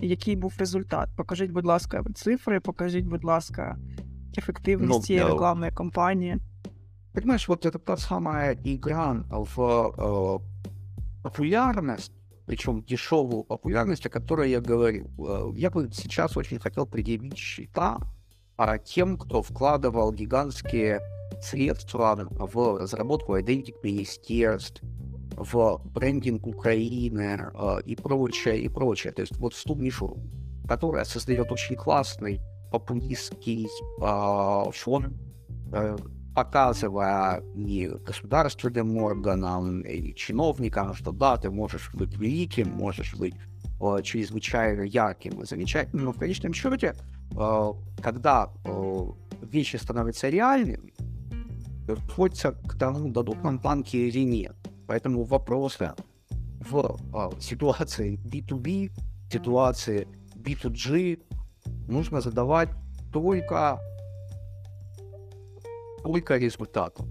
який 0.00 0.36
був 0.36 0.54
результат. 0.58 1.08
Покажіть, 1.16 1.50
будь 1.50 1.66
ласка, 1.66 2.04
цифри, 2.14 2.60
покажіть, 2.60 3.04
будь 3.04 3.24
ласка, 3.24 3.76
ефективність 4.38 4.92
ну, 4.92 5.00
цієї 5.00 5.24
рекламної 5.24 5.72
кампанії. 5.72 6.36
Понимаешь, 7.12 7.48
вот 7.48 7.66
это 7.66 7.78
та 7.78 7.96
самая 7.96 8.56
игра 8.64 9.22
в 9.28 9.58
э, 9.58 10.40
популярность, 11.22 12.12
причем 12.52 12.82
дешевую 12.82 13.44
популярность, 13.44 14.04
о 14.04 14.10
которой 14.10 14.50
я 14.50 14.60
говорил. 14.60 15.54
Я 15.54 15.70
бы 15.70 15.88
сейчас 15.90 16.36
очень 16.36 16.58
хотел 16.58 16.84
предъявить 16.84 17.38
счета 17.38 17.98
а 18.58 18.76
тем, 18.76 19.16
кто 19.16 19.40
вкладывал 19.40 20.12
гигантские 20.12 21.00
средства 21.40 22.28
в 22.28 22.78
разработку 22.78 23.40
идентик 23.40 23.82
министерств, 23.82 24.82
в 25.34 25.80
брендинг 25.82 26.46
Украины 26.46 27.50
э, 27.54 27.80
и 27.86 27.96
прочее, 27.96 28.60
и 28.60 28.68
прочее. 28.68 29.14
То 29.14 29.22
есть 29.22 29.34
вот 29.38 29.54
в 29.54 29.64
ту 29.64 29.74
нишу, 29.74 30.18
которая 30.68 31.04
создает 31.04 31.50
очень 31.50 31.74
классный 31.74 32.38
популистский 32.70 33.66
э, 33.66 34.70
фон, 34.72 35.14
э, 35.72 35.96
показывая 36.34 37.42
и 37.54 37.88
государственным 38.06 38.96
органам, 38.96 39.80
и 39.82 40.14
чиновникам, 40.14 40.94
что 40.94 41.12
да, 41.12 41.36
ты 41.36 41.50
можешь 41.50 41.90
быть 41.94 42.16
великим, 42.16 42.70
можешь 42.70 43.14
быть 43.14 43.34
э, 43.80 44.02
чрезвычайно 44.02 44.82
ярким 44.82 45.42
и 45.42 45.46
замечательным, 45.46 46.06
но 46.06 46.12
в 46.12 46.18
конечном 46.18 46.54
счете 46.54 46.94
Э, 47.36 47.72
когда 48.02 48.50
э, 48.64 49.04
вещи 49.42 49.76
становятся 49.76 50.28
реальными, 50.28 50.92
приходится 51.86 52.52
к 52.52 52.78
тому, 52.78 53.10
дадут 53.10 53.42
нам 53.42 53.58
планки 53.58 53.96
или 53.96 54.24
нет. 54.24 54.54
Поэтому 54.86 55.24
вопросы 55.24 55.92
в 56.60 56.96
э, 57.14 57.40
ситуации 57.40 58.18
B2B, 58.24 58.90
ситуации 59.30 60.06
B2G 60.36 61.20
нужно 61.88 62.20
задавать 62.20 62.68
только, 63.12 63.78
только 66.02 66.36
результату. 66.36 67.06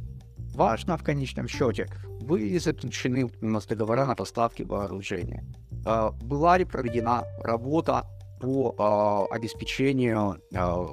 Важно 0.55 0.97
в 0.97 1.03
конечном 1.03 1.47
счете, 1.47 1.87
были 2.21 2.57
заключены 2.57 3.29
у 3.41 3.45
нас 3.45 3.65
договора 3.65 4.05
на 4.05 4.15
поставки 4.15 4.63
вооружения. 4.63 5.43
Была 6.21 6.57
ли 6.57 6.65
проведена 6.65 7.23
работа 7.43 8.03
по 8.41 8.75
э, 9.31 9.35
обеспечению 9.35 10.41
э, 10.51 10.87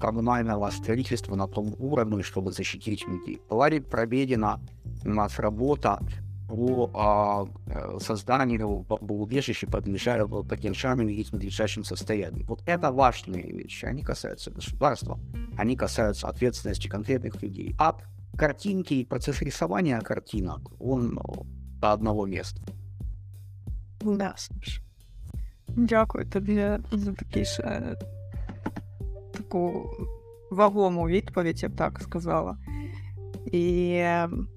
коммунального 0.00 0.70
строительства 0.70 1.36
на 1.36 1.46
том 1.46 1.74
уровне, 1.78 2.22
чтобы 2.22 2.52
защитить 2.52 3.06
людей. 3.06 3.40
Была 3.50 3.68
ли 3.68 3.80
проведена 3.80 4.60
у 5.04 5.10
нас 5.10 5.38
работа 5.38 6.00
по 6.47 7.49
э, 7.65 7.97
созданию 7.99 8.79
бомбоубежища 8.79 9.67
под 9.67 9.85
потенциальным 9.85 11.09
и 11.09 11.25
надлежащим 11.31 11.83
состоянием. 11.83 12.45
Вот 12.47 12.61
это 12.65 12.91
важные 12.91 13.51
вещи. 13.51 13.85
Они 13.85 14.03
касаются 14.03 14.51
государства, 14.51 15.19
они 15.57 15.75
касаются 15.75 16.27
ответственности 16.27 16.87
конкретных 16.87 17.41
людей. 17.41 17.75
А 17.79 17.97
картинки 18.37 18.93
и 18.93 19.05
процесс 19.05 19.41
рисования 19.41 19.99
картинок, 20.01 20.71
он 20.79 21.13
ну, 21.13 21.45
до 21.79 21.93
одного 21.93 22.25
места. 22.25 22.61
Да, 24.01 24.33
слушай. 24.37 24.83
Дякую 25.67 26.25
тобі 26.25 26.77
за 26.91 27.13
такий 27.13 27.45
ще 27.45 27.95
таку 29.31 29.89
вагому 30.51 31.07
відповідь, 31.07 31.63
я 31.63 31.69
б 31.69 31.75
так 31.75 31.99
сказала. 31.99 32.57
І 33.51 33.93
ем, 33.95 34.47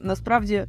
насправді 0.00 0.66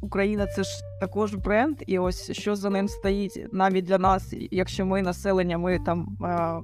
Україна 0.00 0.46
це 0.46 0.62
ж 0.62 0.70
також 1.00 1.34
бренд, 1.34 1.76
і 1.86 1.98
ось 1.98 2.32
що 2.32 2.56
за 2.56 2.70
ним 2.70 2.88
стоїть 2.88 3.46
навіть 3.52 3.84
для 3.84 3.98
нас, 3.98 4.34
якщо 4.50 4.86
ми 4.86 5.02
населення, 5.02 5.58
ми 5.58 5.78
там 5.78 6.18
е, 6.24 6.60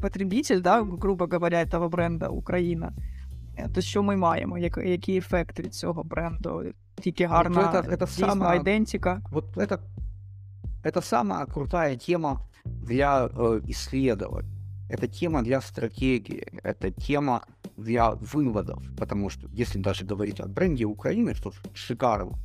потребитель, 0.00 0.60
да, 0.60 0.82
грубо 0.82 1.28
говоря, 1.32 1.66
того 1.66 1.88
бренда 1.88 2.28
Україна, 2.28 2.92
то 3.74 3.80
що 3.80 4.02
ми 4.02 4.16
маємо? 4.16 4.58
Як, 4.58 4.78
який 4.84 5.16
ефект 5.16 5.60
від 5.60 5.74
цього 5.74 6.04
бренду? 6.04 6.62
Тільки 7.00 7.26
гарна 7.26 7.72
це, 7.72 7.90
це, 7.90 7.96
це 7.96 8.06
сама, 8.06 8.54
ідентика. 8.54 9.22
Вот 9.32 9.56
это 9.56 9.78
Это 10.82 11.02
самая 11.02 11.44
крутая 11.46 11.96
тема 11.96 12.40
для 12.64 13.26
э, 13.26 13.60
исследований. 13.68 14.53
Это 14.89 15.07
тема 15.07 15.43
для 15.43 15.61
стратегии, 15.61 16.47
это 16.63 16.91
тема 16.91 17.43
для 17.75 18.11
выводов, 18.11 18.83
потому 18.97 19.29
что 19.29 19.47
если 19.49 19.79
даже 19.79 20.05
говорить 20.05 20.39
о 20.39 20.47
бренде 20.47 20.85
Украины, 20.85 21.33
что 21.33 21.53
шикарно, 21.73 22.37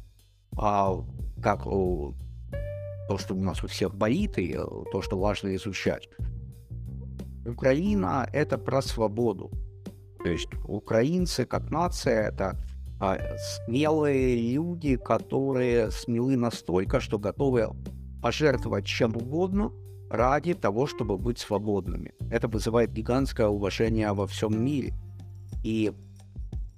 а, 0.57 1.05
как 1.43 1.67
о, 1.67 2.15
то, 3.09 3.19
что 3.19 3.35
у 3.35 3.43
нас 3.43 3.63
у 3.63 3.67
всех 3.67 3.95
болит, 3.95 4.39
и 4.39 4.55
то, 4.93 5.03
что 5.03 5.19
важно 5.19 5.55
изучать. 5.57 6.09
Украина— 7.45 8.29
это 8.33 8.57
про 8.57 8.83
свободу. 8.83 9.51
То 10.23 10.29
есть 10.31 10.49
украинцы 10.65 11.45
как 11.45 11.71
нация— 11.71 12.29
это 12.29 12.57
а, 13.01 13.19
смелые 13.37 14.53
люди, 14.53 14.97
которые 14.97 15.91
смелы 15.91 16.37
настолько, 16.37 17.01
что 17.01 17.19
готовы 17.19 17.69
пожертвовать 18.23 18.87
чем 18.87 19.17
угодно 19.17 19.73
ради 20.11 20.55
того, 20.55 20.87
чтобы 20.87 21.17
быть 21.17 21.39
свободными. 21.39 22.13
Это 22.31 22.49
вызывает 22.49 22.93
гигантское 22.93 23.47
уважение 23.47 24.13
во 24.13 24.27
всем 24.27 24.63
мире. 24.63 24.93
И 25.63 25.93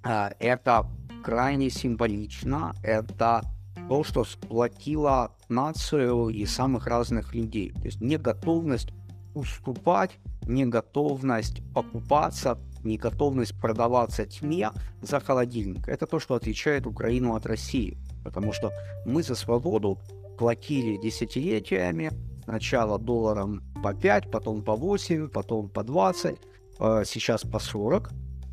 а, 0.03 0.31
это 0.39 0.85
крайне 1.23 1.69
символично. 1.69 2.75
Это 2.83 3.41
то, 3.89 4.03
что 4.03 4.23
сплотило 4.23 5.35
нацию 5.49 6.29
и 6.29 6.45
самых 6.45 6.87
разных 6.87 7.33
людей. 7.33 7.71
То 7.71 7.85
есть 7.85 8.01
неготовность 8.01 8.89
уступать, 9.33 10.11
неготовность 10.45 11.63
покупаться, 11.73 12.59
неготовность 12.83 13.59
продаваться 13.59 14.25
тьме 14.25 14.69
за 15.01 15.19
холодильник. 15.19 15.87
Это 15.87 16.05
то, 16.05 16.19
что 16.19 16.35
отличает 16.35 16.85
Украину 16.85 17.33
от 17.35 17.47
России. 17.47 17.97
Потому 18.23 18.53
что 18.53 18.71
мы 19.05 19.23
за 19.23 19.33
свободу 19.33 19.99
платили 20.37 20.97
десятилетиями, 21.01 22.11
сначала 22.43 22.99
долларом 22.99 23.61
по 23.83 23.93
5, 23.93 24.31
потом 24.31 24.63
по 24.63 24.75
8, 24.75 25.29
потом 25.29 25.69
по 25.69 25.83
20, 25.83 26.37
э, 26.79 27.03
сейчас 27.05 27.41
по 27.43 27.59
40. 27.59 28.11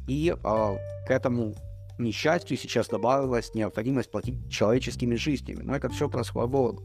И 0.08 0.34
э, 0.34 0.76
к 1.06 1.10
этому 1.10 1.54
несчастью, 1.98 2.56
сейчас 2.56 2.88
добавилась 2.88 3.54
необходимость 3.54 4.10
платить 4.10 4.50
человеческими 4.50 5.14
жизнями. 5.14 5.62
Но 5.62 5.76
это 5.76 5.88
все 5.88 6.08
про 6.08 6.24
свободу. 6.24 6.82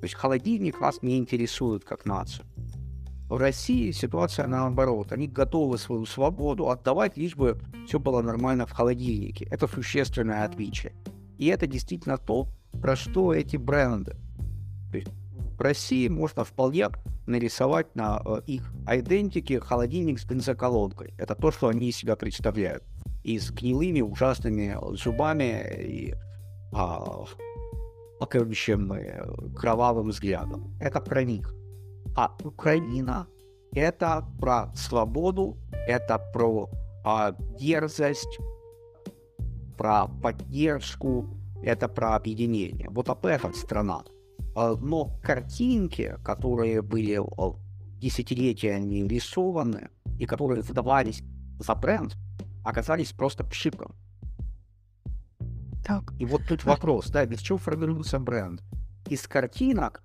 То 0.00 0.04
есть 0.04 0.14
холодильник 0.14 0.80
вас 0.80 1.02
не 1.02 1.18
интересует 1.18 1.84
как 1.84 2.04
нацию. 2.04 2.46
В 3.28 3.36
России 3.36 3.92
ситуация 3.92 4.46
наоборот. 4.48 5.12
Они 5.12 5.28
готовы 5.28 5.78
свою 5.78 6.04
свободу 6.04 6.68
отдавать, 6.68 7.16
лишь 7.16 7.36
бы 7.36 7.60
все 7.86 8.00
было 8.00 8.22
нормально 8.22 8.66
в 8.66 8.72
холодильнике. 8.72 9.46
Это 9.50 9.68
существенное 9.68 10.44
отличие. 10.44 10.94
И 11.38 11.46
это 11.46 11.66
действительно 11.66 12.18
то, 12.18 12.48
про 12.80 12.96
что 12.96 13.32
эти 13.32 13.56
бренды. 13.56 14.16
То 14.90 14.96
есть 14.96 15.08
России 15.60 16.08
можно 16.08 16.44
вполне 16.44 16.88
нарисовать 17.26 17.94
на 17.94 18.22
э, 18.24 18.40
их 18.46 18.72
идентике 18.88 19.60
холодильник 19.60 20.18
с 20.18 20.24
бензоколонкой. 20.24 21.14
Это 21.18 21.34
то, 21.34 21.50
что 21.50 21.68
они 21.68 21.88
из 21.88 21.96
себя 21.96 22.16
представляют. 22.16 22.84
И 23.22 23.38
с 23.38 23.50
гнилыми, 23.50 24.00
ужасными 24.00 24.76
зубами 24.96 25.62
и 25.78 26.14
а, 26.72 27.24
покрывающим 28.18 28.92
э, 28.92 29.22
кровавым 29.56 30.08
взглядом. 30.08 30.76
Это 30.80 31.00
про 31.00 31.24
них. 31.24 31.54
А 32.16 32.36
Украина— 32.44 33.26
это 33.72 34.26
про 34.40 34.72
свободу, 34.74 35.56
это 35.86 36.18
про 36.32 36.68
а, 37.04 37.32
дерзость, 37.58 38.38
про 39.76 40.06
поддержку, 40.06 41.26
это 41.62 41.88
про 41.88 42.16
объединение. 42.16 42.88
Вот 42.90 43.08
об 43.08 43.26
этом 43.26 43.54
страна. 43.54 44.04
А, 44.54 44.76
Но 44.76 45.18
картинки, 45.22 46.16
которые 46.24 46.82
были 46.82 47.18
а, 47.18 47.54
десятилетиями 48.00 49.06
рисованы 49.06 49.90
и 50.18 50.26
которые 50.26 50.62
выдавались 50.62 51.22
за 51.58 51.74
бренд, 51.74 52.16
оказались 52.64 53.12
просто 53.12 53.44
пшиком. 53.44 53.94
Так. 55.84 56.12
И 56.18 56.26
вот 56.26 56.42
тут 56.48 56.64
вопрос, 56.64 57.08
да, 57.10 57.24
без 57.26 57.40
чего 57.40 57.58
формируется 57.58 58.18
бренд? 58.18 58.62
Из 59.08 59.26
картинок 59.26 60.02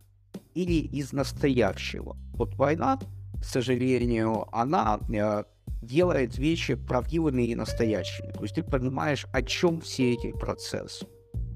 или 0.53 0.73
из 0.73 1.13
настоящего? 1.13 2.17
Вот 2.33 2.55
война, 2.55 2.97
к 3.39 3.43
сожалению, 3.43 4.47
она 4.51 4.99
э, 5.09 5.43
делает 5.81 6.37
вещи 6.37 6.75
правдивыми 6.75 7.43
и 7.43 7.55
настоящими. 7.55 8.31
То 8.31 8.43
есть 8.43 8.55
ты 8.55 8.63
понимаешь, 8.63 9.27
о 9.31 9.41
чем 9.41 9.81
все 9.81 10.13
эти 10.13 10.31
процессы, 10.31 11.05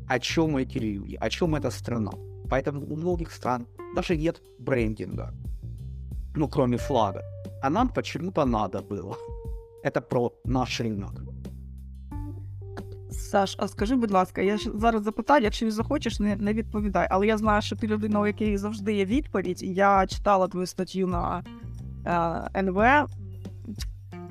о 0.08 0.20
чем 0.20 0.58
эти 0.58 0.78
люди, 0.78 1.16
о 1.16 1.30
чем 1.30 1.56
эта 1.56 1.72
страна. 1.72 2.12
Поэтому 2.51 2.81
у 2.93 2.97
многих 2.97 3.33
стран 3.33 3.67
даже 3.97 4.17
нет 4.17 4.43
брендинга, 4.59 5.33
ну, 6.37 6.49
кроме 6.49 6.77
флага. 6.77 7.23
А 7.63 7.71
нам 7.71 7.89
почему-то 7.89 8.45
надо 8.45 8.81
было. 8.81 9.17
Это 9.83 10.01
про 10.01 10.33
наш 10.45 10.81
рынок. 10.81 11.23
Саш, 13.11 13.57
а 13.59 13.69
скажи, 13.69 13.97
будь 13.97 14.11
ласка, 14.11 14.43
я 14.43 14.57
ж 14.57 14.71
зараз 14.75 15.03
запитаю, 15.03 15.45
якщо 15.45 15.65
не 15.65 15.71
захочеш, 15.71 16.21
не, 16.21 16.37
не 16.37 16.53
відповідай. 16.53 17.09
Але 17.11 17.27
я 17.27 17.39
знаю, 17.39 17.63
що 17.63 17.77
ти 17.77 17.87
людина, 17.87 18.21
у 18.21 18.27
якій 18.27 18.57
завжди 18.57 18.95
є 18.95 19.05
відповідь. 19.05 19.63
Я 19.63 20.07
читала 20.07 20.49
твою 20.49 20.67
статтю 20.67 21.07
на 21.07 21.45
е, 22.55 22.63
НВ. 22.63 22.83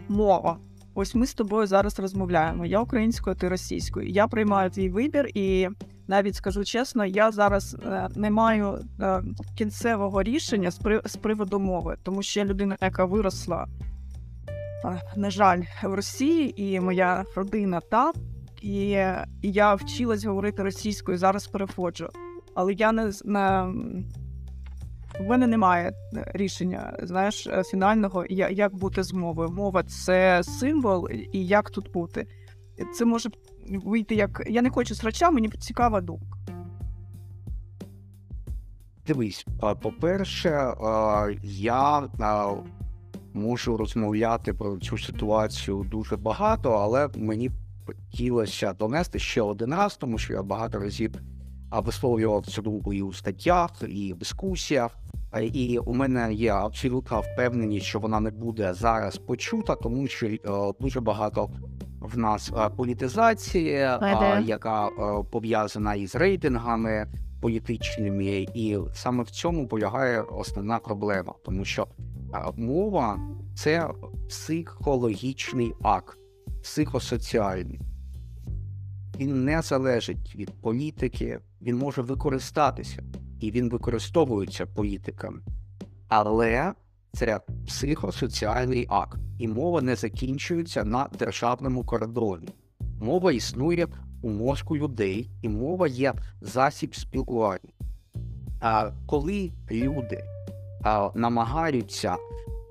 Мова. 0.09 0.57
Ось 0.95 1.15
ми 1.15 1.25
з 1.25 1.33
тобою 1.33 1.67
зараз 1.67 1.99
розмовляємо. 1.99 2.65
Я 2.65 2.79
українською, 2.79 3.35
ти 3.35 3.49
російською. 3.49 4.09
Я 4.09 4.27
приймаю 4.27 4.69
твій 4.69 4.89
вибір, 4.89 5.29
і 5.33 5.67
навіть 6.08 6.34
скажу 6.34 6.64
чесно, 6.64 7.04
я 7.06 7.30
зараз 7.30 7.76
е, 7.86 8.08
не 8.16 8.30
маю 8.30 8.78
е, 9.00 9.22
кінцевого 9.58 10.22
рішення 10.22 10.70
з, 10.70 10.78
при, 10.78 11.00
з 11.04 11.16
приводу 11.16 11.58
мови, 11.58 11.96
тому 12.02 12.22
що 12.22 12.40
я 12.40 12.46
людина, 12.46 12.76
яка 12.80 13.04
виросла, 13.04 13.66
е, 14.84 15.02
на 15.16 15.30
жаль, 15.30 15.62
в 15.82 15.94
Росії, 15.94 16.62
і 16.62 16.80
моя 16.80 17.24
родина 17.36 17.80
там. 17.80 18.12
І 18.62 19.04
я 19.42 19.74
вчилась 19.74 20.24
говорити 20.24 20.62
російською, 20.62 21.18
зараз 21.18 21.46
переходжу. 21.46 22.08
Але 22.54 22.72
я 22.72 22.92
не 22.92 23.12
не. 23.24 23.72
В 25.20 25.22
мене 25.24 25.46
немає 25.46 25.92
рішення, 26.12 26.96
знаєш, 27.02 27.48
фінального, 27.70 28.26
як 28.28 28.74
бути 28.74 29.02
з 29.02 29.12
мовою. 29.12 29.50
Мова 29.50 29.82
це 29.82 30.42
символ, 30.42 31.08
і 31.32 31.46
як 31.46 31.70
тут 31.70 31.92
бути. 31.92 32.26
Це 32.94 33.04
може 33.04 33.30
вийти 33.84 34.14
як. 34.14 34.42
Я 34.46 34.62
не 34.62 34.70
хочу 34.70 34.94
срача, 34.94 35.30
мені 35.30 35.48
цікава 35.48 36.00
думка. 36.00 36.38
Дивись, 39.06 39.46
по-перше, 39.82 40.74
я 41.42 42.08
можу 43.34 43.76
розмовляти 43.76 44.52
про 44.52 44.78
цю 44.78 44.98
ситуацію 44.98 45.86
дуже 45.90 46.16
багато, 46.16 46.72
але 46.72 47.08
мені 47.16 47.50
хотілося 47.86 48.72
донести 48.72 49.18
ще 49.18 49.42
один 49.42 49.74
раз, 49.74 49.96
тому 49.96 50.18
що 50.18 50.32
я 50.32 50.42
багато 50.42 50.78
разів 50.78 51.14
висловлював 51.70 52.46
цю 52.46 52.62
думку 52.62 52.92
і 52.92 53.02
у 53.02 53.12
статтях, 53.12 53.70
і 53.88 54.12
в 54.12 54.18
дискусіях. 54.18 54.96
І 55.52 55.78
у 55.78 55.94
мене 55.94 56.34
є 56.34 56.52
абсолютна 56.52 57.18
впевненість, 57.18 57.86
що 57.86 57.98
вона 57.98 58.20
не 58.20 58.30
буде 58.30 58.74
зараз 58.74 59.16
почута, 59.16 59.74
тому 59.74 60.06
що 60.06 60.26
е, 60.26 60.38
дуже 60.80 61.00
багато 61.00 61.50
в 62.12 62.18
нас 62.18 62.52
е, 62.56 62.68
політизації, 62.68 63.76
а, 63.82 64.42
яка 64.46 64.88
е, 64.88 64.90
пов'язана 65.30 65.94
із 65.94 66.14
рейтингами 66.14 67.06
політичними, 67.40 68.46
і 68.54 68.78
саме 68.94 69.22
в 69.22 69.30
цьому 69.30 69.68
полягає 69.68 70.22
основна 70.22 70.78
проблема, 70.78 71.34
тому 71.44 71.64
що 71.64 71.86
е, 72.34 72.38
мова 72.56 73.20
це 73.54 73.88
психологічний 74.28 75.72
акт, 75.82 76.18
психосоціальний. 76.62 77.80
Він 79.18 79.44
не 79.44 79.62
залежить 79.62 80.36
від 80.36 80.60
політики, 80.60 81.38
він 81.62 81.76
може 81.76 82.02
використатися, 82.02 83.02
і 83.40 83.50
він 83.50 83.70
використовується 83.70 84.66
політиками. 84.66 85.40
Але 86.08 86.72
це 87.12 87.40
психосоціальний 87.66 88.86
акт, 88.90 89.18
і 89.38 89.48
мова 89.48 89.82
не 89.82 89.96
закінчується 89.96 90.84
на 90.84 91.08
державному 91.18 91.84
кордоні. 91.84 92.48
Мова 93.00 93.32
існує 93.32 93.86
у 94.22 94.30
мозку 94.30 94.76
людей, 94.76 95.30
і 95.42 95.48
мова 95.48 95.86
є 95.86 96.14
засіб 96.40 96.94
спілкування. 96.94 97.72
А 98.60 98.90
коли 99.06 99.52
люди 99.70 100.24
а, 100.84 101.10
намагаються 101.14 102.16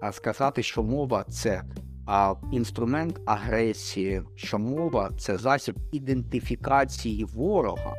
а, 0.01 0.11
сказати, 0.11 0.63
що 0.63 0.83
мова 0.83 1.25
це 1.29 1.63
а, 2.05 2.35
інструмент 2.51 3.19
агресії, 3.25 4.21
що 4.35 4.59
мова 4.59 5.11
це 5.17 5.37
засіб 5.37 5.75
ідентифікації 5.91 7.23
ворога, 7.23 7.93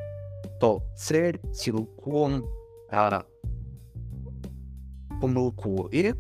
то 0.61 0.83
це 0.97 1.33
цілком 1.33 2.45
а, 2.91 3.21
помилкові 5.21 6.15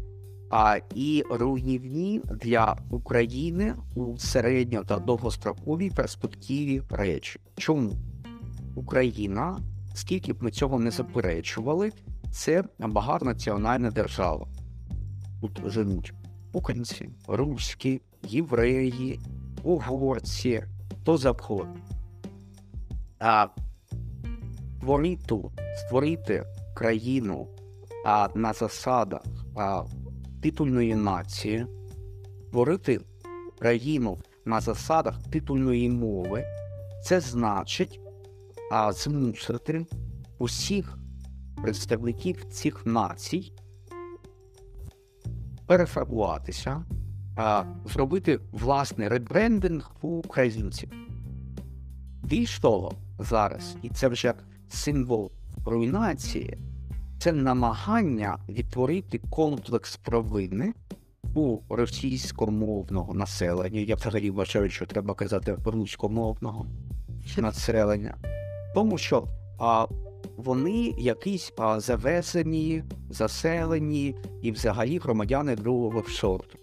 а, 0.50 0.78
і 0.94 1.24
руйнівні 1.30 2.20
для 2.40 2.76
України 2.90 3.74
у 3.94 4.18
середньо 4.18 4.84
та 4.84 4.98
довгостроковій 4.98 5.90
перспективі 5.90 6.82
речі. 6.90 7.40
Чому 7.56 7.92
Україна, 8.74 9.58
скільки 9.94 10.32
б 10.32 10.42
ми 10.42 10.50
цього 10.50 10.78
не 10.78 10.90
заперечували, 10.90 11.92
це 12.30 12.64
багатонаціональна 12.78 13.90
держава. 13.90 14.48
Тут 15.40 15.60
живуть 15.66 16.12
українці, 16.52 17.08
руські, 17.26 18.00
євреї, 18.22 19.20
угорці, 19.62 20.64
хто 21.00 21.16
завгодно. 21.16 21.76
А 23.18 23.46
створити, 24.78 25.36
створити 25.76 26.44
країну 26.74 27.46
а, 28.06 28.28
на 28.34 28.52
засадах 28.52 29.22
а, 29.56 29.82
титульної 30.42 30.94
нації, 30.94 31.66
створити 32.48 33.00
країну 33.58 34.18
на 34.44 34.60
засадах 34.60 35.22
титульної 35.30 35.90
мови, 35.90 36.44
це 37.04 37.20
значить 37.20 38.00
змусити 38.90 39.86
усіх 40.38 40.98
представників 41.62 42.44
цих 42.44 42.86
націй 42.86 43.52
перефарбуватися, 45.66 46.84
зробити 47.84 48.40
власний 48.52 49.08
ребрендинг 49.08 49.90
українців. 50.00 50.90
Більш 52.22 52.58
того, 52.58 52.92
зараз, 53.18 53.76
і 53.82 53.88
це 53.88 54.08
вже 54.08 54.34
символ 54.68 55.32
руйнації, 55.66 56.58
це 57.18 57.32
намагання 57.32 58.38
відтворити 58.48 59.20
комплекс 59.30 59.96
провини 59.96 60.74
у 61.34 61.58
російськомовного 61.68 63.14
населення. 63.14 63.80
Я 63.80 63.94
взагалі 63.94 64.30
вважаю, 64.30 64.70
що 64.70 64.86
треба 64.86 65.14
казати 65.14 65.56
руськомовного 65.64 66.66
населення, 67.36 68.16
тому 68.74 68.98
що 68.98 69.24
а, 69.58 69.86
вони 70.36 70.94
якісь 70.98 71.52
а, 71.58 71.80
завезені, 71.80 72.84
заселені 73.10 74.14
і 74.42 74.52
взагалі 74.52 74.98
громадяни 74.98 75.56
другого 75.56 76.02
сорту. 76.02 76.58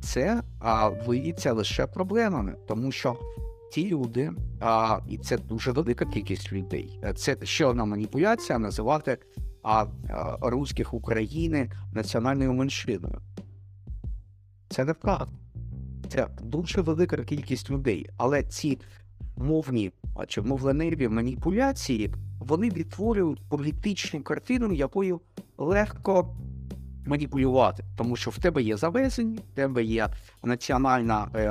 це 0.00 0.42
а, 0.60 0.88
виявиться 0.88 1.52
лише 1.52 1.86
проблемами, 1.86 2.54
тому 2.68 2.92
що 2.92 3.16
ті 3.70 3.88
люди, 3.88 4.32
а, 4.60 4.98
і 5.08 5.18
це 5.18 5.38
дуже 5.38 5.72
велика 5.72 6.04
кількість 6.04 6.52
людей. 6.52 7.00
Це 7.16 7.36
ще 7.42 7.64
одна 7.64 7.84
маніпуляція 7.84 8.58
називати 8.58 9.18
а, 9.62 9.86
а, 10.08 10.50
русських 10.50 10.94
України 10.94 11.70
національною 11.92 12.52
меншиною. 12.52 13.20
Це 14.68 14.82
не 14.84 14.88
неправда. 14.88 15.32
Це 16.08 16.28
дуже 16.42 16.80
велика 16.80 17.16
кількість 17.16 17.70
людей, 17.70 18.10
але 18.16 18.42
ці 18.42 18.78
мовні 19.36 19.92
чи 20.28 20.42
мовленеві 20.42 21.08
маніпуляції 21.08 22.14
вони 22.40 22.70
відтворюють 22.70 23.42
політичну 23.48 24.22
картину, 24.22 24.72
якою 24.72 25.20
легко 25.58 26.36
маніпулювати, 27.08 27.84
тому 27.96 28.16
що 28.16 28.30
в 28.30 28.38
тебе 28.38 28.62
є 28.62 28.76
завезені, 28.76 29.36
в 29.36 29.54
тебе 29.54 29.84
є 29.84 30.08
національна 30.42 31.28
е, 31.34 31.50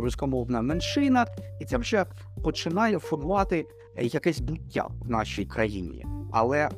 руськомовна 0.00 0.62
меншина, 0.62 1.26
і 1.60 1.64
це 1.64 1.76
вже 1.76 2.06
починає 2.42 2.98
формувати 2.98 3.66
е, 3.96 4.04
якесь 4.04 4.40
буття 4.40 4.88
в 5.00 5.10
нашій 5.10 5.44
країні. 5.44 6.06
Але 6.32 6.70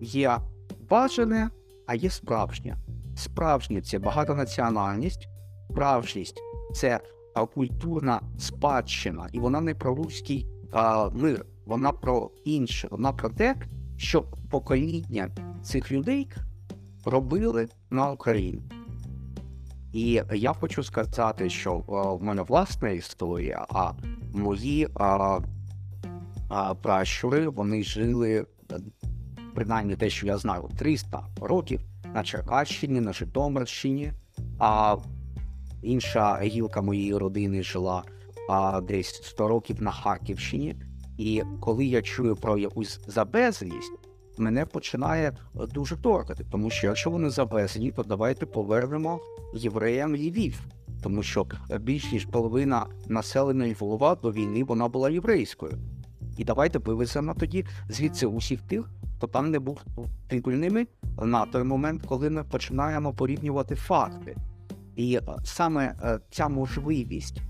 є 0.00 0.38
бажане, 0.90 1.50
а 1.86 1.94
є 1.94 2.10
справжнє. 2.10 2.76
Справжнє 3.16 3.80
це 3.80 3.98
багатонаціональність, 3.98 5.28
справжність 5.70 6.40
це 6.74 7.00
культурна 7.54 8.20
спадщина, 8.38 9.28
і 9.32 9.38
вона 9.38 9.60
не 9.60 9.74
про 9.74 9.94
руський 9.94 10.46
а, 10.72 11.08
мир, 11.08 11.46
вона 11.66 11.92
про 11.92 12.30
інше, 12.44 12.88
вона 12.90 13.12
про 13.12 13.28
те, 13.28 13.56
що 13.96 14.24
покоління 14.50 15.30
цих 15.62 15.92
людей 15.92 16.28
робили 17.06 17.68
на 17.90 18.10
Україні. 18.10 18.62
І 19.92 20.22
я 20.32 20.52
хочу 20.52 20.82
сказати, 20.82 21.50
що 21.50 21.84
а, 21.88 22.12
в 22.12 22.22
мене 22.22 22.42
власна 22.42 22.88
історія, 22.88 23.66
а 23.68 23.92
мої 24.32 24.88
а, 24.94 25.38
а, 26.48 26.74
пращури 26.74 27.48
вони 27.48 27.82
жили, 27.82 28.46
е, 28.72 28.78
принаймні 29.54 29.96
те, 29.96 30.10
що 30.10 30.26
я 30.26 30.38
знаю, 30.38 30.70
300 30.78 31.26
років 31.40 31.80
на 32.14 32.22
Черкащині, 32.22 33.00
на 33.00 33.12
Житомирщині, 33.12 34.12
а 34.58 34.96
інша 35.82 36.40
гілка 36.42 36.82
моєї 36.82 37.16
родини 37.16 37.62
жила 37.62 38.02
а, 38.50 38.80
десь 38.80 39.22
100 39.24 39.48
років 39.48 39.82
на 39.82 39.90
Харківщині. 39.90 40.76
І 41.18 41.42
коли 41.60 41.84
я 41.84 42.02
чую 42.02 42.36
про 42.36 42.58
якусь 42.58 43.00
забезлість, 43.06 43.92
мене 44.38 44.66
починає 44.66 45.28
е, 45.30 45.66
дуже 45.66 45.96
торкати, 45.96 46.44
тому 46.50 46.70
що 46.70 46.86
якщо 46.86 47.10
вони 47.10 47.30
завезені, 47.30 47.90
то 47.90 48.02
давайте 48.02 48.46
повернемо 48.46 49.20
євреям 49.54 50.16
Львів. 50.16 50.60
Тому 51.02 51.22
що 51.22 51.46
е, 51.70 51.78
більш 51.78 52.12
ніж 52.12 52.24
половина 52.24 52.86
населення 53.08 53.68
Львова 53.68 54.14
до 54.14 54.32
війни 54.32 54.64
вона 54.64 54.88
була 54.88 55.10
єврейською. 55.10 55.78
І 56.38 56.44
давайте 56.44 56.78
вивеземо 56.78 57.34
тоді 57.34 57.64
звідси 57.88 58.26
усіх 58.26 58.62
тих, 58.62 58.90
хто 59.16 59.26
там 59.26 59.50
не 59.50 59.58
був 59.58 59.80
титульними 60.28 60.86
на 61.22 61.46
той 61.46 61.64
момент, 61.64 62.02
коли 62.06 62.30
ми 62.30 62.44
починаємо 62.44 63.12
порівнювати 63.12 63.74
факти. 63.74 64.36
І 64.96 65.16
е, 65.16 65.22
саме 65.44 65.94
ця 66.30 66.48
можливість 66.48 67.40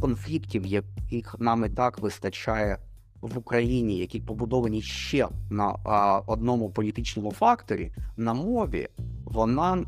конфліктів, 0.00 0.66
яких 0.66 1.36
нам 1.38 1.64
і 1.64 1.68
так 1.68 1.98
вистачає 1.98 2.78
в 3.20 3.38
Україні, 3.38 3.98
які 3.98 4.20
побудовані 4.20 4.82
ще 4.82 5.28
на 5.50 5.76
а, 5.84 6.20
одному 6.26 6.70
політичному 6.70 7.32
факторі, 7.32 7.92
на 8.16 8.34
мові, 8.34 8.88
вона 9.24 9.84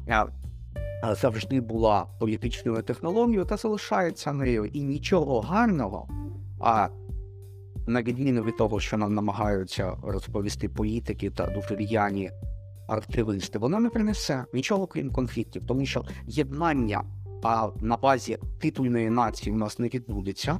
а, 1.03 1.15
завжди 1.15 1.61
була 1.61 2.07
політичною 2.21 2.83
технологією 2.83 3.45
та 3.45 3.57
залишається 3.57 4.33
нею. 4.33 4.65
І 4.65 4.83
нічого 4.83 5.41
гарного, 5.41 6.09
а 6.61 6.89
на 7.87 8.03
відміну 8.03 8.43
від 8.43 8.57
того, 8.57 8.81
що 8.81 8.97
нам 8.97 9.15
намагаються 9.15 9.97
розповісти 10.03 10.69
політики 10.69 11.31
та 11.31 11.47
дуже 11.47 11.77
р'яні 11.77 12.31
активісти, 12.89 13.59
вона 13.59 13.81
не 13.81 13.91
принесе 13.91 14.45
нічого 14.55 14.87
крім 14.87 15.11
конфліктів, 15.11 15.67
тому 15.67 15.87
що 15.87 16.05
єднання 16.27 17.05
а, 17.43 17.69
на 17.81 17.97
базі 17.97 18.39
титульної 18.61 19.11
нації 19.11 19.55
у 19.55 19.59
нас 19.59 19.79
не 19.79 19.89
відбудеться. 19.89 20.59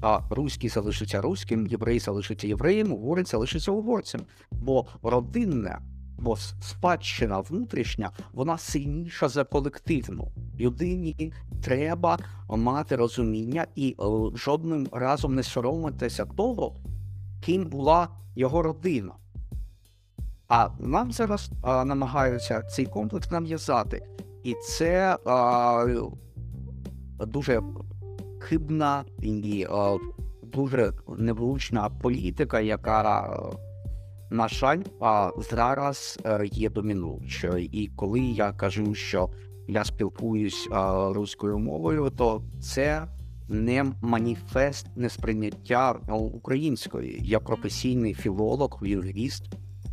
А 0.00 0.20
руський 0.30 0.70
залишиться 0.70 1.20
руським, 1.20 1.66
єврей 1.66 1.98
залишиться 1.98 2.46
євреєм, 2.46 2.92
угорець 2.92 3.30
залишиться 3.30 3.72
угорцем. 3.72 4.20
Бо 4.50 4.86
родинне, 5.02 5.78
бо 6.18 6.36
спадщина 6.36 7.40
внутрішня, 7.40 8.10
вона 8.32 8.58
сильніша 8.58 9.28
за 9.28 9.44
колективну. 9.44 10.32
Людині 10.60 11.32
треба 11.62 12.18
мати 12.48 12.96
розуміння 12.96 13.66
і 13.74 13.96
е, 14.00 14.04
жодним 14.36 14.88
разом 14.92 15.34
не 15.34 15.42
соромитися 15.42 16.24
того, 16.24 16.76
ким 17.40 17.64
була 17.64 18.08
його 18.36 18.62
родина. 18.62 19.12
А 20.48 20.68
нам 20.78 21.12
зараз 21.12 21.50
а, 21.62 21.84
намагаються 21.84 22.62
цей 22.62 22.86
комплекс 22.86 23.30
нав'язати. 23.30 24.06
І 24.44 24.54
це 24.54 25.18
а, 25.26 25.86
дуже 27.18 27.62
хибна 28.48 29.04
і 29.22 29.66
а, 29.70 29.96
дуже 30.42 30.92
невлучна 31.18 31.90
політика, 31.90 32.60
яка, 32.60 33.30
на 34.30 34.48
жаль, 34.48 34.82
зараз 35.50 36.18
е, 36.24 36.40
є 36.52 36.70
домінуючою. 36.70 37.64
І 37.72 37.90
коли 37.96 38.20
я 38.20 38.52
кажу, 38.52 38.94
що 38.94 39.30
я 39.68 39.84
спілкуюсь 39.84 40.68
руською 41.10 41.58
мовою, 41.58 42.10
то 42.16 42.42
це 42.60 43.06
не 43.48 43.84
маніфест 44.00 44.86
несприйняття 44.96 45.92
української. 46.34 47.20
Я 47.24 47.40
професійний 47.40 48.14
філолог, 48.14 48.78
лінгвіст. 48.82 49.44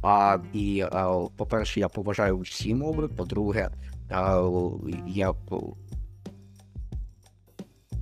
А, 0.03 0.37
і, 0.53 0.85
а, 0.91 1.27
по-перше, 1.37 1.79
я 1.79 1.89
поважаю 1.89 2.39
всі 2.39 2.75
мови. 2.75 3.07
По-друге, 3.07 3.69
а, 4.09 4.49
я 5.07 5.33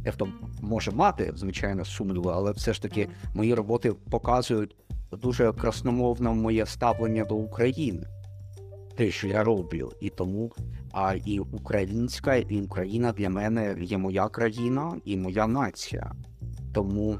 Ефто 0.06 0.28
може 0.62 0.92
мати, 0.92 1.32
звичайно, 1.36 1.86
сумніви, 1.86 2.32
але 2.34 2.52
все 2.52 2.74
ж 2.74 2.82
таки 2.82 3.08
мої 3.34 3.54
роботи 3.54 3.94
показують 4.10 4.76
дуже 5.12 5.54
красномовно 5.54 6.34
моє 6.34 6.66
ставлення 6.66 7.26
до 7.26 7.36
України, 7.36 8.04
те, 8.98 9.12
що 9.12 9.28
я 9.28 9.44
роблю. 9.44 9.92
І 10.02 10.10
тому 10.10 10.52
а, 10.92 11.16
і 11.26 11.40
українська, 11.40 12.36
і 12.36 12.62
Україна 12.62 13.12
для 13.12 13.30
мене 13.30 13.76
є 13.82 13.98
моя 13.98 14.28
країна 14.28 14.96
і 15.06 15.18
моя 15.18 15.48
нація. 15.48 16.12
Тому 16.74 17.18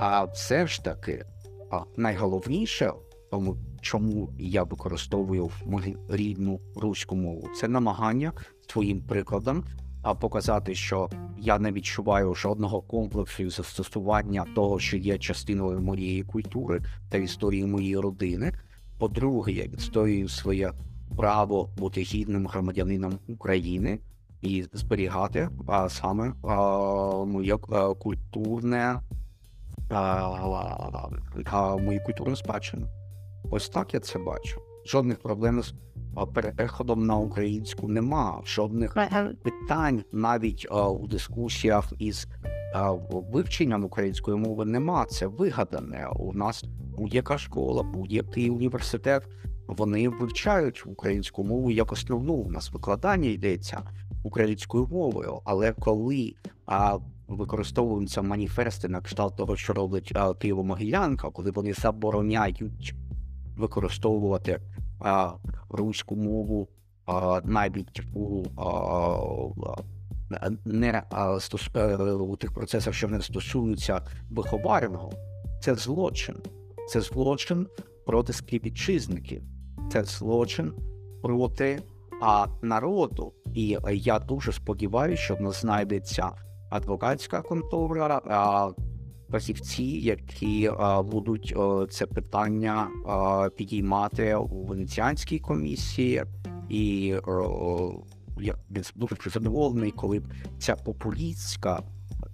а 0.00 0.24
все 0.24 0.66
ж 0.66 0.84
таки 0.84 1.24
а, 1.70 1.80
найголовніше, 1.96 2.92
тому 3.30 3.56
чому 3.80 4.30
я 4.38 4.62
використовую 4.62 5.50
мою 5.66 5.98
рідну 6.08 6.60
руську 6.76 7.16
мову, 7.16 7.48
це 7.56 7.68
намагання 7.68 8.32
своїм 8.68 9.00
прикладом 9.00 9.64
а 10.02 10.14
показати, 10.14 10.74
що 10.74 11.08
я 11.38 11.58
не 11.58 11.72
відчуваю 11.72 12.34
жодного 12.34 12.80
комплексу 12.82 13.50
застосування 13.50 14.46
того, 14.54 14.78
що 14.78 14.96
є 14.96 15.18
частиною 15.18 15.80
моєї 15.80 16.22
культури 16.22 16.80
та 17.10 17.18
історії 17.18 17.66
моєї 17.66 17.98
родини. 17.98 18.52
По-друге, 18.98 19.52
я 19.52 19.64
відстоюю 19.64 20.28
своє 20.28 20.72
право 21.16 21.70
бути 21.76 22.00
гідним 22.00 22.46
громадянином 22.46 23.18
України 23.28 23.98
і 24.42 24.64
зберігати 24.72 25.48
а, 25.66 25.88
саме 25.88 26.32
а, 26.42 26.56
моє 27.24 27.54
а, 27.54 27.94
культурне 27.94 29.00
а, 29.90 30.00
а, 31.44 31.76
мою 31.76 32.00
культурну 32.04 32.36
спадщину. 32.36 32.86
Ось 33.50 33.68
так 33.68 33.94
я 33.94 34.00
це 34.00 34.18
бачу. 34.18 34.71
Жодних 34.86 35.18
проблем 35.18 35.62
з 35.62 35.74
переходом 36.34 37.06
на 37.06 37.16
українську 37.16 37.88
нема, 37.88 38.40
жодних 38.44 38.94
питань 39.42 40.04
навіть 40.12 40.66
а, 40.70 40.88
у 40.88 41.06
дискусіях 41.06 41.92
із 41.98 42.26
а, 42.74 42.92
вивченням 43.32 43.84
української 43.84 44.36
мови 44.36 44.64
нема. 44.64 45.04
Це 45.04 45.26
вигадане. 45.26 46.08
У 46.16 46.32
нас 46.32 46.64
будь-яка 46.98 47.38
школа, 47.38 47.82
будь-який 47.82 48.50
університет 48.50 49.22
вони 49.66 50.08
вивчають 50.08 50.86
українську 50.86 51.44
мову 51.44 51.70
як 51.70 51.92
основну. 51.92 52.32
У 52.32 52.50
нас 52.50 52.72
викладання 52.72 53.28
йдеться 53.28 53.82
українською 54.22 54.86
мовою. 54.86 55.40
Але 55.44 55.72
коли 55.72 56.34
а, 56.66 56.98
використовуються 57.28 58.22
маніфести 58.22 58.88
на 58.88 59.00
кшталт 59.00 59.36
того, 59.36 59.56
що 59.56 59.72
робить 59.72 60.12
Києво-Могилянка, 60.14 61.32
коли 61.32 61.50
вони 61.50 61.72
забороняють 61.72 62.62
використовувати 63.56 64.60
руську 65.70 66.16
мову 66.16 66.68
навіть 67.44 68.02
у 68.14 68.44
не 70.64 71.02
а, 71.10 71.40
стос, 71.40 71.68
е, 71.76 71.96
у 71.96 72.36
тих 72.36 72.52
процесах, 72.52 72.94
що 72.94 73.08
не 73.08 73.22
стосуються 73.22 74.02
виховарного, 74.30 75.12
це 75.60 75.74
злочин. 75.74 76.36
Це 76.88 77.00
злочин 77.00 77.66
проти 78.06 78.32
співвітчизників, 78.32 79.42
це 79.92 80.04
злочин 80.04 80.72
проти 81.22 81.82
а, 82.22 82.46
народу, 82.62 83.32
І 83.54 83.78
е, 83.86 83.94
я 83.94 84.18
дуже 84.18 84.52
сподіваюся, 84.52 85.22
що 85.22 85.34
в 85.34 85.40
нас 85.40 85.60
знайдеться 85.60 86.30
адвокатська 86.70 87.42
контора, 87.42 88.20
а, 88.26 88.70
фахівці, 89.32 89.84
які 89.84 90.70
а, 90.78 91.02
будуть 91.02 91.54
а, 91.56 91.86
це 91.90 92.06
питання 92.06 92.88
а, 93.06 93.48
підіймати 93.56 94.34
у 94.34 94.64
венеціанській 94.64 95.38
комісії, 95.38 96.22
і 96.68 97.14
я 98.40 98.54
дуже 98.94 99.30
задоволений, 99.30 99.90
коли 99.90 100.22
ця 100.58 100.76
популістська, 100.76 101.82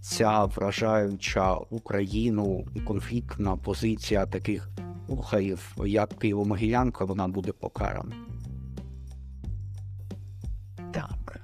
ця 0.01 0.45
вражаюча 0.45 1.55
Україну 1.55 2.67
конфліктна 2.87 3.57
позиція 3.57 4.27
таких 4.27 4.71
рухарів, 5.09 5.77
як 5.87 6.25
Києво-Могилянка, 6.25 7.07
вона 7.07 7.29
буде 7.29 7.53
покарана. 7.53 8.15
Так. 10.93 11.41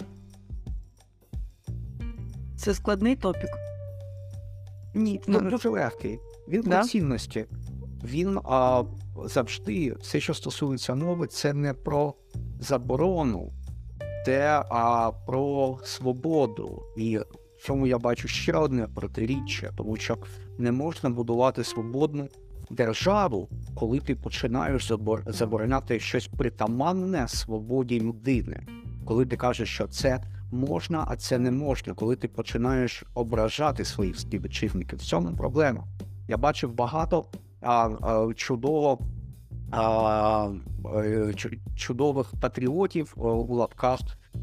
Це 2.57 2.75
складний 2.75 3.17
топік. 3.17 3.74
Ні, 4.95 5.21
Ну, 5.27 5.41
ну, 5.43 5.51
дуже 5.51 5.69
легкий. 5.69 6.19
Він 6.49 6.63
Да? 6.67 6.83
цінності. 6.83 7.45
Він 8.05 8.39
а, 8.45 8.83
завжди, 9.25 9.95
все, 10.01 10.21
що 10.21 10.35
стосується 10.35 10.95
мови, 10.95 11.27
це 11.27 11.53
не 11.53 11.75
про 11.75 12.15
заборону, 12.61 13.53
це 14.27 14.65
а, 14.71 15.11
про 15.27 15.79
свободу. 15.85 16.83
І 16.97 17.19
в 17.19 17.67
цьому 17.67 17.87
я 17.87 17.99
бачу 17.99 18.29
ще 18.29 18.53
одне 18.53 18.89
протиріччя, 18.95 19.73
тому 19.77 19.97
що 19.97 20.17
не 20.59 20.73
можна 20.73 21.11
будувати 21.11 21.65
свободну 21.65 22.29
державу, 22.71 23.49
коли 23.75 24.01
ти 24.01 24.15
починаєш 24.15 24.91
забор- 24.93 25.33
забороняти 25.33 26.01
щось 26.01 26.27
притаманне 26.27 27.29
свободі 27.29 28.01
людини. 28.01 28.67
Коли 29.05 29.27
ти 29.27 29.37
кажеш, 29.37 29.69
що 29.75 29.87
це 29.87 30.21
можна, 30.55 31.05
а 31.09 31.17
це 31.17 31.39
не 31.39 31.51
можна, 31.51 31.95
коли 31.95 32.17
ти 32.17 32.29
починаєш 32.29 33.05
ображати 33.15 33.85
своїх 33.85 34.21
співвітчизників. 34.21 34.99
В 34.99 35.03
цьому 35.03 35.37
проблема. 35.37 35.85
Я 36.29 36.37
бачив 36.37 36.75
багато 36.75 37.25
а, 37.61 37.89
а, 38.03 38.35
чудово, 38.35 38.99
а, 39.71 40.49
е, 40.97 41.35
чудових 41.77 42.33
патріотів 42.41 43.15
у 43.17 43.55
лапках, 43.55 44.01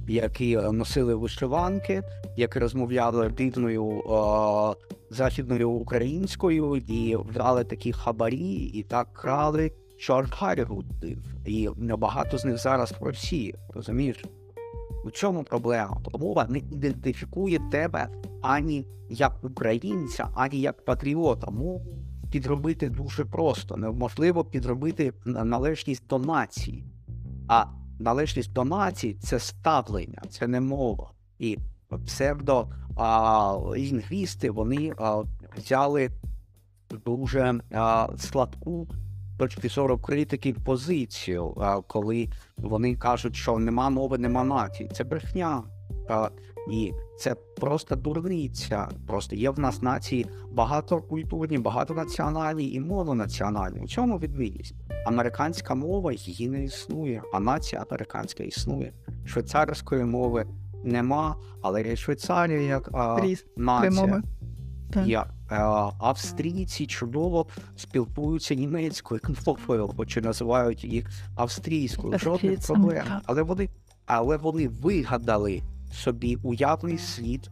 які 0.08 0.58
носили 0.58 1.16
вишиванки, 1.16 2.04
які 2.38 2.60
розмовляли 2.60 3.30
дивною 3.30 4.04
а, 4.10 4.74
західною 5.10 5.70
українською 5.70 6.76
і 6.76 7.18
брали 7.34 7.64
такі 7.64 7.92
хабарі, 7.92 8.56
і 8.74 8.84
так 8.84 9.14
крали, 9.14 9.72
гудив. 10.64 11.24
І 11.46 11.70
багато 11.98 12.38
з 12.38 12.46
них 12.46 12.58
зараз 12.58 12.94
в 13.00 13.04
Росії, 13.04 13.56
розумієш? 13.74 14.24
У 15.04 15.12
чому 15.12 15.44
проблема? 15.44 16.02
Мова 16.20 16.46
не 16.50 16.58
ідентифікує 16.58 17.60
тебе 17.72 18.08
ані 18.42 18.86
як 19.10 19.44
українця, 19.44 20.30
ані 20.36 20.62
як 20.62 20.86
патріота. 20.86 21.52
Мову 21.52 21.86
підробити 22.32 22.90
дуже 22.90 23.26
просто. 23.26 23.78
Неможливо 23.78 24.46
підробити 24.46 25.14
належність 25.26 26.08
до 26.08 26.20
нації. 26.20 26.86
А 27.48 27.66
належність 28.00 28.54
до 28.54 28.64
нації 28.64 29.14
це 29.14 29.40
ставлення, 29.40 30.22
це 30.30 30.48
не 30.48 30.62
мова. 30.62 31.12
І 31.40 31.58
псевдо 32.06 32.68
лінгвісти 33.76 34.52
вони 34.52 34.94
а, 34.98 35.24
взяли 35.58 36.10
дуже 37.06 37.60
а, 37.72 38.08
сладку 38.18 38.88
точки 39.38 39.70
зору 39.70 39.98
критики 39.98 40.54
позицію, 40.54 41.56
коли 41.88 42.30
вони 42.58 42.96
кажуть, 42.96 43.36
що 43.36 43.60
нема 43.60 43.90
мови, 43.90 44.18
нема 44.18 44.44
нації. 44.44 44.90
Це 44.94 45.04
брехня. 45.04 45.64
І 46.72 46.94
це 47.20 47.36
просто 47.36 47.96
дурниця. 47.96 48.90
Просто 49.08 49.36
є 49.36 49.50
в 49.50 49.60
нас 49.60 49.82
нації 49.82 50.28
багатокультурні, 50.52 51.58
багатонаціональні 51.58 52.72
і 52.74 52.80
мононаціональні. 52.80 53.80
У 53.80 53.88
чому 53.88 54.18
відмінність? 54.18 54.76
Американська 55.06 55.76
мова 55.76 56.12
її 56.14 56.50
не 56.50 56.64
існує, 56.64 57.22
а 57.34 57.40
нація 57.40 57.86
американська 57.90 58.44
існує. 58.44 58.94
Швейцарської 59.26 60.04
мови 60.04 60.46
нема, 60.84 61.36
але 61.62 61.84
є 61.84 61.96
Швейцарія 61.96 62.62
як 62.62 62.90
а, 62.94 63.22
нація. 63.58 64.24
Так. 64.94 65.08
Е, 65.08 65.10
австрійці 66.00 66.88
чудово 66.88 67.48
спілкуються 67.76 68.56
німецькою 68.56 69.22
мовою, 69.46 69.88
хоч 69.98 70.18
і 70.18 70.22
називають 70.22 70.84
їх 70.84 71.10
австрійською. 71.36 72.20
Жодних 72.20 72.60
проблем. 72.60 73.06
Але 73.26 73.44
вони, 73.44 73.70
але 74.06 74.38
вони 74.38 74.68
вигадали 74.68 75.62
собі 75.94 76.38
уявний 76.44 76.98
світ, 76.98 77.50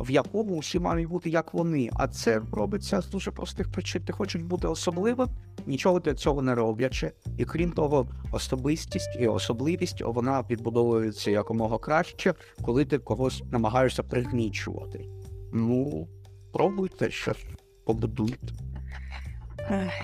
в 0.00 0.10
якому 0.10 0.58
всі 0.58 0.78
мають 0.78 1.08
бути 1.08 1.30
як 1.30 1.54
вони. 1.54 1.90
А 1.92 2.08
це 2.08 2.42
робиться 2.52 3.00
з 3.00 3.10
дуже 3.10 3.30
простих 3.30 3.72
причин. 3.72 4.02
Ти 4.04 4.12
хочеш 4.12 4.42
бути 4.42 4.68
особливим, 4.68 5.28
нічого 5.66 6.00
для 6.00 6.14
цього 6.14 6.42
не 6.42 6.54
роблячи. 6.54 7.12
І 7.38 7.44
крім 7.44 7.72
того, 7.72 8.08
особистість 8.32 9.16
і 9.20 9.26
особливість 9.26 10.02
вона 10.06 10.44
відбудовується 10.50 11.30
якомога 11.30 11.78
краще, 11.78 12.34
коли 12.62 12.84
ти 12.84 12.98
когось 12.98 13.42
намагаєшся 13.50 14.02
пригнічувати. 14.02 15.06
Ну, 15.52 16.08
пробуйте 16.52 17.10
щось 17.10 17.44
побудуйте. 17.86 18.46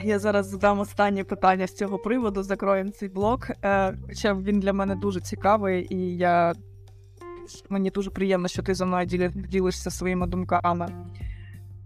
Я 0.05 0.19
зараз 0.19 0.47
задам 0.47 0.81
останнє 0.81 1.25
питання 1.25 1.67
з 1.67 1.75
цього 1.75 1.99
приводу, 1.99 2.43
закроємо 2.43 2.91
цей 2.91 3.09
блок. 3.09 3.51
Е, 3.65 3.95
Хоча 4.07 4.35
він 4.35 4.61
для 4.61 4.73
мене 4.73 4.95
дуже 4.95 5.21
цікавий, 5.21 5.87
і 5.95 6.17
я... 6.17 6.53
мені 7.69 7.91
дуже 7.91 8.11
приємно, 8.11 8.49
що 8.49 8.63
ти 8.63 8.75
зі 8.75 8.85
мною 8.85 9.07
ділі- 9.07 9.49
ділишся 9.49 9.91
своїми 9.91 10.27
думками. 10.27 10.89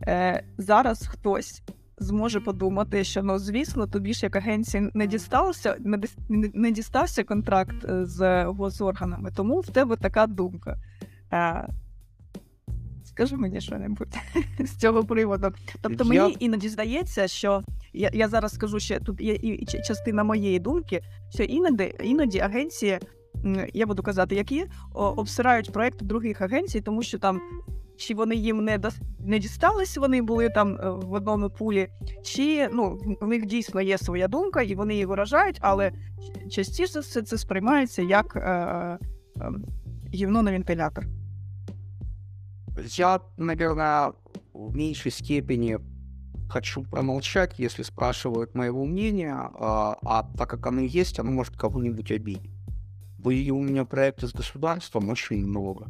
Е, 0.06 0.44
Зараз 0.58 1.06
хтось 1.06 1.62
зможе 1.98 2.40
подумати, 2.40 3.04
що 3.04 3.22
ну, 3.22 3.38
звісно, 3.38 3.86
тобі 3.86 4.14
ж 4.14 4.26
як 4.26 4.36
агенції 4.36 4.90
не 4.94 5.06
дістався, 5.06 5.76
не, 5.80 6.00
не- 6.28 6.50
не 6.54 6.70
дістався 6.70 7.24
контракт 7.24 7.84
е, 7.84 8.06
з 8.06 8.44
госорганами, 8.44 9.30
тому 9.36 9.60
в 9.60 9.68
тебе 9.68 9.96
така 9.96 10.26
думка. 10.26 10.76
Скажи 13.14 13.36
мені 13.36 13.60
що-небудь 13.60 14.16
з 14.64 14.76
цього 14.76 15.04
приводу. 15.04 15.48
Тобто 15.80 16.14
Я- 16.14 16.22
мені 16.22 16.36
іноді 16.40 16.68
здається, 16.68 17.28
що 17.28 17.62
я, 17.92 18.10
я 18.12 18.28
зараз 18.28 18.54
скажу 18.54 18.80
ще 18.80 19.00
тут 19.00 19.20
є 19.20 19.34
і, 19.34 19.66
частина 19.66 20.24
моєї 20.24 20.58
думки, 20.58 21.00
що 21.34 21.42
іноді, 21.42 21.94
іноді 22.04 22.38
агенції, 22.38 22.98
я 23.74 23.86
буду 23.86 24.02
казати, 24.02 24.34
які 24.34 24.64
обсирають 24.94 25.72
проекти 25.72 26.04
других 26.04 26.40
агенцій, 26.40 26.80
тому 26.80 27.02
що 27.02 27.18
там 27.18 27.40
чи 27.96 28.14
вони 28.14 28.34
їм 28.34 28.64
не 28.64 28.78
дос- 28.78 29.00
не 29.26 29.38
дістались, 29.38 29.96
вони 29.96 30.22
були 30.22 30.48
там 30.48 30.76
е, 30.76 30.90
в 30.90 31.12
одному 31.12 31.50
пулі, 31.50 31.88
чи 32.24 32.68
ну 32.72 32.98
в 33.20 33.26
них 33.26 33.46
дійсно 33.46 33.80
є 33.80 33.98
своя 33.98 34.28
думка, 34.28 34.62
і 34.62 34.74
вони 34.74 34.92
її 34.92 35.06
виражають, 35.06 35.58
але 35.60 35.92
частіше 36.50 37.00
все 37.00 37.22
це 37.22 37.38
сприймається 37.38 38.02
як 38.02 38.36
е, 38.36 38.40
е, 38.40 38.98
гівно 40.14 40.42
на 40.42 40.50
вентилятор. 40.50 41.04
Я, 42.76 43.20
наверное, 43.36 44.14
в 44.54 44.74
меньшей 44.74 45.10
степени 45.10 45.78
хочу 46.48 46.82
промолчать, 46.84 47.58
если 47.58 47.82
спрашивают 47.82 48.54
моего 48.54 48.84
мнения, 48.84 49.34
а, 49.34 49.96
а 50.02 50.22
так 50.36 50.50
как 50.50 50.66
оно 50.66 50.80
есть, 50.80 51.18
оно 51.18 51.30
может 51.30 51.56
кого-нибудь 51.56 52.10
обидеть. 52.12 52.50
Были 53.18 53.50
у 53.50 53.60
меня 53.60 53.84
проекты 53.84 54.26
с 54.26 54.32
государством 54.32 55.08
очень 55.08 55.46
много, 55.46 55.86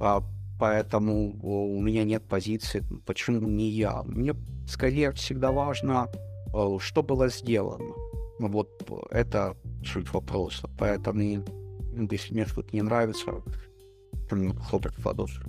а, 0.00 0.22
поэтому 0.58 1.34
у 1.42 1.80
меня 1.80 2.04
нет 2.04 2.24
позиции, 2.28 2.82
почему 3.06 3.40
не 3.40 3.70
я. 3.70 4.02
Мне 4.02 4.34
скорее 4.66 5.12
всегда 5.12 5.52
важно, 5.52 6.08
что 6.78 7.02
было 7.02 7.28
сделано. 7.28 7.92
Вот 8.38 8.68
это 9.10 9.56
суть 9.84 10.12
вопроса. 10.12 10.68
Поэтому, 10.78 11.20
если 12.10 12.34
мне 12.34 12.46
что-то 12.46 12.74
не 12.74 12.82
нравится, 12.82 13.42
то 14.28 14.36
мне 14.36 14.52
хлопать 14.54 14.94
в 14.94 15.06
ладоши. 15.06 15.44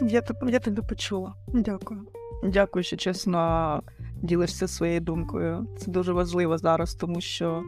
Я, 0.00 0.20
тебе- 0.20 0.50
я 0.50 0.58
тебе 0.58 0.82
почула. 0.82 1.34
Дякую. 1.48 2.00
Дякую, 2.44 2.82
що 2.82 2.96
чесно 2.96 3.82
ділишся 4.22 4.68
своєю 4.68 5.00
думкою. 5.00 5.66
Це 5.78 5.90
дуже 5.90 6.12
важливо 6.12 6.58
зараз, 6.58 6.94
тому 6.94 7.20
що 7.20 7.62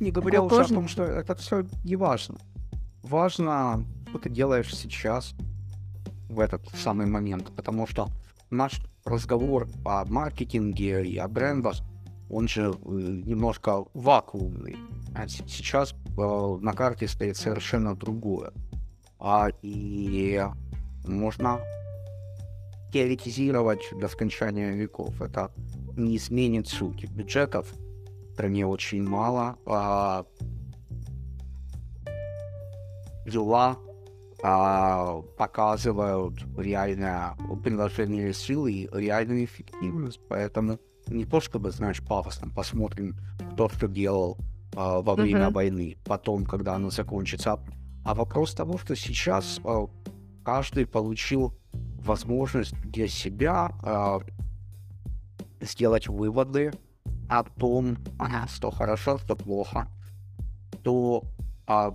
Не 0.00 0.10
говоря 0.10 0.40
уже 0.40 0.62
о 0.62 0.68
том, 0.68 0.88
что 0.88 1.02
это 1.02 1.34
все 1.34 1.64
не 1.84 1.96
важно. 1.96 2.36
Важно, 3.02 3.84
что 4.08 4.18
ты 4.18 4.30
делаешь 4.30 4.74
сейчас, 4.76 5.34
в 6.28 6.40
этот 6.40 6.60
самый 6.74 7.06
момент, 7.06 7.50
потому 7.56 7.86
что 7.86 8.08
наш 8.50 8.80
разговор 9.04 9.68
о 9.84 10.04
маркетинге 10.04 11.04
и 11.04 11.16
о 11.18 11.28
брендах, 11.28 11.76
он 12.30 12.48
же 12.48 12.70
э, 12.70 13.22
немножко 13.26 13.84
вакуумный. 13.94 14.76
А 15.14 15.28
сейчас 15.28 15.94
э, 16.16 16.58
на 16.60 16.72
карте 16.72 17.08
стоит 17.08 17.36
совершенно 17.36 17.94
другое. 17.94 18.52
А, 19.20 19.50
и 19.62 20.42
можно 21.06 21.60
теоретизировать 22.92 23.82
до 23.92 24.08
скончания 24.08 24.72
веков. 24.72 25.20
Это 25.20 25.50
не 25.96 26.16
изменит 26.16 26.68
суть. 26.68 27.08
Бюджетов 27.10 27.68
в 27.72 28.32
стране 28.32 28.66
очень 28.66 29.02
мало. 29.06 29.56
А 29.66 30.24
дела 33.26 33.76
а, 34.42 35.20
показывают 35.36 36.34
реально 36.56 37.36
приложение 37.62 38.32
силы 38.32 38.72
и 38.72 38.88
реальную 38.92 39.44
эффективность. 39.44 40.20
Поэтому 40.28 40.78
не 41.06 41.24
то 41.24 41.40
чтобы, 41.40 41.70
знаешь, 41.70 42.02
пафосно 42.02 42.48
посмотрим, 42.48 43.16
кто 43.52 43.68
что 43.68 43.86
делал 43.86 44.38
а, 44.74 45.02
во 45.02 45.14
время 45.14 45.46
Мгм. 45.46 45.52
войны, 45.52 45.98
потом, 46.04 46.46
когда 46.46 46.74
оно 46.74 46.90
закончится, 46.90 47.58
а- 48.04 48.14
вопрос 48.14 48.54
того, 48.54 48.78
что 48.78 48.96
сейчас 48.96 49.60
а, 49.64 49.86
каждый 50.44 50.86
получил 50.86 51.54
возможность 51.72 52.74
для 52.82 53.08
себя 53.08 53.72
а, 53.82 54.20
сделать 55.60 56.08
выводы 56.08 56.72
о 57.28 57.44
том, 57.44 57.98
а, 58.18 58.46
что 58.48 58.70
хорошо, 58.70 59.18
что 59.18 59.36
плохо, 59.36 59.88
то 60.82 61.24
а, 61.66 61.94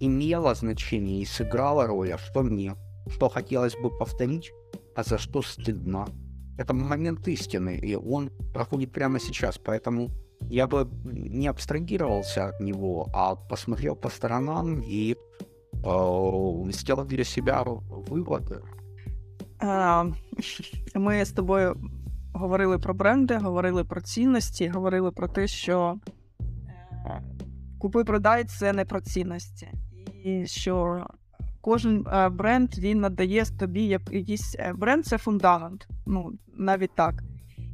имело 0.00 0.54
значение 0.54 1.22
и 1.22 1.26
сыграло 1.26 1.86
роль, 1.86 2.12
а 2.12 2.18
что 2.18 2.42
нет, 2.42 2.78
что 3.08 3.28
хотелось 3.28 3.74
бы 3.74 3.90
повторить, 3.90 4.52
а 4.96 5.02
за 5.02 5.18
что 5.18 5.42
стыдно. 5.42 6.08
Это 6.56 6.72
момент 6.72 7.26
истины, 7.26 7.76
и 7.76 7.96
он 7.96 8.30
проходит 8.52 8.92
прямо 8.92 9.18
сейчас, 9.18 9.58
поэтому 9.58 10.10
я 10.49 10.67
бы 10.67 10.87
не 11.03 11.47
абстрагировался 11.47 12.47
от 12.49 12.59
него, 12.59 13.09
а 13.13 13.35
посмотрел 13.35 13.95
по 13.95 14.09
сторонам 14.09 14.81
и 14.81 15.15
э, 15.83 16.71
сделал 16.71 17.05
для 17.05 17.23
себя 17.23 17.63
выводы. 17.63 18.61
Е, 19.61 20.13
Ми 20.95 21.25
з 21.25 21.31
тобою 21.31 21.75
говорили 22.33 22.77
про 22.77 22.93
бренди, 22.93 23.37
говорили 23.37 23.83
про 23.83 24.01
цінності, 24.01 24.67
говорили 24.67 25.11
про 25.11 25.27
те, 25.27 25.47
що 25.47 25.99
е, 27.05 27.23
купи-продай 27.79 28.43
це 28.43 28.73
не 28.73 28.85
про 28.85 29.01
цінності. 29.01 29.67
І 30.23 30.47
що 30.47 31.05
кожен 31.61 32.07
е, 32.07 32.29
бренд 32.29 32.77
він 32.77 32.99
надає 32.99 33.45
тобі 33.59 33.85
як 33.85 34.01
якийсь 34.11 34.55
е, 34.59 34.73
бренд 34.73 35.05
це 35.05 35.17
фундамент. 35.17 35.87
Ну, 36.05 36.31
навіть 36.57 36.95
так. 36.95 37.23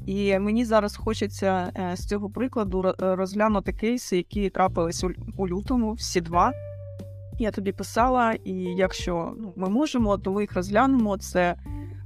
І 0.07 0.38
мені 0.38 0.64
зараз 0.64 0.96
хочеться 0.96 1.72
е, 1.76 1.96
з 1.96 2.07
цього 2.07 2.30
прикладу 2.30 2.94
розглянути 2.98 3.72
кейси, 3.72 4.16
які 4.16 4.51
трапились 4.51 5.05
у, 5.36 5.48
лютому, 5.48 5.92
всі 5.92 6.20
два. 6.20 6.53
Я 7.38 7.51
тобі 7.51 7.72
писала, 7.72 8.32
і 8.44 8.53
якщо 8.55 9.32
ну, 9.38 9.53
ми 9.57 9.68
можемо, 9.68 10.18
то 10.18 10.32
ми 10.32 10.40
їх 10.40 10.55
розглянемо. 10.55 11.18
Це 11.18 11.57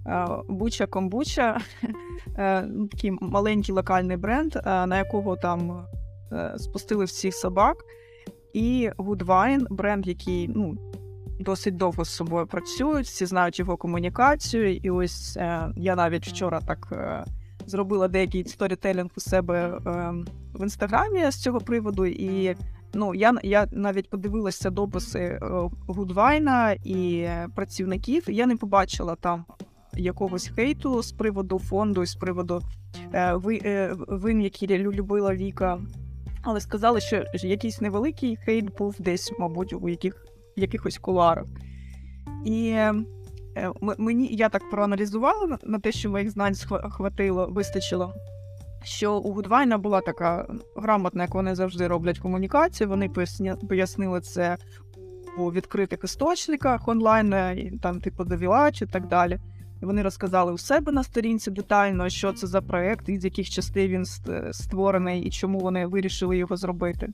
е, 0.07 0.27
Буча 0.49 0.87
Комбуча, 0.87 1.61
е, 2.39 2.63
ну, 2.63 2.87
такий 2.87 3.11
маленький 3.21 3.75
локальний 3.75 4.17
бренд, 4.17 4.57
е, 4.57 4.87
на 4.87 4.99
якого 4.99 5.37
там 5.37 5.87
е, 6.33 6.55
спустили 6.59 7.05
всіх 7.05 7.35
собак. 7.35 7.77
І 8.53 8.91
Woodvine, 8.99 9.67
бренд, 9.71 10.07
який 10.07 10.49
ну, 10.49 10.77
досить 11.41 11.77
довго 11.77 12.05
з 12.05 12.09
собою 12.09 12.47
працюють, 12.47 13.07
всі 13.07 13.27
знають 13.27 13.59
його 13.59 13.77
комунікацію. 13.77 14.77
І 14.77 14.91
ось 14.91 15.37
е, 15.37 15.69
я 15.77 15.97
навіть 15.97 16.27
вчора 16.27 16.61
так 16.61 16.89
е, 16.93 17.25
зробила 17.67 18.09
деякий 18.09 18.45
сторітелінг 18.45 19.11
у 19.17 19.21
себе 19.21 19.79
е, 19.87 20.13
в 20.55 20.63
інстаграмі 20.63 21.31
з 21.31 21.43
цього 21.43 21.61
приводу. 21.61 22.07
І 22.07 22.57
ну, 22.95 23.15
я, 23.15 23.35
я 23.43 23.67
навіть 23.73 24.11
подивилася 24.11 24.71
дописи 24.71 25.19
е, 25.19 25.41
Гудвайна 25.87 26.73
і 26.73 27.29
працівників. 27.55 28.25
Я 28.31 28.47
не 28.47 28.57
побачила 28.57 29.15
там 29.15 29.45
якогось 29.97 30.49
хейту 30.49 31.03
з 31.03 31.13
приводу 31.13 31.59
фонду, 31.59 32.07
з 32.07 32.15
приводу 32.15 32.63
е, 33.13 33.35
ви, 33.35 33.61
е, 33.65 33.95
вин, 34.09 34.41
які 34.41 34.79
любила 34.79 35.35
Віка. 35.35 35.79
Але 36.43 36.61
сказали, 36.61 37.01
що 37.01 37.25
якийсь 37.35 37.81
невеликий 37.81 38.37
хейт 38.37 38.77
був 38.77 38.97
десь, 38.99 39.33
мабуть, 39.39 39.73
у 39.73 39.89
яких, 39.89 40.27
якихось 40.57 40.99
куларах. 40.99 41.47
І 42.45 42.77
мені 43.99 44.29
я 44.31 44.49
так 44.49 44.71
проаналізувала 44.71 45.59
на- 45.63 45.79
те, 45.79 45.93
що 45.93 46.11
моїх 46.11 46.31
знань 46.31 46.55
хватило, 46.91 47.49
вистачило. 47.51 48.15
Що 48.83 49.17
у 49.19 49.33
Гудвайна 49.33 49.79
була 49.79 50.01
така 50.01 50.47
грамотна, 50.77 51.23
як 51.23 51.35
вони 51.35 51.55
завжди 51.55 51.87
роблять 51.87 52.19
комунікацію. 52.19 52.89
Вони 52.89 53.11
пояснили 53.69 54.21
це 54.21 54.57
у 55.39 55.53
відкритих 55.53 55.99
істочниках 56.05 56.89
онлайн, 56.89 57.33
е, 57.33 57.55
і 57.57 57.79
там 57.79 58.01
типу 58.01 58.25
Довілач 58.25 58.83
і 58.83 58.87
так 58.87 59.09
далі. 59.09 59.39
І 59.83 59.87
вони 59.87 60.03
розказали 60.03 60.53
у 60.53 60.59
себе 60.59 60.93
на 60.93 61.05
сторінці 61.05 61.51
детально, 61.51 62.09
що 62.09 62.33
це 62.33 62.47
за 62.47 62.63
проект, 62.63 63.09
із 63.09 63.25
яких 63.25 63.51
частин 63.51 63.91
він 63.91 64.05
створений 64.53 65.23
і 65.23 65.31
чому 65.31 65.59
вони 65.59 65.87
вирішили 65.87 66.37
його 66.37 66.57
зробити. 66.57 67.09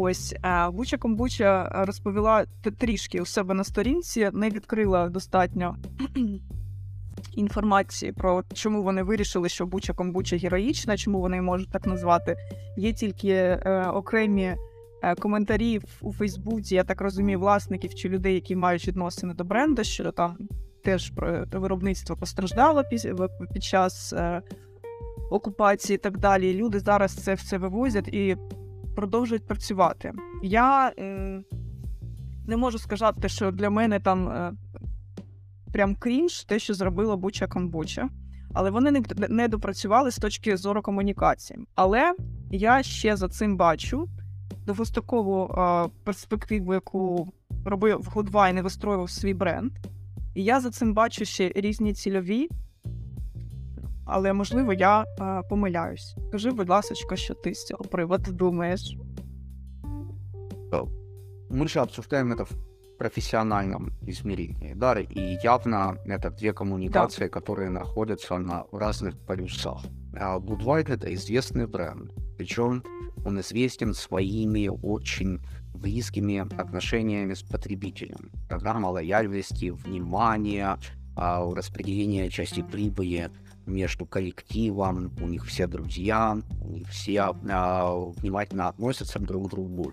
Ось 0.00 0.34
е, 0.44 0.70
Буча 0.70 0.96
Комбуча 0.96 1.68
розповіла 1.86 2.44
трішки 2.78 3.20
у 3.20 3.26
себе 3.26 3.54
на 3.54 3.64
сторінці, 3.64 4.30
не 4.32 4.50
відкрила 4.50 5.08
достатньо 5.08 5.76
інформації 7.32 8.12
про 8.12 8.44
чому 8.54 8.82
вони 8.82 9.02
вирішили, 9.02 9.48
що 9.48 9.66
Буча 9.66 9.92
Комбуча 9.92 10.36
героїчна, 10.36 10.96
чому 10.96 11.20
вони 11.20 11.42
можуть 11.42 11.70
так 11.70 11.86
назвати. 11.86 12.36
Є 12.76 12.92
тільки 12.92 13.28
е, 13.28 13.90
окремі 13.94 14.56
е, 15.02 15.14
коментарі 15.14 15.80
у 16.00 16.12
Фейсбуці, 16.12 16.74
я 16.74 16.84
так 16.84 17.00
розумію, 17.00 17.40
власників 17.40 17.94
чи 17.94 18.08
людей, 18.08 18.34
які 18.34 18.56
мають 18.56 18.88
відносини 18.88 19.34
до 19.34 19.44
бренду, 19.44 19.84
що 19.84 20.12
там 20.12 20.36
теж 20.84 21.10
про 21.10 21.44
виробництво 21.52 22.16
постраждало 22.16 22.84
під, 23.52 23.64
час 23.64 24.12
е, 24.12 24.42
окупації 25.30 25.94
і 25.94 25.98
так 25.98 26.18
далі. 26.18 26.54
Люди 26.54 26.80
зараз 26.80 27.12
це 27.12 27.34
все 27.34 27.58
вивозять 27.58 28.08
і 28.08 28.36
продовжують 28.98 29.46
працювати. 29.46 30.12
Я 30.42 30.92
е, 30.98 31.40
не 32.46 32.56
можу 32.56 32.78
сказати, 32.78 33.28
що 33.28 33.50
для 33.50 33.70
мене 33.70 34.00
там 34.00 34.28
е, 34.28 34.52
прям 35.72 35.94
крінж, 35.94 36.44
те, 36.44 36.58
що 36.58 36.74
зробила 36.74 37.16
Буча 37.16 37.46
Камбуча. 37.46 38.08
Але 38.54 38.70
вони 38.70 38.90
не, 38.90 39.02
не 39.28 39.48
допрацювали 39.48 40.10
з 40.10 40.16
точки 40.16 40.56
зору 40.56 40.82
комунікації. 40.82 41.58
Але 41.74 42.14
я 42.50 42.82
ще 42.82 43.16
за 43.16 43.28
цим 43.28 43.56
бачу 43.56 44.08
довгострокову 44.66 45.44
е, 45.44 45.88
перспективу, 46.04 46.74
яку 46.74 47.32
робив 47.64 48.08
Гудвайн 48.14 48.58
і 48.58 48.62
вистроював 48.62 49.10
свій 49.10 49.34
бренд. 49.34 49.72
І 50.34 50.44
я 50.44 50.60
за 50.60 50.70
цим 50.70 50.94
бачу 50.94 51.24
ще 51.24 51.52
різні 51.54 51.92
цільові, 51.92 52.48
але 54.08 54.32
можливо 54.32 54.72
я 54.72 55.02
е, 55.02 55.42
помиляюсь. 55.48 56.16
Скажи, 56.28 56.50
будь 56.50 56.68
ласка, 56.68 57.16
що 57.16 57.34
ти 57.34 57.54
з 57.54 57.64
цього 57.64 57.84
приводу 57.84 58.32
думаєш? 58.32 58.96
Мы 61.50 61.66
же 61.66 61.80
обсуждаем 61.80 62.32
это 62.32 62.44
в 62.44 62.52
профессиональном 62.98 63.92
измерении, 64.02 64.74
да, 64.74 65.00
и 65.00 65.38
явно 65.42 65.96
это 66.04 66.30
две 66.30 66.52
коммуникации, 66.52 67.28
которые 67.28 67.70
находятся 67.70 68.36
на 68.38 68.64
разных 68.70 69.16
полюсах. 69.26 69.80
А 70.14 70.38
Budweiser 70.38 70.94
это 70.94 71.14
известный 71.14 71.66
бренд, 71.66 72.12
причем 72.36 72.82
он 73.24 73.40
известен 73.40 73.94
своими 73.94 74.68
очень 74.82 75.40
близкими 75.74 76.38
отношениями 76.60 77.34
с 77.34 77.42
потребителем. 77.42 78.30
Программа 78.48 78.88
лояльности, 78.88 79.70
внимания, 79.70 80.76
распределение 81.16 82.28
части 82.30 82.62
прибыли 82.62 83.30
между 83.68 84.06
коллективом, 84.06 85.12
у 85.20 85.26
них 85.26 85.44
все 85.46 85.66
друзья, 85.66 86.38
у 86.62 86.70
них 86.70 86.88
все 86.88 87.34
а, 87.50 87.94
внимательно 87.94 88.68
относятся 88.68 89.18
друг 89.18 89.46
к 89.46 89.50
другу. 89.50 89.92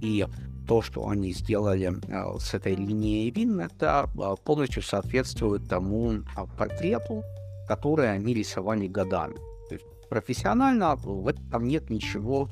И 0.00 0.26
то, 0.66 0.82
что 0.82 1.08
они 1.08 1.32
сделали 1.32 1.92
а, 2.10 2.38
с 2.38 2.54
этой 2.54 2.74
линией 2.74 3.30
вин, 3.30 3.60
это 3.60 4.10
а, 4.18 4.36
полностью 4.36 4.82
соответствует 4.82 5.68
тому 5.68 6.12
а, 6.34 6.46
портрету, 6.46 7.22
который 7.68 8.12
они 8.12 8.34
рисовали 8.34 8.86
годами. 8.86 9.36
То 9.68 9.74
есть 9.74 9.86
профессионально 10.08 10.96
в 10.96 11.28
этом 11.28 11.68
нет 11.68 11.90
ничего 11.90 12.48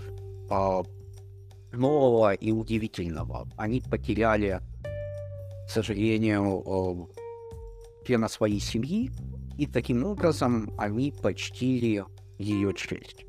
а, 0.50 0.82
нового 1.72 2.34
и 2.34 2.52
удивительного. 2.52 3.48
Они 3.56 3.80
потеряли, 3.80 4.60
к 5.66 5.70
сожалению, 5.70 6.62
а, 6.66 7.08
члена 8.06 8.28
своей 8.28 8.60
семьи, 8.60 9.10
и 9.58 9.66
таким 9.66 10.04
образом 10.04 10.70
они 10.78 11.12
почтили 11.12 12.04
ее 12.38 12.72
честь. 12.74 13.26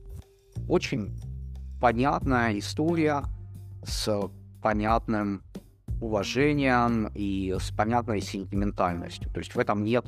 Очень 0.68 1.20
понятная 1.82 2.58
история 2.60 3.24
с 3.84 4.30
понятным 4.62 5.42
уважением 6.00 7.10
и 7.16 7.56
с 7.60 7.72
понятной 7.72 8.22
сентиментальностью. 8.22 9.30
То 9.32 9.40
есть 9.40 9.56
в 9.56 9.60
этом 9.60 9.84
нет 9.84 10.06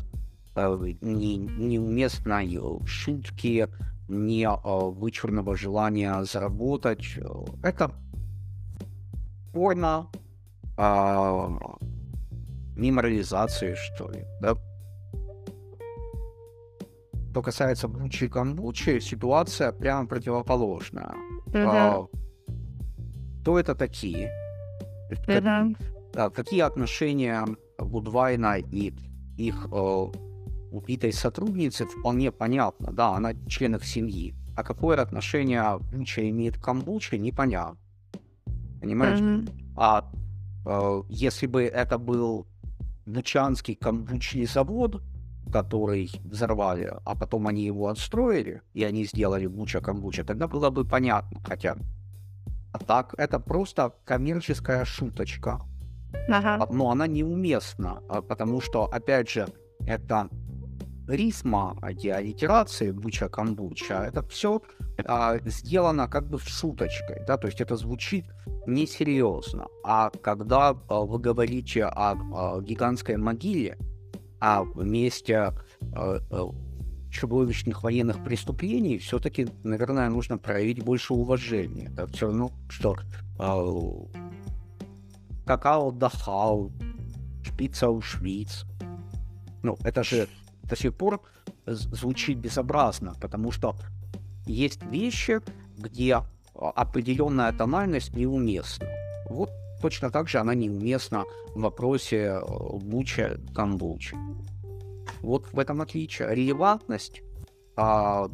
э, 0.55 0.93
ни, 1.01 1.38
неуместной 1.38 2.59
шутки, 2.86 3.67
ни 4.07 4.43
э, 4.43 4.91
вычурного 4.91 5.57
желания 5.57 6.24
заработать. 6.24 7.17
Это 7.63 7.91
форма 9.53 10.07
э, 10.78 11.47
мемориализации, 12.76 13.74
что 13.74 14.11
ли, 14.11 14.24
да? 14.39 14.55
Что 17.32 17.41
касается 17.41 17.88
Бучи 17.88 18.25
и 18.25 18.27
Камбучи, 18.27 18.99
ситуация 18.99 19.71
прямо 19.71 20.05
противоположная. 20.05 21.13
А, 21.69 22.05
кто 23.41 23.57
это 23.57 23.73
такие? 23.73 24.29
Это- 25.09 25.38
а, 26.13 26.29
какие 26.29 26.59
отношения 26.59 27.45
Гудвайна 27.79 28.57
и 28.57 28.93
их 29.38 29.67
э, 29.71 30.05
убитой 30.71 31.13
сотрудницы, 31.13 31.86
вполне 31.86 32.32
понятно, 32.32 32.91
да, 32.91 33.15
она 33.15 33.34
член 33.47 33.75
их 33.75 33.86
семьи. 33.86 34.36
А 34.57 34.63
какое 34.63 35.01
отношение 35.01 35.79
Буча 35.93 36.29
имеет 36.29 36.57
к 36.57 36.63
Камбуче, 36.63 37.17
непонятно. 37.17 37.77
Понимаешь? 38.82 39.21
Мгм. 39.21 39.47
А 39.77 40.11
э, 40.65 41.03
если 41.09 41.47
бы 41.47 41.63
это 41.63 41.97
был 41.97 42.45
Бучанский 43.05 43.75
камбучный 43.75 44.45
завод, 44.45 45.01
который 45.51 46.09
взорвали, 46.23 46.93
а 47.05 47.15
потом 47.15 47.47
они 47.47 47.63
его 47.63 47.87
отстроили, 47.87 48.61
и 48.73 48.83
они 48.83 49.05
сделали 49.05 49.47
Буча 49.47 49.81
камбуча, 49.81 50.23
тогда 50.23 50.47
было 50.47 50.69
бы 50.69 50.85
понятно 50.85 51.39
хотя. 51.43 51.77
А 52.73 52.79
так, 52.79 53.13
это 53.17 53.39
просто 53.39 53.93
коммерческая 54.05 54.85
шуточка. 54.85 55.59
Ага. 56.29 56.57
А, 56.61 56.73
Но 56.73 56.91
она 56.91 57.07
неуместна, 57.07 58.01
а, 58.09 58.21
потому 58.21 58.61
что, 58.61 58.85
опять 58.85 59.29
же, 59.29 59.47
это 59.87 60.29
рисма, 61.07 61.77
эти 61.83 62.07
аллитерации 62.07 62.91
буча 62.91 63.27
камбуча, 63.27 64.05
это 64.07 64.23
все 64.23 64.61
сделано 65.45 66.07
как 66.07 66.27
бы 66.29 66.39
шуточкой, 66.39 67.23
да, 67.27 67.37
то 67.37 67.47
есть 67.47 67.61
это 67.61 67.75
звучит 67.75 68.25
несерьезно. 68.67 69.67
А 69.83 70.09
когда 70.21 70.69
а, 70.69 71.01
вы 71.01 71.19
говорите 71.19 71.85
о, 71.85 72.15
а, 72.33 72.61
гигантской 72.61 73.17
могиле, 73.17 73.77
о 74.41 74.65
месте 74.75 75.37
а, 75.37 75.53
а, 75.93 76.51
чудовищных 77.11 77.83
военных 77.83 78.23
преступлений, 78.23 78.97
все-таки, 78.97 79.47
наверное, 79.63 80.09
нужно 80.09 80.37
проявить 80.37 80.83
больше 80.83 81.13
уважения. 81.13 81.91
Это 81.93 82.07
все 82.07 82.27
равно, 82.27 82.51
что 82.67 82.97
а, 83.37 83.63
какао 85.45 86.71
шпица 87.43 87.89
Ушвиц. 87.89 88.65
Ну, 89.61 89.77
это 89.83 90.03
же 90.03 90.27
до 90.63 90.75
сих 90.75 90.95
пор 90.95 91.21
звучит 91.67 92.39
безобразно, 92.39 93.13
потому 93.21 93.51
что 93.51 93.75
есть 94.47 94.81
вещи, 94.83 95.39
где 95.77 96.15
а, 96.15 96.25
определенная 96.55 97.53
тональность 97.53 98.15
неуместна. 98.15 98.87
Вот 99.29 99.51
точно 99.82 100.11
так 100.11 100.27
же 100.27 100.39
она 100.39 100.55
неуместна 100.55 101.25
в 101.55 101.61
вопросе 101.61 102.17
э, 102.17 102.41
Буча 102.82 103.39
Камбучи. 103.55 104.15
Вот 105.21 105.51
в 105.51 105.59
этом 105.59 105.82
отличие. 105.82 106.34
Релевантность, 106.34 107.21
а, 107.75 108.27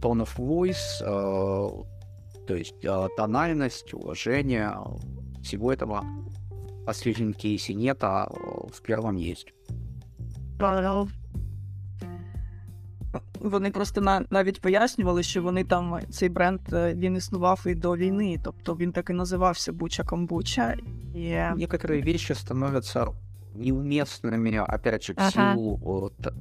tone 0.00 0.24
of 0.24 0.36
voice, 0.36 1.00
э, 1.00 2.46
то 2.46 2.54
есть 2.54 2.84
э, 2.84 3.08
тональность, 3.16 3.94
уважение, 3.94 4.74
э, 4.74 5.42
всего 5.42 5.72
этого 5.72 6.04
в 6.82 6.84
последнем 6.84 7.32
кейсе 7.32 7.74
нет, 7.74 7.98
а 8.02 8.28
э, 8.28 8.34
в 8.72 8.82
первом 8.82 9.16
есть 9.16 9.52
Правильно. 13.41 13.49
Вони 13.57 13.71
просто 13.71 14.01
на, 14.01 14.25
навіть 14.29 14.61
пояснювали, 14.61 15.23
що 15.23 15.41
вони 15.41 15.63
там 15.63 15.99
цей 16.09 16.29
бренд 16.29 16.59
е, 16.73 16.93
він 16.93 17.15
існував 17.15 17.63
і 17.67 17.75
до 17.75 17.95
війни, 17.95 18.39
тобто 18.43 18.75
він 18.75 18.91
так 18.91 19.09
і 19.09 19.13
називався 19.13 19.73
Буча 19.73 20.03
Камбуча. 20.03 20.75
І 21.15 21.19
Некоторые 21.57 22.05
вещи 22.05 22.35
становятся 22.35 23.07
неуместными, 23.55 24.75
опять 24.75 25.03
же, 25.03 25.13
в 25.13 25.15
Ага. 25.19 25.53
силу 25.55 25.79
э, 25.85 26.23
т- 26.23 26.29
того, 26.29 26.35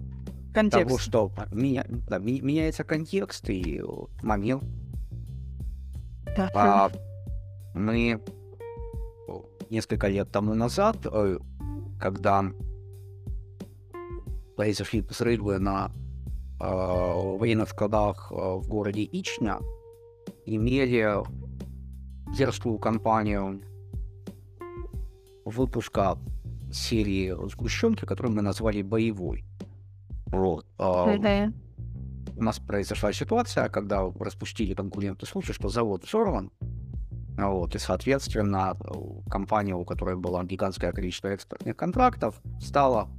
контекст. 0.55 1.01
что 1.01 1.31
меня- 1.53 1.85
да, 2.09 2.19
ми- 2.19 2.41
меняется 2.43 2.85
контекст 2.85 3.51
и 3.51 3.83
э, 3.83 4.07
момент. 4.23 4.63
Так. 6.37 6.51
А, 6.55 6.89
мы 7.75 8.19
о, 9.29 9.45
несколько 9.71 10.09
лет 10.09 10.31
тому 10.31 10.55
назад, 10.55 10.97
э, 11.05 11.39
когда 12.01 12.45
произошли 14.57 15.01
взрывы 15.01 15.59
на 15.59 15.91
э, 16.62 17.38
военных 17.38 17.70
складах 17.70 18.32
э, 18.32 18.36
в 18.36 18.68
городе 18.68 19.04
Ичня, 19.04 19.60
имели 20.46 21.24
дерзкую 22.36 22.80
кампанию 22.80 23.62
выпуска 25.46 26.18
серии 26.72 27.36
сгущенки, 27.50 28.06
которую 28.06 28.36
мы 28.36 28.42
назвали 28.42 28.82
боевой. 28.82 29.44
Вот. 30.28 30.66
а, 30.78 31.08
Мгм. 31.08 31.54
у 32.38 32.44
нас 32.44 32.60
произошла 32.60 33.12
ситуация, 33.12 33.68
когда 33.68 34.10
распустили 34.20 34.74
конкурентный 34.74 35.28
случай, 35.28 35.52
что 35.52 35.68
завод 35.68 36.06
взорван, 36.06 36.52
вот, 37.38 37.76
и, 37.76 37.80
соответственно, 37.80 38.78
компания, 39.30 39.76
у 39.76 39.84
которой 39.84 40.16
было 40.16 40.44
гигантское 40.44 40.92
количество 40.92 41.30
экспортных 41.30 41.76
контрактов, 41.76 42.42
стала 42.62 43.10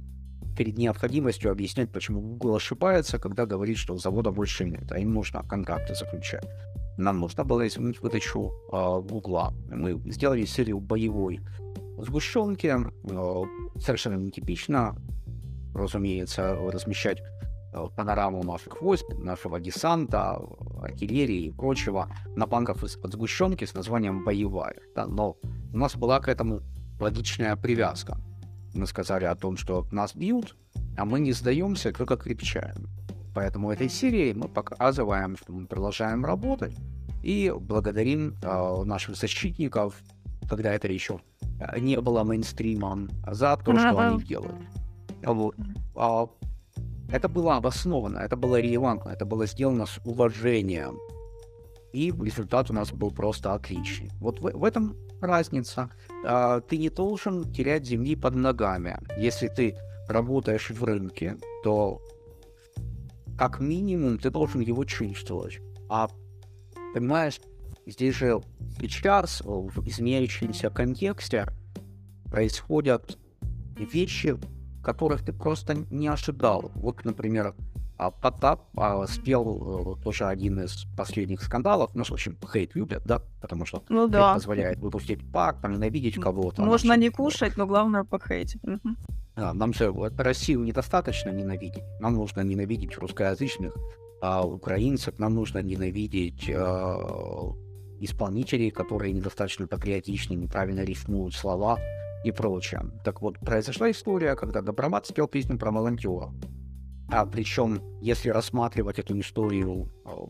перед 0.55 0.77
необходимостью 0.77 1.51
объяснять, 1.51 1.91
почему 1.91 2.21
Google 2.21 2.55
ошибается, 2.55 3.19
когда 3.19 3.45
говорит, 3.45 3.77
что 3.77 3.97
завода 3.97 4.31
больше 4.31 4.65
нет, 4.65 4.91
а 4.91 4.99
им 4.99 5.13
нужно 5.13 5.43
контракты 5.43 5.95
заключать. 5.95 6.45
Нам 6.97 7.19
нужно 7.19 7.43
было 7.43 7.67
изменить 7.67 8.01
выдачу 8.01 8.51
э, 8.71 9.01
Гугла. 9.01 9.53
Мы 9.69 9.99
сделали 10.11 10.45
серию 10.45 10.79
боевой 10.79 11.41
сгущенки, 11.97 12.67
э, 12.67 13.79
совершенно 13.79 14.15
нетипично, 14.15 14.95
разумеется, 15.73 16.55
размещать 16.55 17.19
э, 17.73 17.87
панораму 17.95 18.43
наших 18.43 18.81
войск, 18.81 19.05
нашего 19.17 19.59
десанта, 19.59 20.39
артиллерии 20.81 21.47
и 21.47 21.51
прочего 21.51 22.09
на 22.35 22.45
банках 22.45 22.83
из-под 22.83 23.13
сгущенки 23.13 23.65
с 23.65 23.73
названием 23.73 24.23
«Боевая». 24.23 24.79
Да, 24.95 25.07
но 25.07 25.37
у 25.73 25.77
нас 25.77 25.95
была 25.95 26.19
к 26.19 26.27
этому 26.27 26.61
логичная 26.99 27.55
привязка. 27.55 28.17
Мы 28.73 28.87
сказали 28.87 29.25
о 29.25 29.35
том, 29.35 29.57
что 29.57 29.85
нас 29.91 30.15
бьют, 30.15 30.55
а 30.97 31.05
мы 31.05 31.19
не 31.19 31.33
сдаемся, 31.33 31.91
только 31.91 32.17
крепчаем. 32.17 32.87
Поэтому 33.33 33.71
этой 33.71 33.89
серии 33.89 34.33
мы 34.33 34.47
показываем, 34.47 35.37
что 35.37 35.53
мы 35.53 35.65
продолжаем 35.65 36.23
работать 36.23 36.75
и 37.23 37.53
благодарим 37.55 38.35
э, 38.43 38.83
наших 38.83 39.15
защитников, 39.15 39.95
когда 40.49 40.73
это 40.73 40.87
еще 40.87 41.19
э, 41.59 41.79
не 41.79 41.99
было 41.99 42.23
мейнстримом, 42.23 43.09
за 43.25 43.57
то, 43.57 43.75
что 43.77 43.89
Ага. 43.89 44.07
они 44.09 44.23
делают. 44.23 44.55
Вот. 45.23 45.55
А, 45.95 46.27
это 47.09 47.29
было 47.29 47.55
обосновано, 47.57 48.19
это 48.19 48.35
было 48.35 48.59
релевантно, 48.59 49.09
это 49.09 49.25
было 49.25 49.47
сделано 49.47 49.85
с 49.85 49.99
уважением. 50.05 50.97
И 51.93 52.11
результат 52.11 52.69
у 52.71 52.73
нас 52.73 52.91
был 52.91 53.11
просто 53.11 53.53
отличный. 53.53 54.09
Вот 54.19 54.39
в, 54.39 54.51
в 54.51 54.63
этом 54.63 54.95
разница. 55.23 55.89
А, 56.25 56.61
ты 56.61 56.77
не 56.77 56.89
должен 56.89 57.51
терять 57.51 57.85
земли 57.85 58.15
под 58.15 58.35
ногами. 58.35 58.97
Если 59.17 59.47
ты 59.47 59.77
работаешь 60.07 60.69
в 60.69 60.83
рынке, 60.83 61.37
то 61.63 62.01
как 63.37 63.59
минимум 63.59 64.19
ты 64.19 64.29
должен 64.29 64.61
его 64.61 64.85
чувствовать. 64.85 65.59
А 65.89 66.09
понимаешь, 66.93 67.39
здесь 67.85 68.15
же 68.15 68.41
сейчас 68.79 69.41
в 69.41 69.87
изменяющемся 69.87 70.69
контексте 70.69 71.47
происходят 72.25 73.17
вещи, 73.77 74.37
которых 74.83 75.23
ты 75.25 75.33
просто 75.33 75.75
не 75.89 76.07
ожидал. 76.07 76.71
Вот, 76.75 77.05
например, 77.05 77.55
а, 77.97 78.11
Потап 78.11 78.67
а, 78.75 79.05
спел 79.07 79.95
э, 79.97 80.03
тоже 80.03 80.25
один 80.25 80.59
из 80.59 80.85
последних 80.97 81.41
скандалов. 81.41 81.91
Ну, 81.95 82.03
в 82.03 82.11
общем, 82.11 82.37
хейт 82.51 82.75
любят, 82.75 83.03
да, 83.05 83.21
потому 83.41 83.65
что 83.65 83.83
Ну 83.89 84.07
да. 84.07 84.33
позволяет 84.33 84.79
выпустить 84.79 85.19
пак, 85.31 85.61
там, 85.61 85.73
ненавидеть 85.73 86.19
кого-то. 86.19 86.61
Можно 86.63 86.97
не 86.97 87.07
же, 87.07 87.11
кушать, 87.11 87.57
но 87.57 87.67
главное 87.67 88.03
похейтить. 88.03 88.63
Мгм. 88.63 88.97
а, 89.35 89.53
нам 89.53 89.73
же 89.73 89.91
вот 89.91 90.19
Россию 90.19 90.63
недостаточно 90.63 91.29
ненавидеть. 91.29 91.83
Нам 91.99 92.15
нужно 92.15 92.41
ненавидеть 92.41 92.97
русскоязычных 92.97 93.75
а, 94.21 94.45
украинцев, 94.45 95.19
нам 95.19 95.35
нужно 95.35 95.59
ненавидеть 95.59 96.49
а, 96.49 97.53
исполнителей, 97.99 98.71
которые 98.71 99.13
недостаточно 99.13 99.67
патриотичны, 99.67 100.33
неправильно 100.33 100.81
рифмуют 100.81 101.35
слова 101.35 101.77
и 102.25 102.31
прочее. 102.31 102.81
Так 103.03 103.21
вот, 103.21 103.37
произошла 103.39 103.91
история, 103.91 104.35
когда 104.35 104.61
Добромат 104.61 105.05
спел 105.05 105.27
песню 105.27 105.57
про 105.57 105.71
волонтера. 105.71 106.31
А 107.15 107.25
причем, 107.27 107.79
если 108.01 108.29
рассматривать 108.29 108.97
эту 108.97 109.19
историю 109.19 109.87
а, 110.03 110.25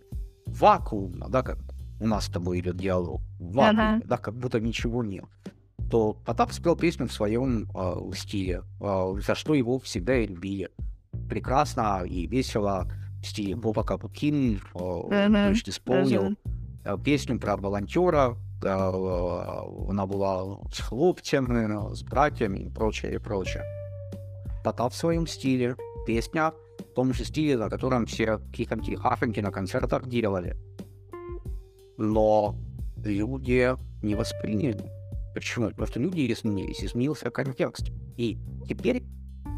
вакуумно, 0.48 1.30
да, 1.30 1.42
как 1.42 1.58
у 2.02 2.08
нас 2.08 2.26
с 2.26 2.30
тобой 2.30 2.60
идет 2.60 2.76
диалог, 2.76 3.22
в 3.40 3.54
вакууме, 3.54 3.96
Ага. 3.96 4.02
да, 4.06 4.18
как 4.18 4.34
будто 4.36 4.60
ничего 4.60 5.02
нет, 5.04 5.24
то 5.90 6.14
Потап 6.26 6.52
спел 6.52 6.76
песню 6.76 7.08
в 7.08 7.14
своем 7.14 7.70
а, 7.74 7.98
стиле, 8.14 8.64
а, 8.82 9.14
за 9.26 9.34
что 9.36 9.54
его 9.54 9.80
всегда 9.80 10.18
и 10.18 10.28
любили. 10.28 10.70
Прекрасно 11.30 12.04
и 12.06 12.28
весело 12.28 12.86
в 13.22 13.26
стиле 13.28 13.56
Боба 13.56 13.84
Капукин, 13.84 14.60
Мгм. 14.74 15.08
значит, 15.10 15.70
исполнил 15.70 16.36
а, 16.84 16.98
песню 16.98 17.40
про 17.40 17.56
волонтера. 17.56 18.36
а, 18.66 19.64
Она 19.90 20.06
была 20.06 20.60
с 20.70 20.80
хлопцами, 20.82 21.94
с 21.96 22.04
братьями 22.04 22.60
и 22.60 22.70
прочее, 22.70 23.16
и 23.16 23.18
прочее. 23.20 23.64
Потап 24.66 24.92
в 24.92 24.96
своем 24.98 25.28
стиле. 25.28 25.78
Песня 26.06 26.52
том 26.94 27.14
же 27.14 27.26
стиле, 27.26 27.58
на 27.58 27.70
котором 27.70 28.06
все 28.06 28.40
хихоньки-хахоньки 28.52 29.42
на 29.42 29.52
концертах 29.52 30.08
делали. 30.08 30.56
Но 31.98 32.56
люди 33.04 33.76
не 34.02 34.16
восприняли. 34.16 34.84
Почему? 35.34 35.70
Потому 35.70 35.88
что 35.88 36.00
люди 36.00 36.32
изменились, 36.32 36.84
изменился 36.84 37.30
контекст. 37.30 37.92
И 38.18 38.38
теперь, 38.68 39.04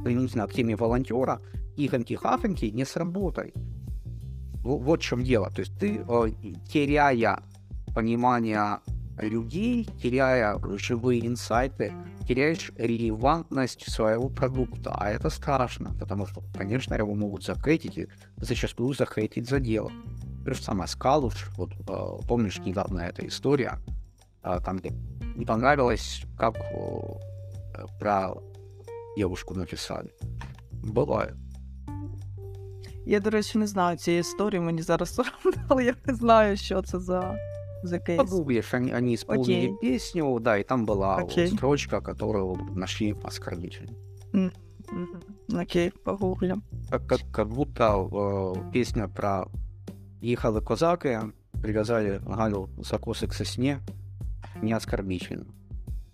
применительно 0.04 0.48
к 0.48 0.54
теме 0.54 0.76
волонтера, 0.76 1.42
ихоньки-хахоньки 1.78 2.72
не 2.72 2.86
сработает. 2.86 3.56
Вот 4.64 5.02
в 5.02 5.04
чем 5.04 5.24
дело. 5.24 5.50
То 5.52 5.62
есть 5.62 5.78
ты, 5.78 6.02
э, 6.08 6.32
теряя 6.72 7.44
понимание 7.94 8.80
людей, 9.19 9.89
теряя 10.03 10.59
живые 10.77 11.27
инсайты, 11.27 11.93
теряешь 12.27 12.73
релевантность 12.77 13.91
своего 13.91 14.29
продукта. 14.29 14.95
А 14.95 15.11
это 15.11 15.31
страшно, 15.31 15.95
потому 15.99 16.27
что, 16.27 16.43
конечно, 16.57 16.95
его 16.95 17.15
могут 17.15 17.45
захейтить, 17.45 17.99
и 17.99 18.09
зачастую 18.37 18.95
захейтить 18.95 19.49
за 19.49 19.61
дело. 19.61 19.91
То 20.45 20.55
же 20.55 20.63
самое 20.63 20.89
Скалуш, 20.89 21.51
вот 21.57 21.73
э, 21.73 22.27
помнишь, 22.27 22.59
недавно 22.61 23.01
эта 23.01 23.27
история, 23.27 23.79
э, 24.43 24.59
там 24.65 24.79
где 24.79 24.93
не 25.37 25.45
понравилось, 25.45 26.23
как 26.39 26.57
э, 26.57 27.87
про 27.99 28.35
девушку 29.17 29.55
написали. 29.55 30.11
Бывает. 30.83 31.35
Я, 33.07 33.21
до 33.21 33.31
речі, 33.31 33.59
не 33.59 33.67
знаю 33.67 33.97
цієї 33.97 34.21
історії, 34.21 34.61
мені 34.61 34.83
зараз 34.83 35.15
соромно, 35.15 35.63
але 35.69 35.85
я 35.85 35.95
не 36.05 36.15
знаю, 36.15 36.57
що 36.57 36.83
це 36.83 36.99
за, 36.99 37.37
за 37.85 37.99
кейс. 37.99 38.19
Погуглишь, 38.19 38.75
они, 38.75 38.93
они 38.93 39.15
исполнили 39.15 39.67
Окей. 39.67 39.77
песню, 39.81 40.39
да, 40.41 40.59
и 40.59 40.63
там 40.65 40.87
была 40.87 41.21
вот 41.21 41.31
Окей. 41.31 41.49
строчка, 41.49 42.01
которую 42.01 42.57
нашли 42.75 43.17
оскорбительной. 43.25 43.97
Мгм. 44.33 44.53
Окей, 45.55 45.91
погуглю. 46.05 46.63
Как, 46.91 47.07
как, 47.07 47.21
как 47.33 47.49
будто 47.49 47.85
э, 48.13 48.73
песня 48.73 49.09
про 49.09 49.47
ехали 50.21 50.61
козаки, 50.65 51.21
привязали 51.63 52.21
Галю 52.27 52.69
за 52.79 52.97
косы 52.99 53.27
к 53.27 53.33
сосне, 53.35 53.79
не 54.63 54.73
оскорбительно 54.73 55.47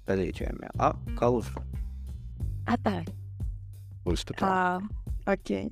столетиями, 0.02 0.68
а 0.78 0.94
Калуш 1.18 1.46
А 2.66 2.76
так. 2.76 3.04
выступил. 4.04 4.44
А, 4.46 4.80
окей. 5.26 5.70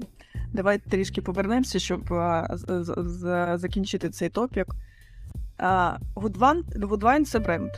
Давай 0.52 0.78
трішки 0.78 1.22
повернемося, 1.22 1.78
щоб 1.78 2.12
а, 2.12 2.48
з- 2.56 2.84
з- 2.84 2.94
з- 3.02 3.58
закінчити 3.58 4.10
цей 4.10 4.28
топік. 4.28 4.66
Goodwine— 6.75 7.23
це 7.25 7.39
бренд. 7.39 7.71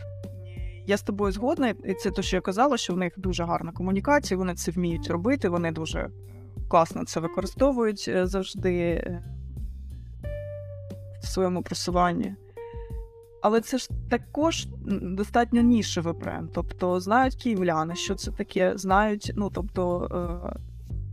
Я 0.87 0.97
з 0.97 1.01
тобою 1.01 1.31
згодна, 1.31 1.69
і 1.69 1.93
це 1.93 2.11
те, 2.11 2.21
що 2.21 2.37
я 2.37 2.41
казала, 2.41 2.77
що 2.77 2.93
в 2.93 2.97
них 2.97 3.13
дуже 3.17 3.43
гарна 3.43 3.71
комунікація, 3.71 4.37
вони 4.37 4.55
це 4.55 4.71
вміють 4.71 5.07
робити, 5.07 5.49
вони 5.49 5.71
дуже 5.71 6.09
класно 6.71 7.05
це 7.05 7.19
використовують 7.19 8.05
е, 8.07 8.27
завжди 8.27 8.79
е, 8.79 9.23
в 11.23 11.27
своєму 11.27 11.61
просуванні. 11.61 12.35
Але 13.41 13.61
це 13.61 13.77
ж 13.77 13.89
також 14.09 14.67
достатньо 15.01 15.61
нішевий 15.61 16.13
бренд. 16.13 16.49
Тобто 16.53 16.99
знають 16.99 17.35
київляни, 17.35 17.95
що 17.95 18.15
це 18.15 18.31
таке, 18.31 18.73
знають, 18.77 19.31
ну 19.35 19.49
тобто 19.53 20.07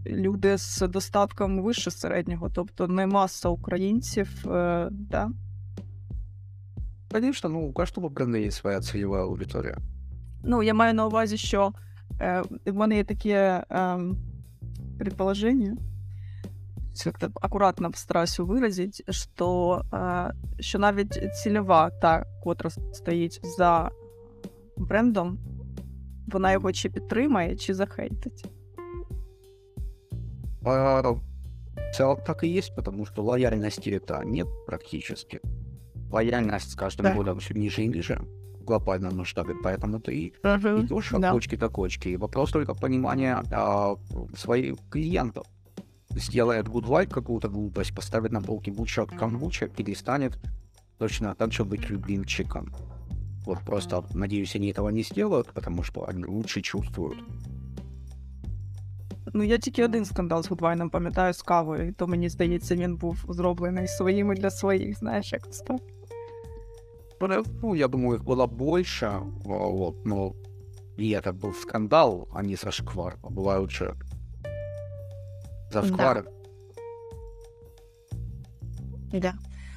е, 0.07 0.11
люди 0.11 0.59
з 0.59 0.89
достатком 0.89 1.63
вище 1.63 1.91
середнього, 1.91 2.51
тобто 2.55 2.89
не 2.89 3.07
маса 3.07 3.49
українців. 3.49 4.29
Да? 4.91 5.31
Конечно, 7.12 7.50
ну 7.50 7.68
у 7.68 7.74
каждого 7.74 8.10
бренда 8.10 8.38
есть 8.38 8.58
своя 8.58 8.82
целевая 8.82 9.24
аудитория. 9.24 9.78
Ну, 10.44 10.62
я 10.62 10.74
маю 10.74 10.94
на 10.94 11.08
увазі, 11.08 11.38
що 11.38 11.74
е, 12.22 12.44
в 12.66 12.74
мене 12.74 12.96
є 12.96 13.04
таке 13.04 13.64
е, 13.72 14.00
предположення, 14.98 15.78
как-то 17.04 17.30
акуратно 17.42 17.92
постараюсь 17.92 18.40
виразити, 18.40 19.04
що, 19.10 19.82
е, 19.94 20.34
що 20.60 20.80
навіть 20.80 21.36
цільова 21.44 21.90
та, 21.90 22.26
котра 22.44 22.70
стоїть 22.70 23.40
за 23.58 23.92
брендом, 24.78 25.40
вона 26.28 26.52
його 26.52 26.72
чи 26.72 26.90
підтримає, 26.90 27.56
чи 27.56 27.74
захейтить. 27.74 28.46
А, 30.66 31.02
в 31.12 31.22
целом 31.96 32.18
так 32.26 32.44
и 32.44 32.48
есть, 32.48 32.76
потому 32.76 33.06
что 33.06 33.24
лояльности 33.24 33.90
это 33.90 34.24
нет 34.24 34.48
практически. 34.66 35.40
Лояльность 36.12 36.72
с 36.72 36.76
каждым 36.76 37.04
Да. 37.04 37.14
годом 37.16 37.40
все 37.40 37.54
ниже 37.54 37.82
и 37.84 37.88
ниже 37.88 38.20
в 38.60 38.66
глобальном 38.66 39.18
масштабе, 39.18 39.56
поэтому 39.64 40.00
ты 40.00 40.34
идешь 40.44 41.14
от 41.14 41.22
Да. 41.22 41.32
точки 41.32 41.56
до 41.58 41.70
точки. 41.70 42.10
И 42.10 42.18
вопрос 42.18 42.52
только 42.52 42.74
понимания 42.76 43.44
а, 43.52 43.96
своих 44.36 44.76
клиентов. 44.90 45.46
Сделает 46.12 46.68
гудвайт 46.68 47.12
какую-то 47.14 47.50
глупость, 47.50 47.96
поставит 47.96 48.32
на 48.32 48.42
полке 48.42 48.72
бутшот 48.72 49.10
камбуча, 49.10 49.68
перестанет 49.68 50.40
точно 51.00 51.34
так 51.36 51.52
же 51.52 51.64
быть 51.64 51.90
любимчиком. 51.90 52.72
Вот 53.46 53.60
просто, 53.66 54.04
надеюсь, 54.14 54.56
они 54.56 54.72
этого 54.72 54.90
не 54.92 55.04
сделают, 55.04 55.52
потому 55.54 55.84
что 55.84 56.08
они 56.08 56.24
лучше 56.26 56.62
чувствуют. 56.62 57.18
Ну, 59.34 59.44
я 59.44 59.58
тільки 59.58 59.84
один 59.84 60.06
скандал 60.06 60.44
з 60.44 60.48
Гудвайном 60.50 60.90
пам'ятаю 60.90 61.34
з 61.34 61.42
кавою, 61.42 61.88
і 61.88 61.92
то 61.92 62.08
мені 62.08 62.30
здається, 62.30 62.76
він 62.76 62.96
був 62.96 63.26
зроблений 63.30 63.88
своїми 63.88 64.36
для 64.36 64.50
своїх, 64.52 64.98
знаєш, 65.00 65.34
як 65.34 65.52
це 65.54 65.66
так. 65.66 65.82
Ну, 67.21 67.75
я 67.75 67.89
думаю, 67.89 68.19
их 68.19 68.25
было 68.25 68.47
больше, 68.47 69.07
а, 69.07 69.21
вот, 69.45 70.05
но 70.05 70.35
и 70.97 71.11
это 71.11 71.33
был 71.33 71.55
скандал, 71.55 72.29
а 72.33 72.43
не 72.43 72.57
зашквар. 72.57 73.19
А 73.23 73.31
бывают 73.31 73.71
же 73.71 73.95
зашквары. 75.71 76.25
Да. 79.13 79.35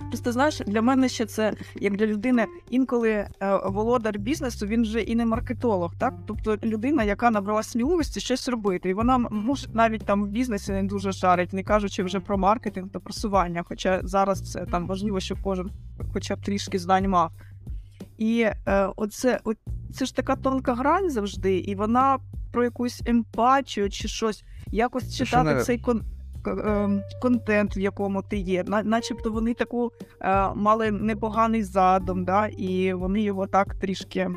Просто 0.09 0.31
знаєш, 0.31 0.61
для 0.67 0.81
мене 0.81 1.09
ще 1.09 1.25
це 1.25 1.53
як 1.75 1.97
для 1.97 2.05
людини, 2.05 2.45
інколи 2.69 3.09
е, 3.09 3.27
володар 3.65 4.19
бізнесу, 4.19 4.67
він 4.67 4.85
же 4.85 5.01
і 5.01 5.15
не 5.15 5.25
маркетолог, 5.25 5.93
так? 5.99 6.13
Тобто 6.27 6.57
людина, 6.63 7.03
яка 7.03 7.31
набрала 7.31 7.63
сміливості 7.63 8.19
щось 8.19 8.47
робити, 8.47 8.89
і 8.89 8.93
вона 8.93 9.17
може 9.17 9.67
навіть 9.73 10.05
там 10.05 10.23
в 10.23 10.27
бізнесі 10.27 10.71
не 10.71 10.83
дуже 10.83 11.11
шарить, 11.11 11.53
не 11.53 11.63
кажучи 11.63 12.03
вже 12.03 12.19
про 12.19 12.37
маркетинг 12.37 12.89
та 12.89 12.99
просування. 12.99 13.63
Хоча 13.67 14.01
зараз 14.03 14.51
це 14.51 14.65
там 14.65 14.87
важливо, 14.87 15.19
щоб 15.19 15.37
кожен 15.43 15.71
хоча 16.13 16.35
б 16.35 16.41
трішки 16.41 16.79
знань 16.79 17.07
мав. 17.07 17.31
І 18.17 18.47
е, 18.67 18.89
оце, 18.95 19.39
от, 19.43 19.57
це 19.93 20.05
ж 20.05 20.15
така 20.15 20.35
тонка 20.35 20.73
грань 20.73 21.09
завжди, 21.09 21.57
і 21.57 21.75
вона 21.75 22.19
про 22.51 22.63
якусь 22.63 23.01
емпатію 23.05 23.89
чи 23.89 24.07
щось, 24.07 24.43
якось 24.71 25.15
читати 25.15 25.31
Совершенно 25.31 25.63
цей 25.63 25.77
кон, 25.77 26.01
контент, 27.22 27.76
в 27.76 27.78
якому 27.78 28.22
ти 28.22 28.36
є. 28.36 28.64
На, 28.64 28.82
начебто 28.82 29.32
вони 29.32 29.54
таку 29.54 29.92
е, 30.20 30.54
мали 30.54 30.90
непоганий 30.90 31.62
задум, 31.62 32.24
да, 32.24 32.46
і 32.46 32.92
вони 32.92 33.20
його 33.22 33.46
так 33.46 33.74
трішки. 33.74 34.30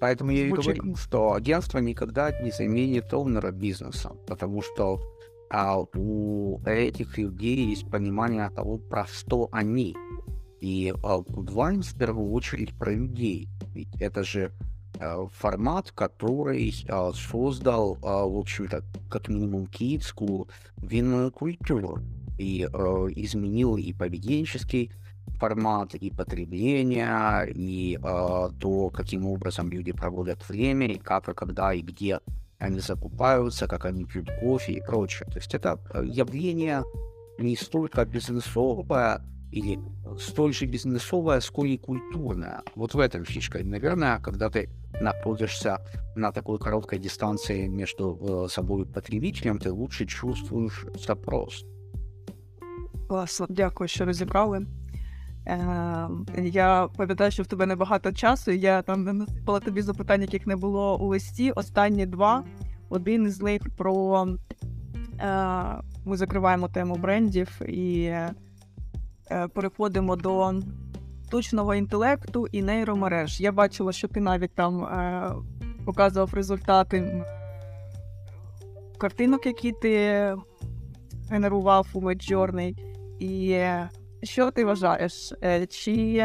Поэтому 0.00 0.30
я 0.32 0.46
и 0.46 0.48
Звучит- 0.48 0.78
говорю, 0.78 0.96
что 0.96 1.28
агентство 1.32 1.78
никогда 1.80 2.30
не 2.42 2.50
заменит 2.50 3.12
овнера 3.12 3.50
бизнеса, 3.50 4.10
потому 4.26 4.62
что 4.62 4.98
а, 5.50 5.78
у 5.94 6.58
этих 6.64 7.18
людей 7.18 7.70
есть 7.72 7.90
понимание 7.90 8.48
того, 8.50 8.78
про 8.78 9.04
что 9.06 9.48
они. 9.52 9.94
И 10.62 10.94
а, 11.02 11.18
Goodwine 11.18 11.82
в 11.82 11.98
первую 11.98 12.32
очередь 12.32 12.72
про 12.78 12.94
людей. 12.94 13.48
Ведь 13.74 13.94
это 14.00 14.22
же 14.22 14.50
а, 14.50 14.73
формат, 15.33 15.91
который 15.91 16.73
создал, 17.13 17.97
а, 18.01 18.25
в 18.25 18.37
общем-то, 18.37 18.83
как 19.09 19.27
минимум 19.29 19.67
киевскую 19.67 20.47
винную 20.77 21.31
культуру. 21.31 21.99
И 22.37 22.67
а, 22.71 23.07
изменил 23.07 23.77
и 23.77 23.93
поведенческий 23.93 24.91
формат 25.39 25.95
и 25.95 26.11
потребления, 26.11 27.43
и 27.53 27.97
э, 28.01 28.49
то, 28.59 28.89
каким 28.89 29.25
образом 29.25 29.69
люди 29.69 29.91
проводят 29.91 30.47
время, 30.47 30.87
и 30.87 30.97
как, 30.97 31.27
и 31.29 31.33
когда, 31.33 31.73
и 31.73 31.81
где 31.81 32.19
они 32.57 32.79
закупаются, 32.79 33.67
как 33.67 33.85
они 33.85 34.05
пьют 34.05 34.29
кофе 34.39 34.73
и 34.73 34.81
прочее. 34.81 35.27
То 35.29 35.37
есть 35.37 35.53
это 35.53 35.79
э, 35.93 36.03
явление 36.05 36.83
не 37.37 37.55
столько 37.55 38.05
бизнесовое 38.05 39.21
или 39.54 39.78
столь 40.18 40.52
же 40.52 40.66
бизнесовое, 40.66 41.40
сколь 41.40 41.70
и 41.70 41.78
культурное. 41.78 42.62
Вот 42.76 42.94
в 42.94 42.98
этом 42.98 43.24
фишка. 43.24 43.58
И, 43.58 43.64
наверное, 43.64 44.18
когда 44.20 44.48
ты 44.48 44.68
находишься 45.00 45.78
на 46.14 46.32
такой 46.32 46.58
короткой 46.58 46.98
дистанции 46.98 47.66
между 47.68 48.18
э, 48.20 48.48
собой 48.48 48.82
и 48.82 48.84
потребителем, 48.86 49.58
ты 49.58 49.72
лучше 49.72 50.06
чувствуешь 50.06 50.86
запрос. 51.06 51.64
Класно, 53.08 53.46
дякую, 53.50 53.88
що 53.88 54.04
розібрали. 54.04 54.66
Е, 55.46 56.08
я 56.44 56.88
пам'ятаю, 56.96 57.30
що 57.30 57.42
в 57.42 57.46
тебе 57.46 57.66
небагато 57.66 58.12
часу. 58.12 58.50
і 58.50 58.58
Я 58.58 58.82
там 58.82 59.04
не 59.04 59.12
насипала 59.12 59.60
тобі 59.60 59.82
запитань, 59.82 60.22
яких 60.22 60.46
не 60.46 60.56
було 60.56 60.98
у 60.98 61.06
листі. 61.06 61.50
Останні 61.50 62.06
два. 62.06 62.44
Один 62.88 63.26
із 63.26 63.42
них 63.42 63.62
про 63.76 64.26
е, 65.20 65.82
ми 66.04 66.16
закриваємо 66.16 66.68
тему 66.68 66.94
брендів 66.94 67.62
і 67.68 68.02
е, 68.02 68.30
переходимо 69.53 70.15
до 70.15 70.53
штучного 71.35 71.75
інтелекту 71.75 72.47
і 72.51 72.61
нейромереж. 72.61 73.41
Я 73.41 73.51
бачила, 73.51 73.91
що 73.91 74.07
ти 74.07 74.19
навіть 74.19 74.55
там 74.55 74.83
е, 74.83 75.31
показував 75.85 76.33
результати 76.33 77.25
картинок, 78.97 79.45
які 79.45 79.71
ти 79.71 80.35
генерував 81.29 81.87
у 81.93 82.01
Midjourney. 82.01 82.75
І 83.19 83.49
е, 83.51 83.89
що 84.23 84.51
ти 84.51 84.65
вважаєш? 84.65 85.33
Е, 85.43 85.65
Чи 85.65 86.23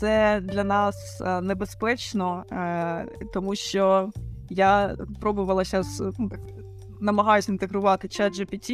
це 0.00 0.40
для 0.42 0.64
нас 0.64 1.20
е, 1.20 1.40
небезпечно, 1.40 2.44
е, 2.52 3.06
тому 3.34 3.54
що 3.54 4.10
я 4.50 4.96
пробувала 5.20 5.64
зараз 5.64 6.02
намагаюся 7.00 7.52
інтегрувати 7.52 8.08
чат 8.08 8.38
GPT, 8.38 8.70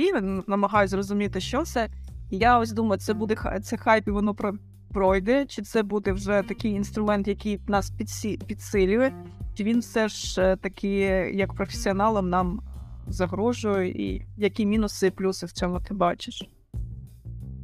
намагаюся 0.47 0.91
зрозуміти, 0.91 1.41
що 1.41 1.63
це. 1.63 1.89
І 2.30 2.38
я 2.38 2.60
ось 2.60 2.72
думаю, 2.72 3.00
це 3.00 3.14
буде 3.14 3.36
ха- 3.36 3.60
це 3.60 3.78
хайп, 3.78 4.08
і 4.08 4.12
воно 4.12 4.34
про- 4.36 4.58
пройде, 4.94 5.46
чи 5.46 5.62
це 5.62 5.84
буде 5.84 6.12
вже 6.12 6.44
такий 6.48 6.72
інструмент, 6.72 7.28
який 7.28 7.60
нас 7.68 7.92
підсі- 7.92 8.44
підсилює, 8.46 9.12
чи 9.56 9.64
він 9.64 9.80
все 9.80 10.08
ж 10.08 10.42
е, 10.42 10.56
таки, 10.56 10.90
як 11.34 11.54
професіоналам, 11.54 12.30
нам 12.30 12.62
загрожує, 13.08 13.90
і 13.90 14.26
які 14.38 14.66
мінуси 14.66 15.08
і 15.08 15.12
плюси 15.12 15.46
в 15.46 15.52
цьому 15.52 15.80
ти 15.80 15.94
бачиш? 15.94 16.50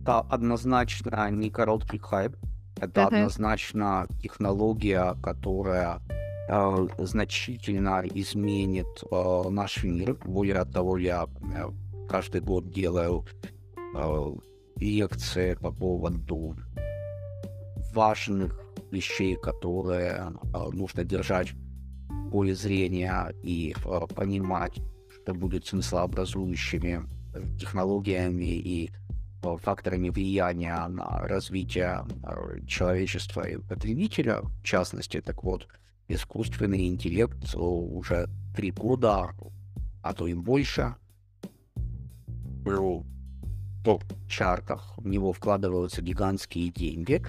Это 0.06 0.24
однозначно 0.34 1.30
не 1.32 1.50
короткий 1.50 2.00
хайп. 2.00 2.36
Это 2.82 3.00
Мгм. 3.06 3.08
однозначно 3.08 4.06
технология, 4.22 5.14
которая 5.22 6.00
э, 6.50 7.06
значительно 7.06 8.02
изменит 8.16 8.88
э, 9.12 9.50
наш 9.52 9.84
мир. 9.84 10.16
Более 10.26 10.66
того, 10.66 10.98
я 10.98 11.26
э, 11.26 11.72
каждый 12.10 12.42
год 12.42 12.72
делаю 12.72 13.24
э, 13.96 14.36
лекции 14.77 15.55
по 15.55 15.71
поводу 15.71 16.57
важных 17.93 18.61
вещей, 18.91 19.37
которые 19.37 20.33
э, 20.53 20.71
нужно 20.73 21.05
держать 21.05 21.53
в 22.09 22.31
поле 22.31 22.55
зрения 22.55 23.33
и 23.43 23.75
э, 23.85 24.01
понимать, 24.15 24.81
что 25.11 25.35
будет 25.35 25.67
смыслообразующими 25.67 27.03
э, 27.35 27.43
технологиями 27.59 28.45
и 28.45 28.91
факторами 29.63 30.09
влияния 30.09 30.89
на 30.89 31.21
развитие 31.29 32.07
человечества 32.67 33.47
и 33.47 33.59
потребителя, 33.59 34.41
в 34.41 34.63
частности, 34.63 35.21
так 35.21 35.45
вот, 35.45 35.69
искусственный 36.09 36.89
интеллект 36.89 37.55
уже 37.55 38.27
три 38.57 38.71
года, 38.71 39.35
а 40.03 40.15
то 40.15 40.27
и 40.27 40.33
больше, 40.33 40.95
в 42.65 43.05
топ-чартах, 43.85 44.95
в 44.97 45.07
него 45.07 45.33
вкладываются 45.33 46.03
гигантские 46.03 46.71
деньги, 46.71 47.23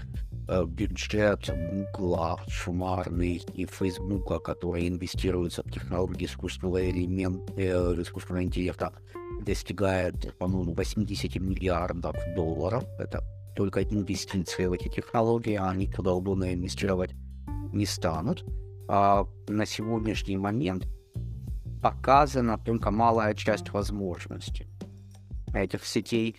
Э, 0.48 0.64
бюджет 0.64 1.49
Гугла 1.49 2.40
суммарный 2.48 3.41
и 3.56 3.65
Фейсбука, 3.65 4.38
которые 4.38 4.90
инвестируются 4.90 5.64
в 5.64 5.72
технологии 5.72 6.26
искусственного 6.26 6.88
элемента, 6.88 7.52
э, 7.57 8.02
искусственного 8.02 8.44
интеллекта, 8.44 8.94
достигает, 9.41 10.38
по-моему, 10.38 10.73
80 10.76 11.40
миллиардов 11.40 12.15
долларов. 12.36 12.84
Это 12.99 13.23
только 13.56 13.84
инвестиции 13.84 14.68
в 14.68 14.73
эти 14.73 14.88
технологии, 14.88 15.56
а 15.56 15.69
они 15.69 15.88
туда 15.88 16.14
удобно 16.14 16.53
инвестировать 16.53 17.15
не 17.73 17.88
станут. 17.88 18.45
А 18.88 19.26
на 19.48 19.65
сегодняшний 19.65 20.38
момент 20.38 20.88
показана 21.82 22.60
только 22.60 22.91
малая 22.91 23.34
часть 23.34 23.72
возможностей 23.72 24.68
этих 25.64 25.86
сетей. 25.86 26.36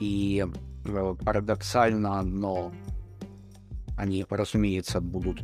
И 0.00 0.44
э, 0.84 1.14
парадоксально, 1.24 2.22
но 2.22 2.72
они, 3.96 4.24
разумеется, 4.28 5.00
будут 5.00 5.42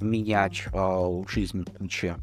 менять 0.00 0.64
э, 0.72 1.22
жизнь 1.28 1.64
кучи 1.64 2.14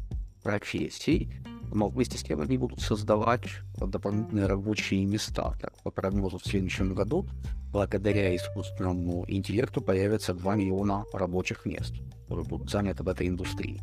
профессий, 0.42 1.30
но 1.72 1.88
вместе 1.88 2.18
с 2.18 2.22
тем 2.22 2.40
они 2.40 2.58
будут 2.58 2.80
создавать 2.80 3.44
дополнительные 3.78 4.46
рабочие 4.46 5.04
места. 5.06 5.54
Так, 5.60 5.72
по 5.82 5.90
прогнозу 5.90 6.38
в 6.38 6.44
следующем 6.44 6.94
году, 6.94 7.26
благодаря 7.72 8.34
искусственному 8.36 9.24
интеллекту, 9.28 9.80
появится 9.80 10.34
2 10.34 10.56
миллиона 10.56 11.04
рабочих 11.12 11.64
мест, 11.64 11.94
которые 12.22 12.46
будут 12.46 12.70
заняты 12.70 13.02
в 13.02 13.08
этой 13.08 13.28
индустрии. 13.28 13.80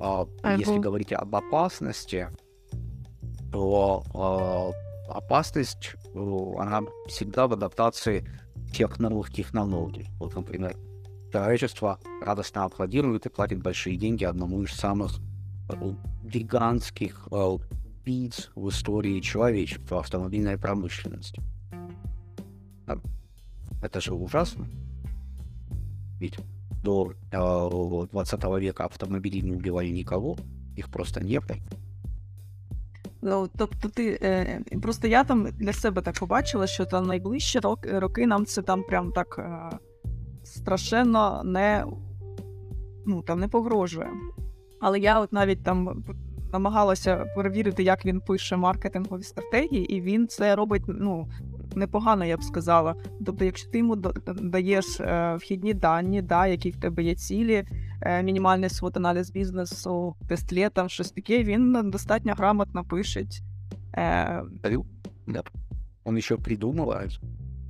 А, 0.00 0.26
Если 0.56 0.78
говорить 0.78 1.12
об 1.12 1.34
опасности, 1.34 2.28
то 3.52 4.72
э, 4.74 4.91
опасность, 5.12 5.94
э, 6.14 6.52
она 6.58 6.82
всегда 7.06 7.46
в 7.46 7.52
адаптации 7.52 8.26
тех 8.72 8.98
новых 8.98 9.32
технологий. 9.32 10.06
Вот, 10.18 10.34
например, 10.34 10.76
человечество 11.32 11.98
радостно 12.24 12.64
аплодирует 12.64 13.26
и 13.26 13.28
платит 13.28 13.62
большие 13.62 13.96
деньги 13.96 14.24
одному 14.24 14.62
из 14.62 14.72
самых 14.72 15.18
э, 15.68 15.94
гигантских 16.24 17.28
э, 17.30 17.58
убийц 18.02 18.50
в 18.54 18.68
истории 18.68 19.20
человечества, 19.20 20.00
автомобильной 20.00 20.58
промышленности. 20.58 21.40
Это 23.82 24.00
же 24.00 24.14
ужасно. 24.14 24.66
Ведь 26.20 26.38
до 26.84 27.14
э, 27.32 28.06
20 28.12 28.44
века 28.60 28.84
автомобили 28.84 29.40
не 29.40 29.52
убивали 29.52 29.88
никого, 29.88 30.36
их 30.76 30.88
просто 30.88 31.22
не 31.22 31.40
было. 31.40 31.58
Ну, 33.22 33.48
тобто 33.56 33.88
ти 33.88 34.18
е, 34.22 34.60
просто 34.82 35.08
я 35.08 35.24
там 35.24 35.48
для 35.58 35.72
себе 35.72 36.02
так 36.02 36.18
побачила, 36.18 36.66
що 36.66 36.84
там 36.84 37.06
найближчі 37.06 37.58
роки, 37.58 37.98
роки 37.98 38.26
нам 38.26 38.46
це 38.46 38.62
там 38.62 38.82
прям 38.82 39.12
так 39.12 39.36
е, 39.38 39.78
страшенно 40.44 41.42
не, 41.44 41.84
ну, 43.06 43.22
там 43.22 43.40
не 43.40 43.48
погрожує. 43.48 44.10
Але 44.80 44.98
я 44.98 45.20
от 45.20 45.32
навіть 45.32 45.62
там 45.62 46.04
намагалася 46.52 47.16
перевірити, 47.36 47.82
як 47.82 48.06
він 48.06 48.20
пише 48.20 48.56
маркетингові 48.56 49.22
стратегії, 49.22 49.94
і 49.96 50.00
він 50.00 50.28
це 50.28 50.56
робить 50.56 50.82
ну, 50.86 51.28
непогано, 51.76 52.24
я 52.24 52.36
б 52.36 52.42
сказала. 52.42 52.94
Тобто, 53.26 53.44
якщо 53.44 53.70
ти 53.70 53.78
йому 53.78 53.96
да- 53.96 54.12
даєш 54.26 55.00
е, 55.00 55.36
вхідні 55.36 55.74
дані, 55.74 56.22
да, 56.22 56.46
які 56.46 56.70
в 56.70 56.76
тебе 56.76 57.02
є 57.02 57.14
цілі, 57.14 57.64
е, 58.00 58.22
мінімальний 58.22 58.70
свод 58.70 58.96
аналіз 58.96 59.30
бізнесу, 59.30 60.14
тест 60.28 60.72
там 60.72 60.88
щось 60.88 61.10
таке, 61.10 61.42
він 61.42 61.90
достатньо 61.90 62.34
грамотно 62.34 62.84
пише. 62.84 63.24
Е, 63.96 64.42
да. 65.26 65.42
Он 66.04 66.16
еще 66.16 66.36
придумывает, 66.36 67.20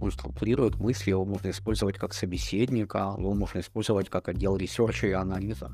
он 0.01 0.11
структурирует 0.11 0.77
мысли, 0.77 1.11
его 1.11 1.25
можно 1.25 1.51
использовать 1.51 1.99
как 1.99 2.15
собеседника, 2.15 3.15
его 3.19 3.35
можно 3.35 3.61
использовать 3.61 4.09
как 4.09 4.29
отдел 4.29 4.57
research 4.57 5.01
а 5.01 5.07
и 5.07 5.13
анализа. 5.13 5.71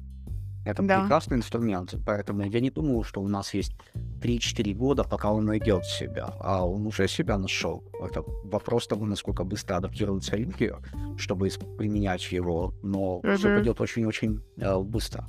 Это 0.68 0.82
Да. 0.82 1.00
прекрасный 1.00 1.36
инструмент, 1.36 1.94
поэтому 2.06 2.42
я 2.42 2.60
не 2.60 2.70
думаю, 2.70 3.02
что 3.04 3.22
у 3.22 3.28
нас 3.28 3.54
есть 3.54 3.72
3-4 4.20 4.74
года, 4.74 5.04
пока 5.04 5.32
он 5.32 5.44
найдет 5.44 5.84
себя, 5.84 6.34
а 6.40 6.66
он 6.66 6.86
уже 6.86 7.08
себя 7.08 7.38
нашел. 7.38 7.82
Это 8.02 8.22
вопрос 8.44 8.86
того, 8.86 9.06
насколько 9.06 9.44
быстро 9.44 9.76
адаптируются 9.76 10.36
люди, 10.36 10.72
чтобы 11.16 11.48
применять 11.78 12.32
его, 12.32 12.72
но 12.82 13.20
все 13.36 13.48
Мгм. 13.48 13.54
пойдет 13.56 13.80
очень-очень 13.80 14.40
э, 14.58 14.82
быстро. 14.82 15.26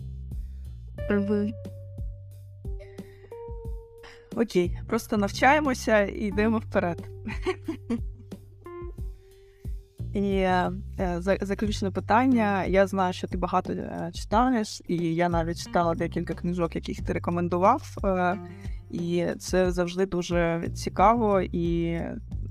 Окей, 4.36 4.80
просто 4.88 5.18
навчаємося 5.18 6.02
і 6.02 6.20
йдемо 6.28 6.58
вперед. 6.60 7.10
І 10.14 10.22
е, 10.22 10.72
заключне 11.42 11.92
питання. 11.92 12.66
Я 12.66 12.88
знаю, 12.88 13.14
що 13.14 13.28
ти 13.28 13.38
багато 13.38 13.74
е, 13.74 14.12
читаєш, 14.14 14.82
і 14.88 14.96
я 14.96 15.30
навіть 15.30 15.66
читала 15.66 15.96
декілька 15.96 16.34
книжок, 16.34 16.76
яких 16.76 17.02
ти 17.02 17.14
рекомендував. 17.14 17.98
Е, 18.04 18.38
і 18.92 19.26
це 19.40 19.72
завжди 19.72 20.06
дуже 20.06 20.70
цікаво, 20.74 21.42
і 21.42 22.00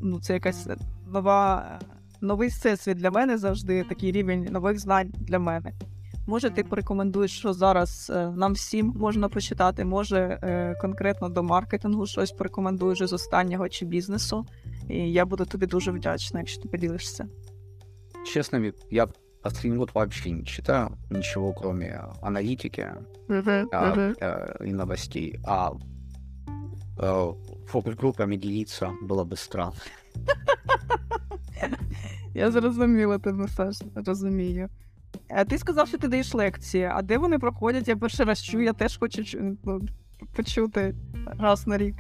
ну, 0.01 0.21
це 0.21 0.35
якась 0.35 0.69
нова, 1.13 1.79
новий 2.21 2.49
всесвіт 2.49 2.97
для 2.97 3.11
мене 3.11 3.39
завжди, 3.39 3.85
такий 3.89 4.13
рівень 4.13 4.49
нових 4.51 4.79
знань 4.79 5.13
для 5.15 5.39
мене. 5.39 5.73
Може, 6.27 6.51
ти 6.51 6.65
порекомендуєш, 6.65 7.39
що 7.39 7.53
зараз 7.53 8.13
нам 8.37 8.53
всім 8.53 8.95
можна 8.97 9.29
почитати, 9.29 9.85
може 9.85 10.39
конкретно 10.81 11.29
до 11.29 11.43
маркетингу 11.43 12.07
щось 12.07 12.33
порекомендуєш 12.33 12.99
з 12.99 13.13
останнього 13.13 13.69
чи 13.69 13.87
бізнесу. 13.87 14.47
І 14.90 15.12
я 15.12 15.26
буду 15.26 15.46
тобі 15.46 15.66
дуже 15.66 15.92
вдячна, 15.92 16.40
якщо 16.40 16.62
ти 16.62 16.70
поділишся. 16.70 17.28
Честно, 18.34 18.60
Вик, 18.60 18.76
я 18.92 19.08
последний 19.44 19.78
год 19.80 19.92
вообще 19.94 20.32
не 20.32 20.44
читаю 20.44 20.90
ничего, 21.10 21.54
кроме 21.54 22.04
аналитики, 22.22 22.88
а, 23.72 23.94
э, 24.22 24.68
и 24.68 24.74
новостей. 24.74 25.40
А 25.46 25.72
э, 26.98 27.34
фокус-группами 27.68 28.38
делиться 28.38 28.92
было 29.08 29.24
бы 29.26 29.36
странно. 29.36 29.74
Я 32.36 32.52
зрозуміла 32.52 33.20
тебе, 33.20 33.48
Саш, 33.48 33.82
розумію. 33.96 34.70
А 35.30 35.46
ти 35.46 35.58
сказав, 35.58 35.88
що 35.88 35.98
ти 35.98 36.08
даєш 36.08 36.34
лекції, 36.34 36.84
а 36.94 37.02
де 37.02 37.18
вони 37.18 37.40
проходять? 37.40 37.88
Я 37.88 37.96
перший 37.96 38.26
раз 38.26 38.44
чую, 38.44 38.64
я 38.64 38.74
теж 38.74 38.98
хочу 38.98 39.22
чу- 39.22 39.58
ну, 39.64 39.82
почути 40.36 40.96
раз 41.26 41.68
на 41.68 41.78
рік. 41.78 41.96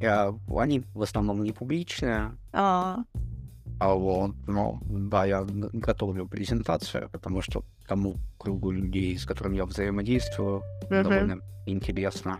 Э, 0.00 0.32
они 0.48 0.82
в 0.94 1.02
основном 1.02 1.42
не 1.42 1.52
публичные, 1.52 2.30
А, 2.52 2.96
а 3.78 3.94
вот, 3.94 4.34
но 4.46 4.80
да, 4.90 5.26
я 5.26 5.42
г- 5.42 5.70
готовлю 5.72 6.26
презентацию, 6.26 7.08
потому 7.12 7.42
что 7.42 7.62
тому 7.88 8.16
кругу 8.38 8.72
людей, 8.72 9.16
с 9.16 9.26
которыми 9.26 9.56
я 9.56 9.64
взаимодействую, 9.64 10.62
мгм. 10.90 11.02
довольно 11.02 11.36
интересно 11.66 12.38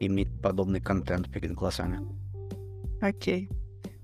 иметь 0.00 0.28
подобный 0.42 0.80
контент 0.80 1.32
перед 1.32 1.52
глазами. 1.52 1.98
Окей. 3.02 3.50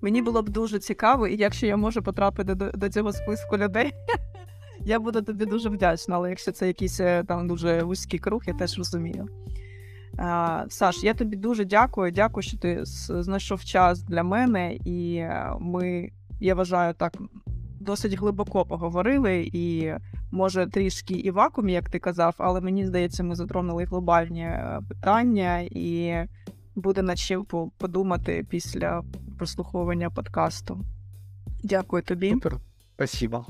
Мені 0.00 0.22
було 0.22 0.42
б 0.42 0.48
дуже 0.48 0.78
цікаво, 0.78 1.26
і 1.26 1.36
якщо 1.36 1.66
я 1.66 1.76
можу 1.76 2.02
потрапити 2.02 2.54
до, 2.54 2.70
до 2.70 2.88
цього 2.88 3.12
списку 3.12 3.56
людей, 3.56 3.92
я 4.80 4.98
буду 5.00 5.22
тобі 5.22 5.46
дуже 5.46 5.68
вдячна. 5.68 6.16
Але 6.16 6.30
якщо 6.30 6.52
це 6.52 6.66
якийсь 6.66 7.00
е, 7.00 7.24
там 7.28 7.48
дуже 7.48 7.82
вузький 7.82 8.18
круг, 8.18 8.42
я 8.46 8.54
теж 8.54 8.78
розумію. 8.78 9.26
Саш, 10.69 11.03
я 11.03 11.13
тобі 11.13 11.37
дуже 11.37 11.65
дякую. 11.65 12.11
Дякую, 12.11 12.43
що 12.43 12.57
ти 12.57 12.79
знайшов 12.83 13.63
час 13.63 14.03
для 14.03 14.23
мене, 14.23 14.75
і 14.75 15.15
е, 15.15 15.53
ми, 15.59 16.11
я 16.39 16.55
вважаю, 16.55 16.93
так 16.93 17.13
досить 17.79 18.13
глибоко 18.13 18.65
поговорили. 18.65 19.49
І 19.53 19.93
може 20.31 20.67
трішки 20.67 21.13
і 21.13 21.31
вакуум, 21.31 21.69
як 21.69 21.89
ти 21.89 21.99
казав, 21.99 22.35
але 22.37 22.61
мені 22.61 22.85
здається, 22.85 23.23
ми 23.23 23.35
затронули 23.35 23.85
глобальні 23.85 24.43
е, 24.43 24.79
питання, 24.89 25.59
і 25.59 26.15
буде 26.75 27.01
над 27.01 27.19
чим 27.19 27.45
подумати 27.77 28.45
після 28.49 29.03
прослуховування 29.37 30.09
подкасту. 30.09 30.81
Дякую 31.63 32.03
тобі. 32.03 32.29
Супер. 32.29 32.57
Спасибо. 32.95 33.45